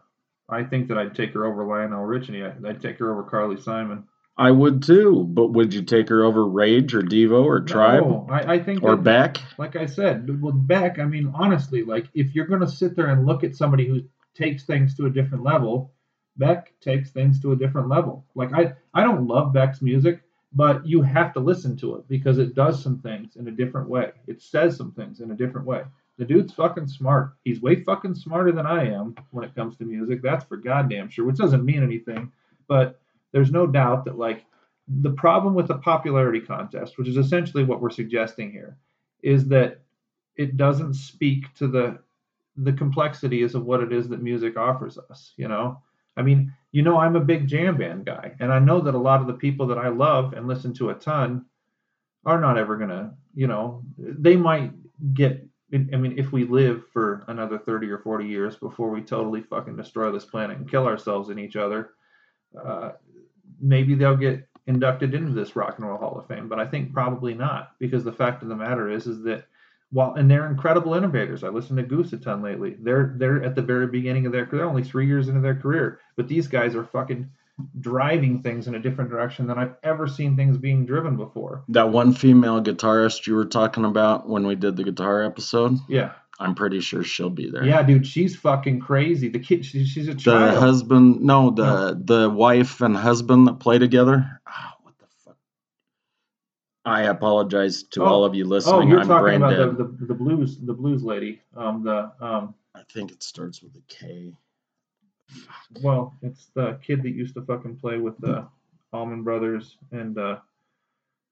I 0.48 0.64
think 0.64 0.88
that 0.88 0.98
I'd 0.98 1.14
take 1.14 1.32
her 1.34 1.46
over 1.46 1.64
Lionel 1.64 2.04
Richie. 2.04 2.44
I'd 2.44 2.64
I'd 2.64 2.82
take 2.82 2.98
her 2.98 3.12
over 3.12 3.22
Carly 3.22 3.60
Simon. 3.60 4.04
I 4.36 4.50
would 4.50 4.82
too, 4.82 5.24
but 5.28 5.52
would 5.52 5.72
you 5.72 5.82
take 5.82 6.08
her 6.08 6.24
over 6.24 6.44
Rage 6.44 6.92
or 6.92 7.02
Devo 7.02 7.44
or 7.44 7.60
Tribe 7.60 8.02
No, 8.02 8.26
I, 8.28 8.54
I 8.54 8.58
think 8.58 8.82
or 8.82 8.96
that, 8.96 9.34
Beck? 9.34 9.38
like 9.58 9.76
I 9.76 9.86
said, 9.86 10.42
with 10.42 10.66
Beck, 10.66 10.98
I 10.98 11.04
mean, 11.04 11.32
honestly, 11.36 11.84
like 11.84 12.06
if 12.14 12.34
you're 12.34 12.46
going 12.46 12.60
to 12.60 12.68
sit 12.68 12.96
there 12.96 13.06
and 13.06 13.26
look 13.26 13.44
at 13.44 13.54
somebody 13.54 13.86
who 13.86 14.02
takes 14.34 14.64
things 14.64 14.94
to 14.96 15.06
a 15.06 15.10
different 15.10 15.44
level, 15.44 15.92
Beck 16.36 16.72
takes 16.80 17.10
things 17.10 17.40
to 17.40 17.52
a 17.52 17.56
different 17.56 17.88
level. 17.88 18.24
Like 18.34 18.52
I, 18.52 18.74
I 18.92 19.02
don't 19.02 19.26
love 19.26 19.52
Beck's 19.52 19.82
music, 19.82 20.22
but 20.52 20.86
you 20.86 21.02
have 21.02 21.32
to 21.34 21.40
listen 21.40 21.76
to 21.78 21.96
it 21.96 22.08
because 22.08 22.38
it 22.38 22.54
does 22.54 22.82
some 22.82 22.98
things 23.00 23.36
in 23.36 23.48
a 23.48 23.52
different 23.52 23.88
way. 23.88 24.12
It 24.26 24.42
says 24.42 24.76
some 24.76 24.92
things 24.92 25.20
in 25.20 25.30
a 25.30 25.36
different 25.36 25.66
way. 25.66 25.82
The 26.16 26.24
dude's 26.24 26.52
fucking 26.52 26.86
smart. 26.86 27.36
He's 27.44 27.60
way 27.60 27.82
fucking 27.82 28.14
smarter 28.14 28.52
than 28.52 28.66
I 28.66 28.86
am 28.86 29.16
when 29.30 29.44
it 29.44 29.54
comes 29.54 29.76
to 29.76 29.84
music. 29.84 30.22
That's 30.22 30.44
for 30.44 30.56
goddamn 30.56 31.08
sure. 31.08 31.24
Which 31.24 31.36
doesn't 31.36 31.64
mean 31.64 31.82
anything, 31.82 32.30
but 32.68 33.00
there's 33.32 33.50
no 33.50 33.66
doubt 33.66 34.04
that 34.04 34.18
like 34.18 34.44
the 34.86 35.10
problem 35.12 35.54
with 35.54 35.66
the 35.68 35.78
popularity 35.78 36.40
contest, 36.40 36.98
which 36.98 37.08
is 37.08 37.16
essentially 37.16 37.64
what 37.64 37.80
we're 37.80 37.90
suggesting 37.90 38.52
here, 38.52 38.76
is 39.22 39.48
that 39.48 39.80
it 40.36 40.56
doesn't 40.56 40.94
speak 40.94 41.52
to 41.54 41.66
the 41.66 41.98
the 42.56 42.72
complexities 42.72 43.54
of 43.54 43.64
what 43.64 43.80
it 43.80 43.92
is 43.92 44.08
that 44.08 44.22
music 44.22 44.56
offers 44.56 44.98
us, 45.10 45.32
you 45.36 45.48
know? 45.48 45.80
I 46.16 46.22
mean, 46.22 46.52
you 46.72 46.82
know, 46.82 46.98
I'm 46.98 47.16
a 47.16 47.20
big 47.20 47.48
jam 47.48 47.76
band 47.76 48.06
guy, 48.06 48.34
and 48.40 48.52
I 48.52 48.58
know 48.58 48.80
that 48.80 48.94
a 48.94 48.98
lot 48.98 49.20
of 49.20 49.26
the 49.26 49.34
people 49.34 49.66
that 49.68 49.78
I 49.78 49.88
love 49.88 50.32
and 50.32 50.46
listen 50.46 50.72
to 50.74 50.90
a 50.90 50.94
ton 50.94 51.44
are 52.24 52.40
not 52.40 52.58
ever 52.58 52.76
gonna, 52.76 53.14
you 53.34 53.46
know, 53.46 53.82
they 53.98 54.36
might 54.36 54.72
get. 55.14 55.46
I 55.72 55.96
mean, 55.96 56.16
if 56.16 56.30
we 56.30 56.44
live 56.44 56.84
for 56.92 57.24
another 57.26 57.58
30 57.58 57.90
or 57.90 57.98
40 57.98 58.26
years 58.26 58.54
before 58.54 58.90
we 58.90 59.00
totally 59.00 59.40
fucking 59.40 59.76
destroy 59.76 60.12
this 60.12 60.24
planet 60.24 60.58
and 60.58 60.70
kill 60.70 60.86
ourselves 60.86 61.30
and 61.30 61.40
each 61.40 61.56
other, 61.56 61.90
uh, 62.62 62.92
maybe 63.60 63.96
they'll 63.96 64.16
get 64.16 64.46
inducted 64.68 65.14
into 65.14 65.32
this 65.32 65.56
Rock 65.56 65.78
and 65.78 65.88
Roll 65.88 65.98
Hall 65.98 66.16
of 66.16 66.28
Fame. 66.28 66.48
But 66.48 66.60
I 66.60 66.66
think 66.66 66.92
probably 66.92 67.34
not, 67.34 67.72
because 67.80 68.04
the 68.04 68.12
fact 68.12 68.42
of 68.42 68.48
the 68.48 68.54
matter 68.54 68.88
is, 68.88 69.08
is 69.08 69.22
that 69.24 69.46
while 69.94 70.12
and 70.14 70.30
they're 70.30 70.46
incredible 70.50 70.92
innovators. 70.94 71.42
I 71.44 71.48
listened 71.48 71.78
to 71.78 71.84
Goose 71.84 72.12
a 72.12 72.18
ton 72.18 72.42
lately. 72.42 72.76
They're 72.78 73.14
they're 73.16 73.42
at 73.42 73.54
the 73.54 73.62
very 73.62 73.86
beginning 73.86 74.26
of 74.26 74.32
their 74.32 74.44
career, 74.46 74.64
only 74.64 74.82
three 74.84 75.06
years 75.06 75.28
into 75.28 75.40
their 75.40 75.54
career, 75.54 76.00
but 76.16 76.28
these 76.28 76.48
guys 76.48 76.74
are 76.74 76.84
fucking 76.84 77.30
driving 77.80 78.42
things 78.42 78.66
in 78.66 78.74
a 78.74 78.80
different 78.80 79.10
direction 79.10 79.46
than 79.46 79.58
I've 79.58 79.74
ever 79.84 80.08
seen 80.08 80.36
things 80.36 80.58
being 80.58 80.84
driven 80.86 81.16
before. 81.16 81.62
That 81.68 81.90
one 81.90 82.12
female 82.12 82.60
guitarist 82.60 83.26
you 83.28 83.34
were 83.36 83.44
talking 83.44 83.84
about 83.84 84.28
when 84.28 84.46
we 84.46 84.56
did 84.56 84.76
the 84.76 84.82
guitar 84.84 85.22
episode, 85.22 85.76
Yeah, 85.88 86.12
I'm 86.40 86.56
pretty 86.56 86.80
sure 86.80 87.04
she'll 87.04 87.30
be 87.30 87.48
there. 87.50 87.64
yeah, 87.64 87.82
dude, 87.84 88.06
she's 88.08 88.34
fucking 88.34 88.80
crazy. 88.80 89.28
The 89.28 89.38
kid, 89.38 89.64
she, 89.64 89.84
she's 89.84 90.08
a 90.08 90.14
child. 90.16 90.54
the 90.56 90.60
husband 90.60 91.20
no 91.20 91.50
the 91.50 91.96
the 92.02 92.28
wife 92.28 92.80
and 92.80 92.96
husband 92.96 93.46
that 93.46 93.60
play 93.60 93.78
together 93.78 94.40
fuck 94.44 94.73
i 96.84 97.02
apologize 97.02 97.82
to 97.84 98.02
Oh. 98.02 98.06
all 98.06 98.24
of 98.24 98.34
you 98.34 98.44
listening. 98.44 98.74
oh, 98.74 98.78
listening 98.78 98.90
you're 98.90 99.00
i'm 99.00 99.08
talking 99.08 99.36
about 99.36 99.50
dead 99.50 99.78
the, 99.78 99.84
the 99.98 100.06
the 100.06 100.14
blues 100.14 100.58
the 100.60 100.72
blues 100.74 101.02
lady. 101.02 101.40
Um, 101.56 101.82
the 101.84 102.12
um, 102.20 102.54
i 102.74 102.82
think 102.92 103.10
it 103.12 103.22
starts 103.22 103.62
with 103.62 103.72
a 103.76 103.82
k 103.88 104.32
well, 105.82 106.14
it's 106.22 106.50
the 106.54 106.78
kid 106.86 107.02
that 107.02 107.10
used 107.10 107.34
to 107.34 107.42
fucking 107.42 107.76
play 107.76 107.98
with 107.98 108.16
the 108.18 108.46
Allman 108.92 109.22
Brothers 109.22 109.78
and 109.90 110.16
uh, 110.18 110.36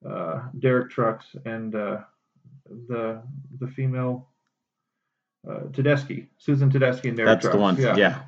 uh, 0.09 0.43
Derek 0.59 0.91
Trucks 0.91 1.27
and 1.45 1.75
uh, 1.75 1.99
the 2.89 3.23
the 3.61 3.69
female 3.69 4.29
uh, 5.49 5.61
Tedeschi, 5.73 6.27
Susan 6.39 6.71
Tedeschi 6.71 7.09
and 7.09 7.17
Derek 7.19 7.29
that's 7.33 7.43
Trucks. 7.43 7.55
the 7.55 7.61
one 7.61 7.77
Yeah. 7.77 7.97
yeah. 7.97 8.23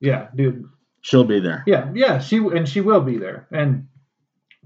yeah, 0.00 0.28
dude. 0.36 0.68
she'll 1.02 1.24
be 1.24 1.40
there 1.40 1.64
Yeah, 1.66 1.90
yeah, 1.94 2.20
she 2.20 2.36
and 2.36 2.66
she 2.66 2.80
will 2.80 3.00
be 3.02 3.18
there. 3.18 3.48
And 3.50 3.87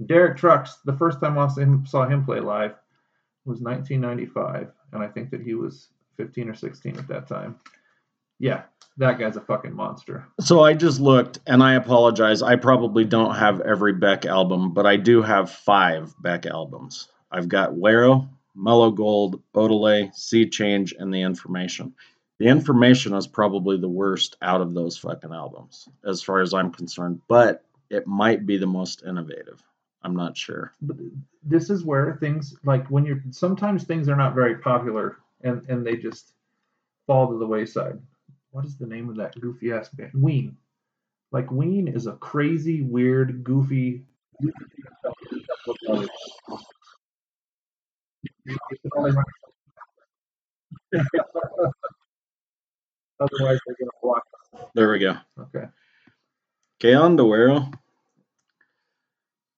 Derek 0.07 0.37
Trucks, 0.37 0.79
the 0.85 0.97
first 0.97 1.21
time 1.21 1.39
I 1.39 1.49
saw 1.85 2.07
him, 2.07 2.25
play 2.25 2.41
live 2.41 2.75
was 3.45 3.61
1995, 3.61 4.73
and 4.93 5.03
I 5.03 5.09
think 5.09 5.31
that 5.31 5.43
he 5.43 5.55
was 5.55 5.89
15 6.17 6.49
or 6.49 6.55
16 6.55 6.99
at 6.99 7.09
that 7.09 7.27
time. 7.27 7.57
Yeah, 8.39 8.63
that 8.99 9.19
guy's 9.19 9.37
a 9.37 9.41
fucking 9.41 9.75
monster. 9.75 10.27
so 10.41 10.63
i 10.63 10.75
just 10.75 11.01
looked 11.01 11.39
and 11.47 11.63
i 11.63 11.75
apologize 11.75 12.43
i 12.43 12.57
probably 12.57 13.05
don't 13.05 13.35
have 13.35 13.61
every 13.63 13.93
beck 13.93 14.27
album 14.27 14.73
but 14.73 14.87
i 14.87 14.97
do 14.97 15.23
have 15.23 15.51
five 15.51 16.15
beck 16.21 16.47
albums 16.47 17.09
i've 17.31 17.49
got 17.49 17.75
Guero, 17.75 18.29
mellow 18.55 18.91
gold 18.91 19.41
odelay 19.55 20.15
sea 20.15 20.49
change 20.49 20.95
and 20.99 21.13
the 21.13 21.23
information 21.23 21.95
the 22.39 22.49
information 22.49 23.15
is 23.15 23.27
probably 23.27 23.79
the 23.79 23.89
worst 23.89 24.37
out 24.43 24.61
of 24.61 24.75
those 24.75 24.99
fucking 24.99 25.33
albums 25.33 25.89
as 26.05 26.23
far 26.23 26.41
as 26.41 26.53
i'm 26.53 26.71
concerned 26.71 27.21
but 27.29 27.65
it 27.91 28.07
might 28.07 28.47
be 28.47 28.59
the 28.59 28.67
most 28.67 29.03
innovative 29.07 29.63
i'm 30.05 30.15
not 30.17 30.37
sure 30.37 30.73
But 30.83 30.97
this 31.43 31.71
is 31.71 31.85
where 31.85 32.17
things 32.21 32.57
like 32.65 32.87
when 32.89 33.05
you're 33.05 33.23
sometimes 33.31 33.85
things 33.85 34.09
are 34.09 34.17
not 34.17 34.35
very 34.35 34.57
popular 34.57 35.19
and 35.43 35.63
and 35.69 35.85
they 35.87 35.97
just 35.97 36.35
fall 37.07 37.29
to 37.29 37.37
the 37.39 37.47
wayside. 37.47 37.99
What 38.53 38.65
is 38.65 38.77
the 38.77 38.87
name 38.87 39.09
of 39.09 39.17
that 39.17 39.39
goofy 39.41 39.73
ass 39.73 39.89
band? 39.89 40.13
Ween. 40.15 40.57
Like 41.33 41.51
Ween 41.51 41.89
is 41.89 42.07
a 42.07 42.13
crazy, 42.13 42.83
weird, 42.83 43.43
goofy. 43.43 44.05
Otherwise, 53.21 53.59
they're 53.67 53.77
gonna 53.79 53.91
block. 54.03 54.23
there 54.75 54.91
we 54.91 54.99
go 54.99 55.17
Okay. 55.39 55.67
que 56.79 56.91
onda 56.95 57.23
Guero? 57.25 57.71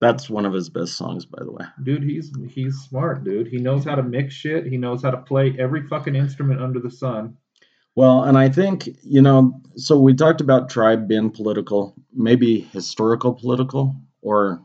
That's 0.04 0.28
one 0.28 0.44
of 0.46 0.52
his 0.52 0.68
best 0.68 0.96
songs 0.96 1.24
by 1.24 1.42
the 1.42 1.50
way 1.50 1.64
Dude, 1.82 2.02
he's 2.02 2.30
he's 2.48 2.76
smart, 2.88 3.24
dude. 3.24 3.48
He 3.48 3.58
knows 3.58 3.84
how 3.84 3.94
to 3.94 4.02
mix 4.02 4.34
shit. 4.34 4.66
He 4.66 4.76
knows 4.76 5.02
how 5.02 5.10
to 5.10 5.18
play 5.18 5.54
every 5.58 5.86
fucking 5.86 6.14
instrument 6.14 6.60
under 6.60 6.80
the 6.80 6.90
sun. 6.90 7.36
Well, 7.96 8.24
and 8.24 8.36
I 8.36 8.48
think, 8.48 8.88
you 9.02 9.22
know, 9.22 9.60
so 9.76 9.98
we 9.98 10.14
talked 10.14 10.40
about 10.40 10.68
tribe 10.68 11.06
being 11.06 11.30
political, 11.30 11.94
maybe 12.12 12.60
historical 12.60 13.34
political 13.34 13.94
or 14.20 14.60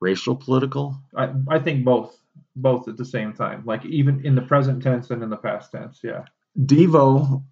racial 0.00 0.36
political. 0.36 0.96
I, 1.16 1.32
I 1.48 1.58
think 1.58 1.84
both 1.84 2.16
both 2.54 2.88
at 2.88 2.96
the 2.96 3.04
same 3.04 3.32
time 3.34 3.62
like 3.66 3.84
even 3.84 4.24
in 4.24 4.34
the 4.34 4.42
present 4.42 4.82
tense 4.82 5.10
and 5.10 5.22
in 5.22 5.28
the 5.28 5.36
past 5.36 5.72
tense 5.72 6.00
yeah 6.02 6.24
Devo, 6.58 7.44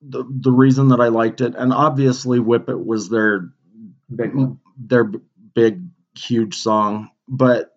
the, 0.00 0.24
the 0.28 0.50
reason 0.50 0.88
that 0.88 1.00
I 1.00 1.08
liked 1.08 1.40
it, 1.40 1.54
and 1.56 1.72
obviously 1.72 2.40
Whip 2.40 2.68
It 2.68 2.86
was 2.86 3.08
their 3.08 3.50
big 4.14 4.32
their 4.78 5.10
big 5.54 5.82
huge 6.18 6.56
song, 6.56 7.10
but 7.28 7.72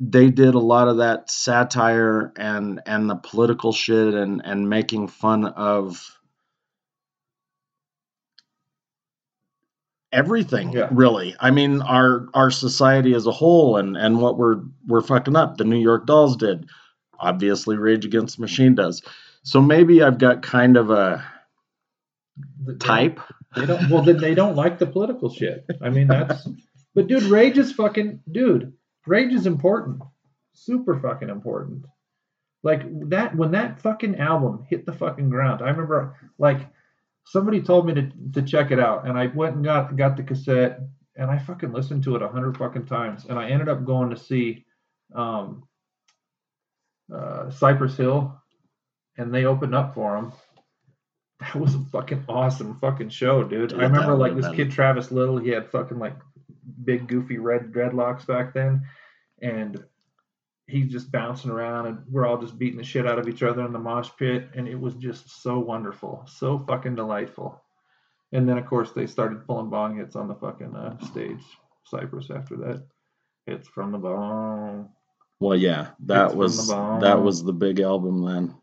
they 0.00 0.30
did 0.30 0.54
a 0.54 0.60
lot 0.60 0.88
of 0.88 0.98
that 0.98 1.30
satire 1.30 2.32
and 2.36 2.80
and 2.86 3.10
the 3.10 3.16
political 3.16 3.72
shit 3.72 4.14
and 4.14 4.40
and 4.44 4.68
making 4.70 5.08
fun 5.08 5.44
of 5.44 6.18
everything 10.12 10.72
Yeah. 10.72 10.88
really 10.90 11.34
i 11.38 11.50
mean 11.50 11.82
our 11.82 12.28
our 12.32 12.50
society 12.50 13.12
as 13.12 13.26
a 13.26 13.30
whole 13.32 13.76
and 13.76 13.96
and 13.96 14.22
what 14.22 14.38
we're 14.38 14.60
we're 14.86 15.02
fucking 15.02 15.36
up 15.36 15.58
the 15.58 15.64
new 15.64 15.76
york 15.78 16.06
dolls 16.06 16.36
did 16.36 16.66
obviously 17.20 17.76
rage 17.76 18.06
against 18.06 18.36
the 18.36 18.40
machine 18.42 18.74
does 18.74 19.02
so 19.42 19.60
maybe 19.60 20.02
i've 20.02 20.18
got 20.18 20.40
kind 20.42 20.76
of 20.78 20.90
a 20.90 21.22
type 22.78 23.20
They 23.56 23.66
don't. 23.66 23.90
Well, 23.90 24.02
then 24.02 24.18
they 24.18 24.34
don't 24.34 24.54
like 24.56 24.78
the 24.78 24.86
political 24.86 25.30
shit. 25.30 25.64
I 25.82 25.88
mean, 25.88 26.06
that's. 26.08 26.46
But 26.94 27.06
dude, 27.06 27.24
rage 27.24 27.58
is 27.58 27.72
fucking. 27.72 28.20
Dude, 28.30 28.72
rage 29.06 29.32
is 29.32 29.46
important. 29.46 30.02
Super 30.54 30.98
fucking 30.98 31.28
important. 31.28 31.84
Like 32.62 32.82
that 33.10 33.36
when 33.36 33.52
that 33.52 33.80
fucking 33.80 34.18
album 34.18 34.64
hit 34.68 34.84
the 34.84 34.92
fucking 34.92 35.30
ground. 35.30 35.62
I 35.62 35.68
remember 35.68 36.16
like 36.38 36.68
somebody 37.24 37.62
told 37.62 37.86
me 37.86 37.94
to 37.94 38.10
to 38.32 38.42
check 38.42 38.70
it 38.70 38.80
out, 38.80 39.06
and 39.06 39.16
I 39.16 39.26
went 39.26 39.56
and 39.56 39.64
got 39.64 39.94
got 39.96 40.16
the 40.16 40.24
cassette, 40.24 40.80
and 41.14 41.30
I 41.30 41.38
fucking 41.38 41.72
listened 41.72 42.02
to 42.04 42.16
it 42.16 42.22
a 42.22 42.28
hundred 42.28 42.56
fucking 42.56 42.86
times, 42.86 43.26
and 43.28 43.38
I 43.38 43.48
ended 43.50 43.68
up 43.68 43.84
going 43.84 44.10
to 44.10 44.16
see, 44.16 44.64
um, 45.14 45.64
uh, 47.14 47.50
Cypress 47.50 47.96
Hill, 47.96 48.36
and 49.16 49.32
they 49.32 49.44
opened 49.44 49.74
up 49.74 49.94
for 49.94 50.16
him. 50.16 50.32
That 51.40 51.54
was 51.54 51.76
a 51.76 51.84
fucking 51.92 52.24
awesome 52.28 52.74
fucking 52.80 53.10
show, 53.10 53.44
dude. 53.44 53.70
Dude, 53.70 53.78
I 53.78 53.84
remember 53.84 54.16
like 54.16 54.34
this 54.34 54.46
been- 54.46 54.56
kid 54.56 54.70
Travis 54.72 55.12
Little, 55.12 55.38
he 55.38 55.50
had 55.50 55.70
fucking 55.70 55.98
like 56.00 56.16
big 56.84 57.06
goofy 57.08 57.38
red 57.38 57.72
dreadlocks 57.72 58.26
back 58.26 58.54
then, 58.54 58.82
and 59.40 59.82
he's 60.66 60.92
just 60.92 61.10
bouncing 61.10 61.50
around, 61.50 61.86
and 61.86 61.98
we're 62.10 62.26
all 62.26 62.38
just 62.38 62.58
beating 62.58 62.78
the 62.78 62.84
shit 62.84 63.06
out 63.06 63.18
of 63.18 63.28
each 63.28 63.42
other 63.42 63.64
in 63.64 63.72
the 63.72 63.78
mosh 63.78 64.10
pit, 64.18 64.48
and 64.54 64.68
it 64.68 64.78
was 64.78 64.94
just 64.94 65.42
so 65.42 65.58
wonderful, 65.58 66.24
so 66.26 66.58
fucking 66.68 66.94
delightful. 66.94 67.60
And 68.32 68.46
then 68.48 68.58
of 68.58 68.66
course 68.66 68.92
they 68.92 69.06
started 69.06 69.46
pulling 69.46 69.70
bong 69.70 69.96
hits 69.96 70.14
on 70.14 70.28
the 70.28 70.34
fucking 70.34 70.76
uh, 70.76 70.98
stage, 71.06 71.42
Cypress. 71.84 72.30
After 72.30 72.56
that, 72.58 72.86
hits 73.46 73.68
from 73.68 73.92
the 73.92 73.98
bong. 73.98 74.90
Well, 75.40 75.56
yeah, 75.56 75.88
that 76.06 76.26
It's 76.26 76.34
was 76.34 76.68
that 76.68 77.22
was 77.22 77.42
the 77.42 77.52
big 77.52 77.80
album 77.80 78.24
then. 78.24 78.54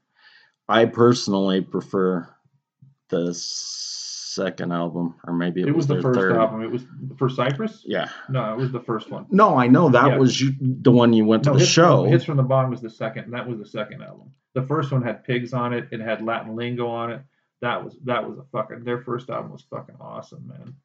I 0.68 0.86
personally 0.86 1.62
prefer 1.62 2.28
the 3.10 3.34
second 4.36 4.72
album, 4.72 5.16
or 5.26 5.34
maybe 5.34 5.62
it, 5.62 5.68
It 5.70 5.76
was 5.76 5.88
the 5.88 6.02
first 6.02 6.20
third. 6.20 6.34
album. 6.36 6.62
It 6.62 6.70
was 6.72 6.86
for 7.18 7.30
Cypress. 7.30 7.84
Yeah. 7.86 8.10
No, 8.30 8.54
it 8.54 8.58
was 8.58 8.72
the 8.72 8.80
first 8.82 9.10
one. 9.10 9.26
No, 9.30 9.56
I 9.58 9.68
know 9.68 9.90
that 9.90 10.08
Yeah. 10.12 10.18
was 10.18 10.40
you, 10.40 10.54
the 10.60 10.92
one 10.92 11.14
you 11.14 11.26
went 11.26 11.44
to 11.46 11.52
the 11.52 11.60
Hits, 11.60 11.70
show. 11.70 12.04
Hits 12.04 12.26
from 12.26 12.38
the 12.38 12.44
bottom 12.44 12.70
was 12.72 12.82
the 12.82 12.90
second. 12.90 13.26
and 13.26 13.34
That 13.34 13.48
was 13.48 13.58
the 13.58 13.66
second 13.66 14.04
album. 14.04 14.32
The 14.54 14.62
first 14.64 14.92
one 14.92 15.02
had 15.02 15.24
pigs 15.24 15.54
on 15.54 15.74
it. 15.74 15.88
It 15.92 16.00
had 16.02 16.22
Latin 16.24 16.56
lingo 16.56 16.88
on 16.88 17.12
it. 17.12 17.22
That 17.62 17.84
was 17.84 17.98
that 18.04 18.28
was 18.28 18.38
a 18.38 18.44
fucking. 18.52 18.84
Their 18.84 19.02
first 19.02 19.30
album 19.30 19.52
was 19.52 19.64
fucking 19.64 19.96
awesome, 20.00 20.48
man. 20.48 20.76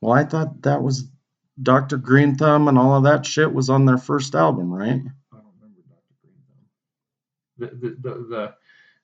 Well, 0.00 0.12
I 0.12 0.24
thought 0.24 0.62
that 0.62 0.82
was 0.82 1.08
Dr. 1.62 1.96
Green 1.96 2.34
Thumb 2.34 2.68
and 2.68 2.78
all 2.78 2.96
of 2.96 3.04
that 3.04 3.24
shit 3.24 3.52
was 3.52 3.70
on 3.70 3.84
their 3.84 3.98
first 3.98 4.34
album, 4.34 4.72
right? 4.72 4.88
I 4.88 5.36
don't 5.36 5.54
remember 5.60 5.80
Dr. 5.88 6.14
Green 6.22 6.34
Thumb. 6.48 6.66
The 7.58 7.66
the 7.66 7.96
the, 8.00 8.14
the 8.28 8.54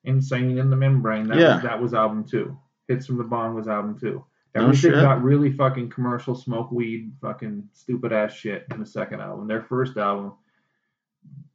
Insane 0.09 0.59
in 0.59 0.70
the 0.70 0.76
Membrane. 0.76 1.28
That 1.28 1.38
Yeah. 1.38 1.54
was 1.54 1.62
that 1.62 1.80
was 1.82 1.94
album 1.94 2.24
two. 2.24 2.56
Hits 2.88 3.06
from 3.06 3.18
the 3.18 3.24
Bong 3.24 3.54
was 3.54 3.68
album 3.68 3.98
two. 3.98 4.24
No 4.54 4.62
Everything 4.64 4.92
shit. 4.92 5.00
got 5.02 5.22
really 5.22 5.52
fucking 5.52 5.90
commercial, 5.90 6.34
smoke 6.34 6.72
weed, 6.72 7.12
fucking 7.20 7.68
stupid 7.74 8.12
ass 8.12 8.32
shit 8.32 8.66
in 8.72 8.80
the 8.80 8.86
second 8.86 9.20
album. 9.20 9.46
Their 9.46 9.62
first 9.62 9.96
album, 9.96 10.32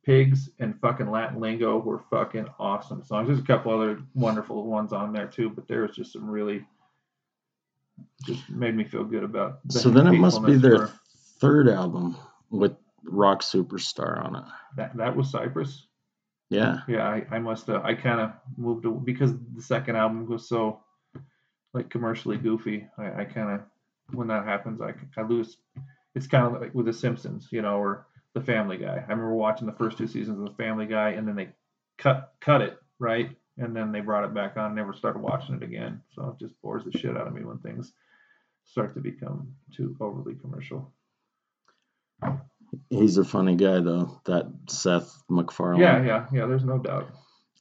Pigs 0.05 0.49
and 0.59 0.79
fucking 0.79 1.09
Latin 1.09 1.39
Lingo 1.39 1.79
were 1.79 1.99
fucking 2.09 2.45
awesome 2.59 3.03
songs. 3.03 3.27
There's 3.27 3.39
a 3.39 3.43
couple 3.43 3.73
other 3.73 4.01
wonderful 4.13 4.65
ones 4.67 4.91
on 4.93 5.11
there 5.13 5.27
too, 5.27 5.49
but 5.49 5.67
there 5.67 5.81
was 5.81 5.95
just 5.95 6.11
some 6.13 6.29
really 6.29 6.65
just 8.25 8.49
made 8.49 8.75
me 8.75 8.83
feel 8.83 9.03
good 9.05 9.23
about. 9.23 9.59
So 9.69 9.89
then 9.89 10.07
it 10.07 10.19
must 10.19 10.45
be 10.45 10.55
their 10.55 10.87
for- 10.87 10.99
third 11.39 11.67
album 11.69 12.15
with 12.49 12.75
Rock 13.05 13.41
Superstar 13.41 14.23
on 14.23 14.35
it. 14.35 14.43
that. 14.75 14.95
That 14.97 15.15
was 15.15 15.29
Cypress. 15.31 15.87
Yeah. 16.53 16.81
Yeah, 16.87 17.07
I, 17.07 17.25
I 17.31 17.39
must 17.39 17.67
have. 17.67 17.83
I 17.83 17.93
kind 17.95 18.19
of 18.19 18.31
moved 18.57 18.83
to, 18.83 18.91
because 18.91 19.33
the 19.55 19.61
second 19.61 19.95
album 19.95 20.27
was 20.27 20.47
so 20.47 20.81
like 21.73 21.89
commercially 21.89 22.37
goofy. 22.37 22.87
I, 22.97 23.21
I 23.21 23.25
kind 23.25 23.51
of 23.51 23.61
when 24.15 24.27
that 24.27 24.45
happens, 24.45 24.79
I 24.81 24.93
I 25.17 25.23
lose. 25.23 25.57
It's 26.15 26.27
kind 26.27 26.45
of 26.45 26.61
like 26.61 26.73
with 26.75 26.85
The 26.85 26.93
Simpsons, 26.93 27.47
you 27.51 27.63
know, 27.63 27.77
or 27.77 28.05
The 28.35 28.41
Family 28.41 28.77
Guy. 28.77 28.97
I 28.97 29.11
remember 29.11 29.33
watching 29.33 29.65
the 29.65 29.73
first 29.73 29.97
two 29.97 30.07
seasons 30.07 30.37
of 30.39 30.45
The 30.45 30.63
Family 30.63 30.85
Guy, 30.85 31.11
and 31.11 31.27
then 31.27 31.35
they 31.35 31.49
cut 31.97 32.33
cut 32.39 32.61
it 32.61 32.77
right, 32.99 33.35
and 33.57 33.75
then 33.75 33.91
they 33.91 34.01
brought 34.01 34.23
it 34.23 34.33
back 34.33 34.55
on. 34.55 34.75
Never 34.75 34.93
started 34.93 35.23
watching 35.23 35.55
it 35.55 35.63
again. 35.63 36.01
So 36.13 36.29
it 36.29 36.39
just 36.39 36.61
bores 36.61 36.83
the 36.85 36.97
shit 36.97 37.17
out 37.17 37.27
of 37.27 37.33
me 37.33 37.43
when 37.43 37.57
things 37.59 37.93
start 38.65 38.93
to 38.93 39.01
become 39.01 39.55
too 39.75 39.95
overly 39.99 40.35
commercial. 40.35 40.93
He's 42.99 43.17
a 43.17 43.23
funny 43.25 43.55
guy 43.55 43.79
though, 43.79 44.19
that 44.25 44.47
Seth 44.69 45.21
MacFarlane. 45.29 45.81
Yeah, 45.81 46.03
yeah, 46.03 46.25
yeah. 46.31 46.45
There's 46.45 46.63
no 46.65 46.77
doubt. 46.77 47.09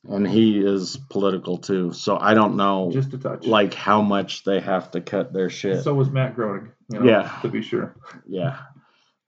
And 0.08 0.26
he 0.26 0.58
is 0.58 0.96
political 1.10 1.58
too. 1.58 1.92
So 1.92 2.16
I 2.18 2.34
don't 2.34 2.56
know 2.56 2.90
Just 2.92 3.14
a 3.14 3.18
touch. 3.18 3.46
like 3.46 3.72
how 3.72 4.02
much 4.02 4.42
they 4.44 4.58
have 4.60 4.90
to 4.92 5.00
cut 5.00 5.32
their 5.32 5.48
shit. 5.48 5.84
So 5.84 5.94
was 5.94 6.10
Matt 6.10 6.34
Groening. 6.34 6.72
You 6.90 7.00
know, 7.00 7.06
Yeah. 7.06 7.38
To 7.42 7.48
be 7.48 7.62
sure. 7.62 7.94
yeah. 8.26 8.58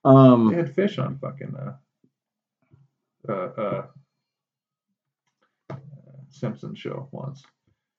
They 0.05 0.11
Um 0.11 0.53
had 0.53 0.75
Phish 0.75 0.99
on 0.99 1.17
fucking 1.19 1.55
uh, 1.57 3.33
uh, 3.33 3.33
uh, 5.71 5.77
Simpson 6.31 6.75
show 6.75 7.09
once. 7.13 7.45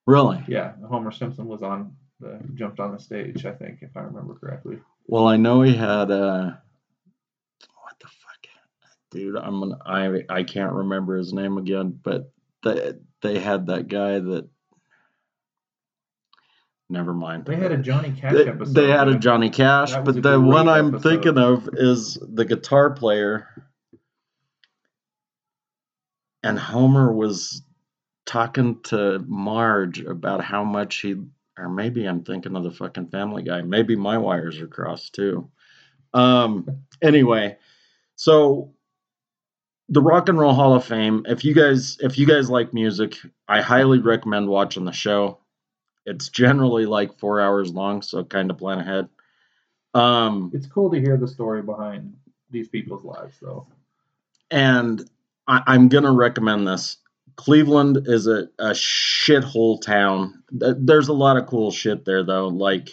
really? 0.06 0.44
Yeah, 0.48 0.74
Homer 0.90 1.12
Simpson 1.12 1.48
was 1.48 1.64
on 1.64 1.96
the 2.20 2.40
jumped 2.56 2.80
on 2.80 2.92
the 2.92 3.00
stage. 3.00 3.46
I 3.46 3.52
think, 3.54 3.80
if 3.82 3.96
I 3.96 4.02
remember 4.02 4.36
correctly. 4.36 4.80
Well, 5.08 5.28
I 5.28 5.38
know 5.38 5.62
he 5.62 5.76
had 5.76 6.12
uh 6.12 6.52
what 6.52 6.52
the 6.52 6.52
fuck? 6.52 6.65
Dude, 9.16 9.38
I'm 9.38 9.60
gonna 9.62 9.78
I 9.86 10.24
I 10.30 10.44
can't 10.44 10.74
remember 10.74 11.16
his 11.16 11.32
name 11.34 11.58
again, 11.58 11.98
but 12.04 12.32
they 12.64 12.94
they 13.22 13.40
had 13.40 13.68
that 13.68 13.88
guy 13.88 14.20
that 14.20 14.48
never 16.90 17.14
mind. 17.14 17.46
They 17.46 17.56
had 17.56 17.72
a 17.72 17.78
Johnny 17.78 18.12
Cash 18.12 18.34
They, 18.34 18.48
episode. 18.48 18.74
they 18.74 18.90
had 18.90 19.08
a. 19.08 19.18
Johnny 19.18 19.50
Cash, 19.50 19.94
but 19.96 20.22
the 20.22 20.40
one 20.40 20.68
I'm 20.68 20.90
episode. 20.96 21.10
thinking 21.10 21.38
of 21.38 21.70
is 21.74 22.18
the 22.22 22.44
guitar 22.46 22.92
player. 22.92 23.48
And 26.44 26.60
Homer 26.60 27.12
was 27.12 27.64
talking 28.26 28.80
to 28.84 29.20
Marge 29.28 30.02
about 30.02 30.44
how 30.44 30.64
much 30.64 30.98
he, 30.98 31.16
or 31.58 31.70
maybe 31.70 32.06
I'm 32.06 32.24
thinking 32.24 32.56
of 32.56 32.64
the 32.64 32.70
fucking 32.72 33.08
Family 33.08 33.42
Guy. 33.42 33.62
Maybe 33.62 33.96
my 33.96 34.18
wires 34.18 34.60
are 34.60 34.68
crossed 34.68 35.16
too. 35.16 35.50
Um. 36.14 36.68
Anyway, 37.02 37.58
so 38.16 38.74
the 39.90 40.02
Rock 40.02 40.30
and 40.30 40.40
Roll 40.40 40.54
Hall 40.54 40.74
of 40.74 40.84
Fame. 40.86 41.26
If 41.28 41.46
you 41.46 41.54
guys, 41.54 41.98
if 42.02 42.18
you 42.18 42.26
guys 42.26 42.50
like 42.50 42.74
music, 42.74 43.18
I 43.48 43.62
highly 43.62 44.00
recommend 44.00 44.48
watching 44.48 44.86
the 44.86 44.92
show. 44.92 45.40
It's 46.06 46.30
generally 46.30 46.86
like 46.86 47.18
four 47.20 47.42
hours 47.42 47.72
long, 47.72 48.02
so 48.02 48.24
kind 48.24 48.50
of 48.52 48.58
plan 48.58 48.80
ahead. 48.80 49.08
Um, 49.94 50.52
It's 50.54 50.68
cool 50.68 50.92
to 50.92 51.00
hear 51.00 51.18
the 51.18 51.28
story 51.28 51.62
behind 51.62 52.14
these 52.52 52.68
people's 52.68 53.04
lives, 53.04 53.38
though. 53.42 53.68
and 54.52 55.08
I, 55.48 55.62
I'm 55.68 55.88
gonna 55.90 56.12
recommend 56.12 56.68
this. 56.68 56.98
Cleveland 57.38 58.08
is 58.08 58.28
a, 58.28 58.48
a 58.60 58.70
shithole 58.72 59.82
town. 59.82 60.44
There's 60.52 61.10
a 61.10 61.14
lot 61.14 61.38
of 61.38 61.48
cool 61.48 61.70
shit 61.72 62.06
there 62.06 62.24
though, 62.24 62.48
like 62.48 62.90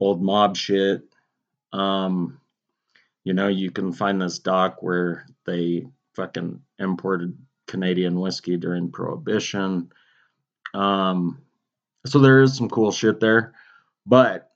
old 0.00 0.22
mob 0.22 0.56
shit. 0.56 1.02
Um, 1.72 2.40
you 3.24 3.34
know, 3.34 3.48
you 3.48 3.70
can 3.70 3.92
find 3.92 4.20
this 4.22 4.38
doc 4.38 4.82
where 4.82 5.26
they 5.48 5.86
fucking 6.14 6.60
imported 6.78 7.36
Canadian 7.66 8.20
whiskey 8.20 8.56
during 8.56 8.90
Prohibition. 8.90 9.90
Um, 10.74 11.42
so 12.06 12.18
there 12.18 12.42
is 12.42 12.56
some 12.56 12.68
cool 12.68 12.92
shit 12.92 13.20
there, 13.20 13.54
but 14.06 14.50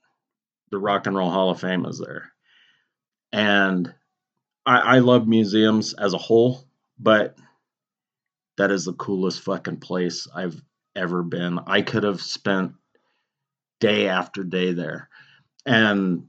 the 0.71 0.77
Rock 0.79 1.07
and 1.07 1.15
Roll 1.15 1.29
Hall 1.29 1.49
of 1.49 1.59
Fame 1.59 1.85
is 1.85 1.99
there, 1.99 2.31
and 3.31 3.93
I, 4.65 4.79
I 4.79 4.99
love 4.99 5.27
museums 5.27 5.93
as 5.93 6.13
a 6.13 6.17
whole, 6.17 6.63
but 6.99 7.37
that 8.57 8.71
is 8.71 8.85
the 8.85 8.93
coolest 8.93 9.41
fucking 9.41 9.77
place 9.77 10.27
I've 10.33 10.61
ever 10.95 11.23
been. 11.23 11.59
I 11.65 11.81
could 11.81 12.03
have 12.03 12.21
spent 12.21 12.73
day 13.79 14.07
after 14.07 14.43
day 14.43 14.73
there. 14.73 15.09
And 15.65 16.27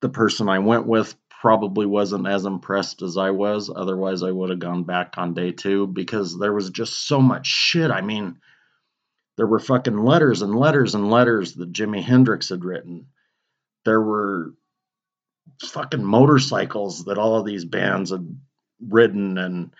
the 0.00 0.08
person 0.08 0.48
I 0.48 0.58
went 0.60 0.86
with 0.86 1.14
probably 1.44 1.84
wasn't 1.84 2.26
as 2.26 2.46
impressed 2.46 3.02
as 3.02 3.18
I 3.18 3.28
was. 3.28 3.68
Otherwise, 3.68 4.22
I 4.22 4.30
would 4.30 4.48
have 4.48 4.60
gone 4.60 4.84
back 4.84 5.18
on 5.18 5.34
day 5.34 5.52
two 5.52 5.86
because 5.86 6.38
there 6.38 6.54
was 6.54 6.70
just 6.70 7.06
so 7.06 7.20
much 7.20 7.46
shit. 7.46 7.90
I 7.90 8.00
mean, 8.00 8.38
there 9.36 9.46
were 9.46 9.58
fucking 9.58 9.98
letters 9.98 10.40
and 10.40 10.54
letters 10.54 10.94
and 10.94 11.10
letters 11.10 11.52
that 11.56 11.70
Jimi 11.70 12.02
Hendrix 12.02 12.48
had 12.48 12.64
written. 12.64 13.08
There 13.84 14.00
were 14.00 14.54
fucking 15.60 16.02
motorcycles 16.02 17.04
that 17.04 17.18
all 17.18 17.38
of 17.38 17.44
these 17.44 17.66
bands 17.66 18.10
had 18.10 18.26
ridden 18.80 19.36
and 19.36 19.74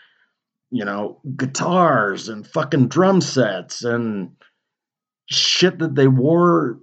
you 0.70 0.84
know 0.84 1.22
guitars 1.34 2.28
and 2.28 2.46
fucking 2.46 2.88
drum 2.88 3.22
sets 3.22 3.84
and 3.84 4.32
shit 5.30 5.78
that 5.78 5.94
they 5.94 6.08
wore 6.08 6.80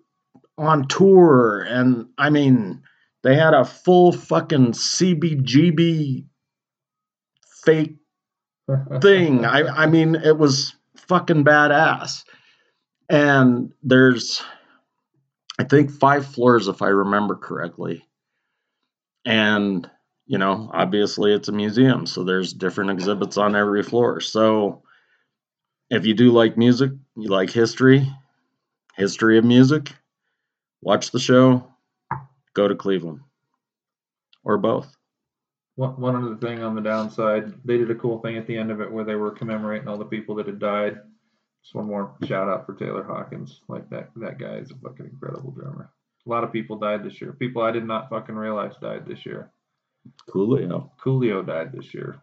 on 0.57 0.87
tour 0.87 1.61
and 1.61 2.07
i 2.17 2.29
mean 2.29 2.81
they 3.23 3.35
had 3.35 3.53
a 3.53 3.65
full 3.65 4.11
fucking 4.11 4.71
cbgb 4.71 6.25
fake 7.63 7.95
thing. 9.01 9.45
I 9.45 9.83
i 9.83 9.85
mean 9.85 10.15
it 10.15 10.37
was 10.37 10.75
fucking 10.95 11.43
badass. 11.43 12.23
And 13.09 13.73
there's 13.83 14.41
i 15.59 15.63
think 15.63 15.91
five 15.91 16.25
floors 16.25 16.67
if 16.67 16.81
i 16.81 16.87
remember 16.87 17.35
correctly. 17.35 18.05
And 19.25 19.89
you 20.25 20.37
know 20.37 20.69
obviously 20.73 21.33
it's 21.33 21.49
a 21.49 21.51
museum 21.51 22.05
so 22.05 22.23
there's 22.23 22.53
different 22.53 22.91
exhibits 22.91 23.37
on 23.37 23.55
every 23.55 23.83
floor. 23.83 24.19
So 24.21 24.83
if 25.89 26.05
you 26.05 26.13
do 26.13 26.31
like 26.31 26.57
music 26.57 26.91
you 27.15 27.29
like 27.29 27.49
history 27.49 28.07
history 28.95 29.37
of 29.37 29.43
music 29.45 29.91
watch 30.81 31.11
the 31.11 31.19
show 31.19 31.70
go 32.53 32.67
to 32.67 32.75
cleveland 32.75 33.19
or 34.43 34.57
both 34.57 34.95
One, 35.75 35.99
one 35.99 36.15
other 36.15 36.35
thing 36.35 36.63
on 36.63 36.75
the 36.75 36.81
downside, 36.81 37.53
they 37.65 37.77
did 37.77 37.91
a 37.91 37.95
cool 37.95 38.19
thing 38.19 38.37
at 38.37 38.47
the 38.47 38.57
end 38.57 38.71
of 38.71 38.81
it 38.81 38.91
where 38.91 39.03
they 39.05 39.15
were 39.15 39.31
commemorating 39.31 39.87
all 39.87 39.97
the 39.97 40.05
people 40.05 40.35
that 40.35 40.47
had 40.47 40.59
died. 40.59 40.99
Just 41.63 41.75
one 41.75 41.87
more 41.87 42.15
shout 42.25 42.49
out 42.49 42.65
for 42.65 42.75
Taylor 42.75 43.03
Hawkins. 43.03 43.61
Like 43.67 43.89
that, 43.89 44.09
that 44.17 44.39
guy 44.39 44.55
is 44.57 44.71
a 44.71 44.75
fucking 44.75 45.05
incredible 45.05 45.51
drummer. 45.51 45.91
A 46.25 46.29
lot 46.29 46.43
of 46.43 46.51
people 46.51 46.77
died 46.77 47.03
this 47.03 47.21
year. 47.21 47.33
People 47.33 47.61
I 47.63 47.71
did 47.71 47.85
not 47.85 48.09
fucking 48.09 48.35
realize 48.35 48.75
died 48.81 49.05
this 49.07 49.25
year. 49.25 49.51
coolio 50.29 50.89
Coolio 51.03 51.45
died 51.45 51.71
this 51.71 51.93
year. 51.93 52.21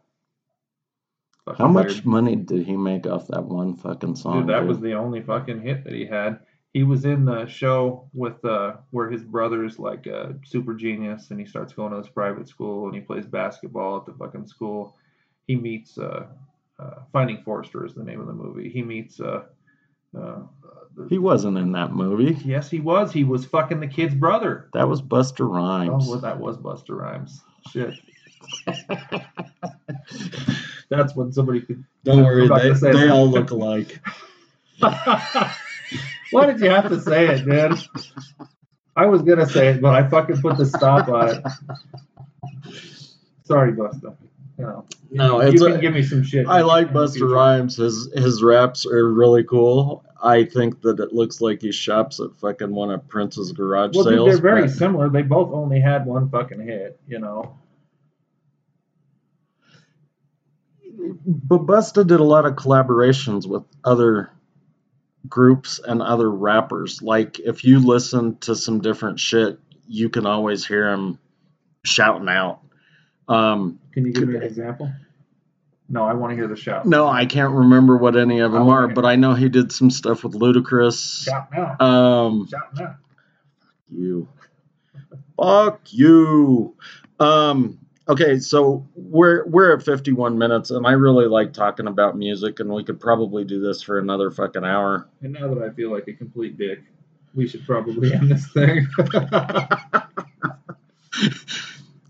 Fucking 1.45 1.65
how 1.65 1.69
much 1.69 2.05
weird. 2.05 2.07
money 2.07 2.37
did 2.37 2.67
he 2.67 2.77
make 2.77 3.07
off 3.07 3.29
that 3.29 3.45
one 3.45 3.77
fucking 3.77 4.17
song 4.17 4.47
Dude, 4.47 4.49
that 4.49 4.61
dude? 4.61 4.69
was 4.69 4.81
the 4.81 4.95
only 4.95 5.23
fucking 5.23 5.61
hit 5.63 5.85
that 5.85 5.93
he 5.95 6.07
had. 6.07 6.41
He 6.75 6.83
was 6.83 7.05
in 7.05 7.25
the 7.25 7.47
show 7.47 8.09
with 8.13 8.45
uh 8.45 8.75
where 8.91 9.11
his 9.11 9.23
brother's 9.25 9.79
like 9.79 10.07
a 10.07 10.35
super 10.45 10.75
genius 10.75 11.31
and 11.31 11.41
he 11.41 11.47
starts 11.47 11.73
going 11.73 11.93
to 11.93 12.01
this 12.01 12.11
private 12.11 12.49
school 12.49 12.87
and 12.87 12.95
he 12.95 13.01
plays 13.01 13.27
basketball 13.27 13.97
at 13.97 14.07
the 14.07 14.13
fucking 14.13 14.47
school. 14.47 14.97
He 15.47 15.57
meets 15.57 15.97
uh, 15.99 16.27
uh 16.79 16.95
Finding 17.13 17.43
Forrester 17.43 17.85
is 17.87 17.95
the 17.95 18.05
name 18.05 18.21
of 18.21 18.27
the 18.27 18.33
movie. 18.35 18.69
He 18.69 18.83
meets 18.83 19.19
uh 19.21 19.45
uh 20.17 20.41
the, 20.95 21.07
he 21.09 21.19
wasn't 21.19 21.57
in 21.59 21.73
that 21.73 21.93
movie 21.93 22.37
Yes, 22.45 22.71
he 22.71 22.81
was. 22.81 23.13
He 23.13 23.25
was 23.25 23.45
fucking 23.47 23.81
the 23.81 23.87
kid's 23.87 24.15
brother. 24.15 24.69
that 24.75 24.89
was 24.89 25.01
busta 25.03 25.41
Oh, 25.41 25.45
rhymes 25.47 26.07
well, 26.09 26.21
that 26.21 26.39
was 26.39 26.57
Busta 26.59 26.91
Rhymes. 26.91 27.41
Shit. 27.71 27.95
That's 30.91 31.15
when 31.17 31.33
somebody 31.33 31.61
could. 31.63 31.83
don't 32.05 32.23
worry 32.25 32.49
they, 32.49 32.73
they 32.93 33.09
all 33.09 33.27
look 33.29 33.51
alike 33.51 34.01
Why 36.31 36.47
did 36.47 36.61
you 36.61 36.71
have 36.71 36.89
to 36.89 37.01
say 37.01 37.29
it, 37.29 37.45
dude? 37.45 37.79
I 38.97 39.07
was 39.07 39.23
gonna 39.23 39.49
say 39.49 39.69
it, 39.69 39.81
but 39.81 39.95
I 39.95 40.09
fucking 40.09 40.41
put 40.41 40.57
the 40.59 40.67
stop 40.67 41.09
on 41.09 41.29
it. 41.37 41.45
Sorry, 43.45 43.73
Busta. 43.73 44.17
Know, 44.59 44.85
no 45.13 45.41
you 45.43 45.59
can 45.59 45.73
a, 45.75 45.79
give 45.79 45.95
me 45.95 46.03
some 46.03 46.25
shit. 46.25 46.47
I 46.49 46.63
like 46.63 46.93
Busta. 46.93 47.33
Rhymes. 47.33 47.77
His 47.77 48.13
his 48.13 48.43
raps 48.43 48.85
are 48.87 49.09
really 49.09 49.45
cool. 49.45 50.05
I 50.21 50.45
think 50.45 50.81
that 50.83 50.99
it 50.99 51.13
looks 51.13 51.41
like 51.41 51.63
he 51.63 51.71
shops 51.71 52.19
at 52.19 52.35
fucking 52.41 52.75
one 52.75 52.91
of 52.91 53.07
Prince's 53.09 53.53
garage 53.53 53.95
Well, 53.95 54.05
sales. 54.05 54.29
they're 54.29 54.43
very 54.43 54.63
but- 54.63 54.73
similar. 54.73 55.09
They 55.09 55.23
both 55.23 55.53
only 55.53 55.81
had 55.81 56.05
one 56.07 56.29
fucking 56.29 56.61
hit. 56.61 57.01
You 57.07 57.21
know. 57.21 57.57
but 61.25 61.61
Busta 61.67 62.05
did 62.07 62.19
a 62.21 62.25
lot 62.25 62.45
of 62.45 62.55
collaborations 62.57 63.47
with 63.47 63.63
other 63.85 64.31
groups 65.29 65.81
and 65.85 66.03
other 66.03 66.31
rappers. 66.31 67.01
Like 67.03 67.39
if 67.41 67.65
you 67.65 67.81
listen 67.81 68.37
to 68.41 68.55
some 68.55 68.81
different 68.81 69.19
shit, 69.19 69.59
you 69.87 70.09
can 70.11 70.27
always 70.27 70.67
hear 70.67 70.89
him 70.91 71.19
shouting 71.85 72.29
out. 72.29 72.61
Um, 73.29 73.79
Can 73.93 74.05
you 74.07 74.13
give 74.13 74.29
me 74.29 74.37
an 74.37 74.43
example? 74.43 74.93
No, 75.91 76.05
I 76.05 76.13
want 76.13 76.33
to 76.33 76.37
hear 76.37 76.47
the 76.49 76.57
shout. 76.57 76.85
no, 76.85 77.09
I 77.09 77.25
can't 77.25 77.53
remember 77.55 77.97
what 77.97 78.15
any 78.17 78.41
of 78.41 78.53
them 78.53 78.63
Oh, 78.69 78.71
are, 78.71 78.85
okay. 78.85 78.93
but 78.95 79.07
I 79.07 79.17
know 79.17 79.33
he 79.33 79.49
did 79.49 79.73
some 79.73 79.91
stuff 79.91 80.23
with 80.23 80.35
Ludacris. 80.35 81.25
Shout 81.25 81.49
now. 81.51 81.77
Um, 81.81 82.47
Shout 82.49 82.75
now. 82.77 82.97
you. 83.91 84.29
Fuck 85.37 85.81
you. 85.93 86.75
Um, 87.21 87.79
okay, 88.09 88.39
so 88.39 88.87
we're 88.95 89.47
we're 89.47 89.77
at 89.77 89.83
51 89.83 90.39
minutes, 90.39 90.71
and 90.71 90.87
I 90.87 90.93
really 90.93 91.27
like 91.27 91.53
talking 91.53 91.87
about 91.87 92.17
music, 92.17 92.61
and 92.61 92.71
we 92.71 92.85
could 92.85 93.01
probably 93.01 93.45
do 93.45 93.61
this 93.61 93.83
for 93.83 93.99
another 93.99 94.31
fucking 94.31 94.65
hour. 94.65 95.09
And 95.21 95.33
now 95.33 95.53
that 95.53 95.63
I 95.63 95.71
feel 95.71 95.91
like 95.93 96.09
a 96.09 96.13
complete 96.13 96.57
dick, 96.57 96.81
we 97.35 97.47
should 97.47 97.67
probably 97.67 98.13
end 98.13 98.31
this 98.31 98.51
thing. 98.53 98.87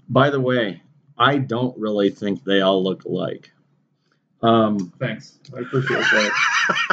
By 0.08 0.30
the 0.30 0.40
way, 0.40 0.82
I 1.18 1.38
don't 1.38 1.76
really 1.78 2.10
think 2.10 2.44
they 2.44 2.60
all 2.60 2.82
look 2.82 3.04
alike. 3.04 3.50
Um, 4.40 4.92
Thanks. 5.00 5.38
I 5.54 5.60
appreciate 5.60 5.98
that. 5.98 6.30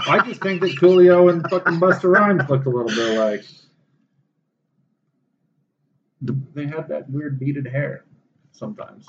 I 0.07 0.19
just 0.25 0.41
think 0.41 0.61
that 0.61 0.71
Coolio 0.77 1.31
and 1.31 1.47
fucking 1.49 1.79
Busta 1.79 2.11
Rhymes 2.11 2.49
looked 2.49 2.65
a 2.65 2.69
little 2.69 2.87
bit 2.87 3.17
alike. 3.17 3.45
They 6.55 6.65
had 6.65 6.87
that 6.87 7.07
weird 7.09 7.39
beaded 7.39 7.67
hair 7.67 8.03
sometimes. 8.57 9.07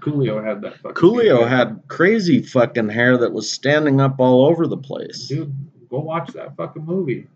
Coolio 0.00 0.44
had 0.44 0.60
that 0.62 0.78
fucking. 0.78 0.94
Coolio 0.94 1.40
hair. 1.40 1.48
had 1.48 1.82
crazy 1.88 2.42
fucking 2.42 2.88
hair 2.88 3.16
that 3.18 3.32
was 3.32 3.50
standing 3.50 4.00
up 4.00 4.16
all 4.18 4.46
over 4.46 4.66
the 4.66 4.76
place. 4.76 5.26
Dude, 5.28 5.54
go 5.90 6.00
watch 6.00 6.32
that 6.32 6.56
fucking 6.56 6.84
movie. 6.84 7.26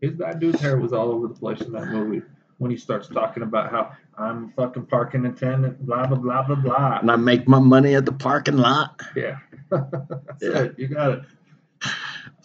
His 0.00 0.16
that 0.18 0.38
dude's 0.40 0.60
hair 0.60 0.78
was 0.78 0.92
all 0.92 1.10
over 1.10 1.26
the 1.28 1.34
place 1.34 1.60
in 1.62 1.72
that 1.72 1.88
movie 1.88 2.22
when 2.58 2.70
he 2.70 2.76
starts 2.76 3.08
talking 3.08 3.42
about 3.42 3.70
how 3.70 3.92
I'm 4.18 4.46
a 4.46 4.48
fucking 4.62 4.86
parking 4.86 5.26
attendant, 5.26 5.84
blah 5.84 6.06
blah 6.06 6.16
blah 6.18 6.42
blah 6.46 6.56
blah. 6.56 6.98
And 7.00 7.10
I 7.10 7.16
make 7.16 7.46
my 7.48 7.58
money 7.58 7.94
at 7.94 8.04
the 8.06 8.12
parking 8.12 8.56
lot. 8.58 9.00
Yeah. 9.16 9.38
That's 9.70 10.42
Yeah. 10.42 10.58
it. 10.64 10.78
You 10.78 10.88
got 10.88 11.12
it. 11.12 11.22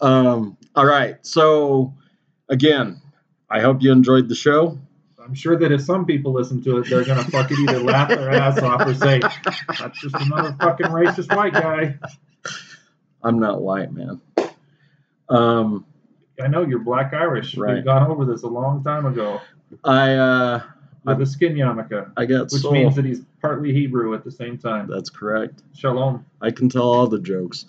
Um, 0.00 0.56
all 0.74 0.86
right. 0.86 1.24
So, 1.24 1.94
again, 2.48 3.00
I 3.48 3.60
hope 3.60 3.82
you 3.82 3.92
enjoyed 3.92 4.28
the 4.28 4.34
show. 4.34 4.78
I'm 5.24 5.34
sure 5.34 5.56
that 5.56 5.70
if 5.70 5.82
some 5.82 6.04
people 6.04 6.32
listen 6.32 6.62
to 6.64 6.78
it, 6.78 6.90
they're 6.90 7.04
gonna 7.04 7.24
fucking 7.24 7.56
either 7.60 7.78
laugh 7.80 8.08
their 8.08 8.30
ass 8.30 8.60
off 8.60 8.86
or 8.86 8.94
say, 8.94 9.20
"That's 9.20 10.00
just 10.00 10.14
another 10.16 10.56
fucking 10.60 10.86
racist 10.86 11.34
white 11.34 11.52
guy." 11.52 11.98
I'm 13.22 13.38
not 13.38 13.62
white, 13.62 13.92
man. 13.92 14.20
Um, 15.28 15.86
I 16.42 16.48
know 16.48 16.62
you're 16.62 16.80
black 16.80 17.14
Irish. 17.14 17.56
Right. 17.56 17.76
We've 17.76 17.84
gone 17.84 18.10
over 18.10 18.24
this 18.24 18.42
a 18.42 18.48
long 18.48 18.82
time 18.82 19.06
ago 19.06 19.40
I 19.84 20.14
uh, 20.14 20.62
with 21.04 21.20
a 21.20 21.26
skin 21.26 21.54
yarmulke, 21.54 22.12
I 22.16 22.26
got 22.26 22.52
which 22.52 22.62
soul. 22.62 22.72
means 22.72 22.96
that 22.96 23.04
he's 23.04 23.20
partly 23.40 23.72
Hebrew 23.72 24.14
at 24.14 24.24
the 24.24 24.30
same 24.30 24.58
time. 24.58 24.88
That's 24.88 25.10
correct. 25.10 25.62
Shalom. 25.74 26.26
I 26.40 26.50
can 26.50 26.68
tell 26.68 26.82
all 26.90 27.06
the 27.06 27.18
jokes. 27.18 27.66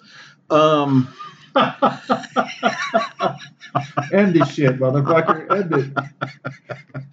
Um, 0.50 1.14
End 4.14 4.34
this 4.34 4.54
shit, 4.54 4.80
motherfucker. 4.80 5.52
End 5.52 5.96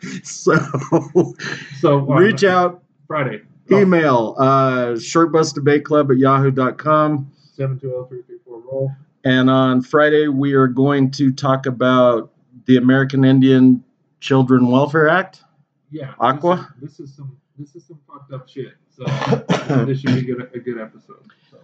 it. 0.03 0.27
so 0.27 0.55
So 1.79 1.97
reach 1.99 2.45
out, 2.45 2.83
Friday. 3.07 3.43
Oh, 3.71 3.81
email 3.81 4.35
uh, 4.39 4.93
shortbusdebateclub 4.95 6.11
at 6.11 6.19
yahoo.com. 6.19 7.31
Seven 7.55 7.79
two 7.79 7.89
zero 7.89 8.05
three 8.07 8.23
three 8.23 8.39
four 8.45 8.61
roll. 8.61 8.91
And 9.25 9.51
on 9.51 9.83
Friday, 9.83 10.29
we 10.29 10.55
are 10.55 10.67
going 10.67 11.11
to 11.13 11.31
talk 11.33 11.67
about 11.67 12.33
the 12.65 12.79
American 12.79 13.25
Indian 13.25 13.85
Children 14.21 14.71
Welfare 14.71 15.09
Act. 15.09 15.45
Yeah. 15.91 16.15
Aqua? 16.19 16.75
This 16.81 16.93
is, 16.93 16.97
this 16.99 17.11
is 17.11 17.17
some 17.17 17.37
this 17.59 17.77
is 17.77 17.87
some 17.87 18.01
fucked 18.09 18.33
up 18.33 18.49
shit. 18.49 18.75
So 18.89 19.05
this 19.85 20.01
should 20.01 20.15
be 20.15 20.23
good, 20.23 20.51
a 20.55 20.59
good 20.59 20.81
episode. 20.81 21.31
So. 21.51 21.59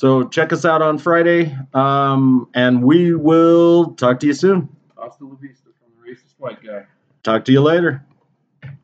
So 0.00 0.26
check 0.28 0.50
us 0.50 0.64
out 0.64 0.80
on 0.80 0.96
Friday, 0.96 1.54
um, 1.74 2.48
and 2.54 2.82
we 2.82 3.12
will 3.14 3.92
talk 3.96 4.18
to 4.20 4.26
you 4.28 4.32
soon. 4.32 4.66
Hasta 4.96 5.26
la 5.26 5.34
vista 5.34 5.68
from 5.78 5.92
the 5.92 6.10
racist 6.10 6.32
white 6.38 6.64
guy. 6.64 6.86
Talk 7.22 7.44
to 7.44 7.52
you 7.52 7.60
later. 7.60 8.02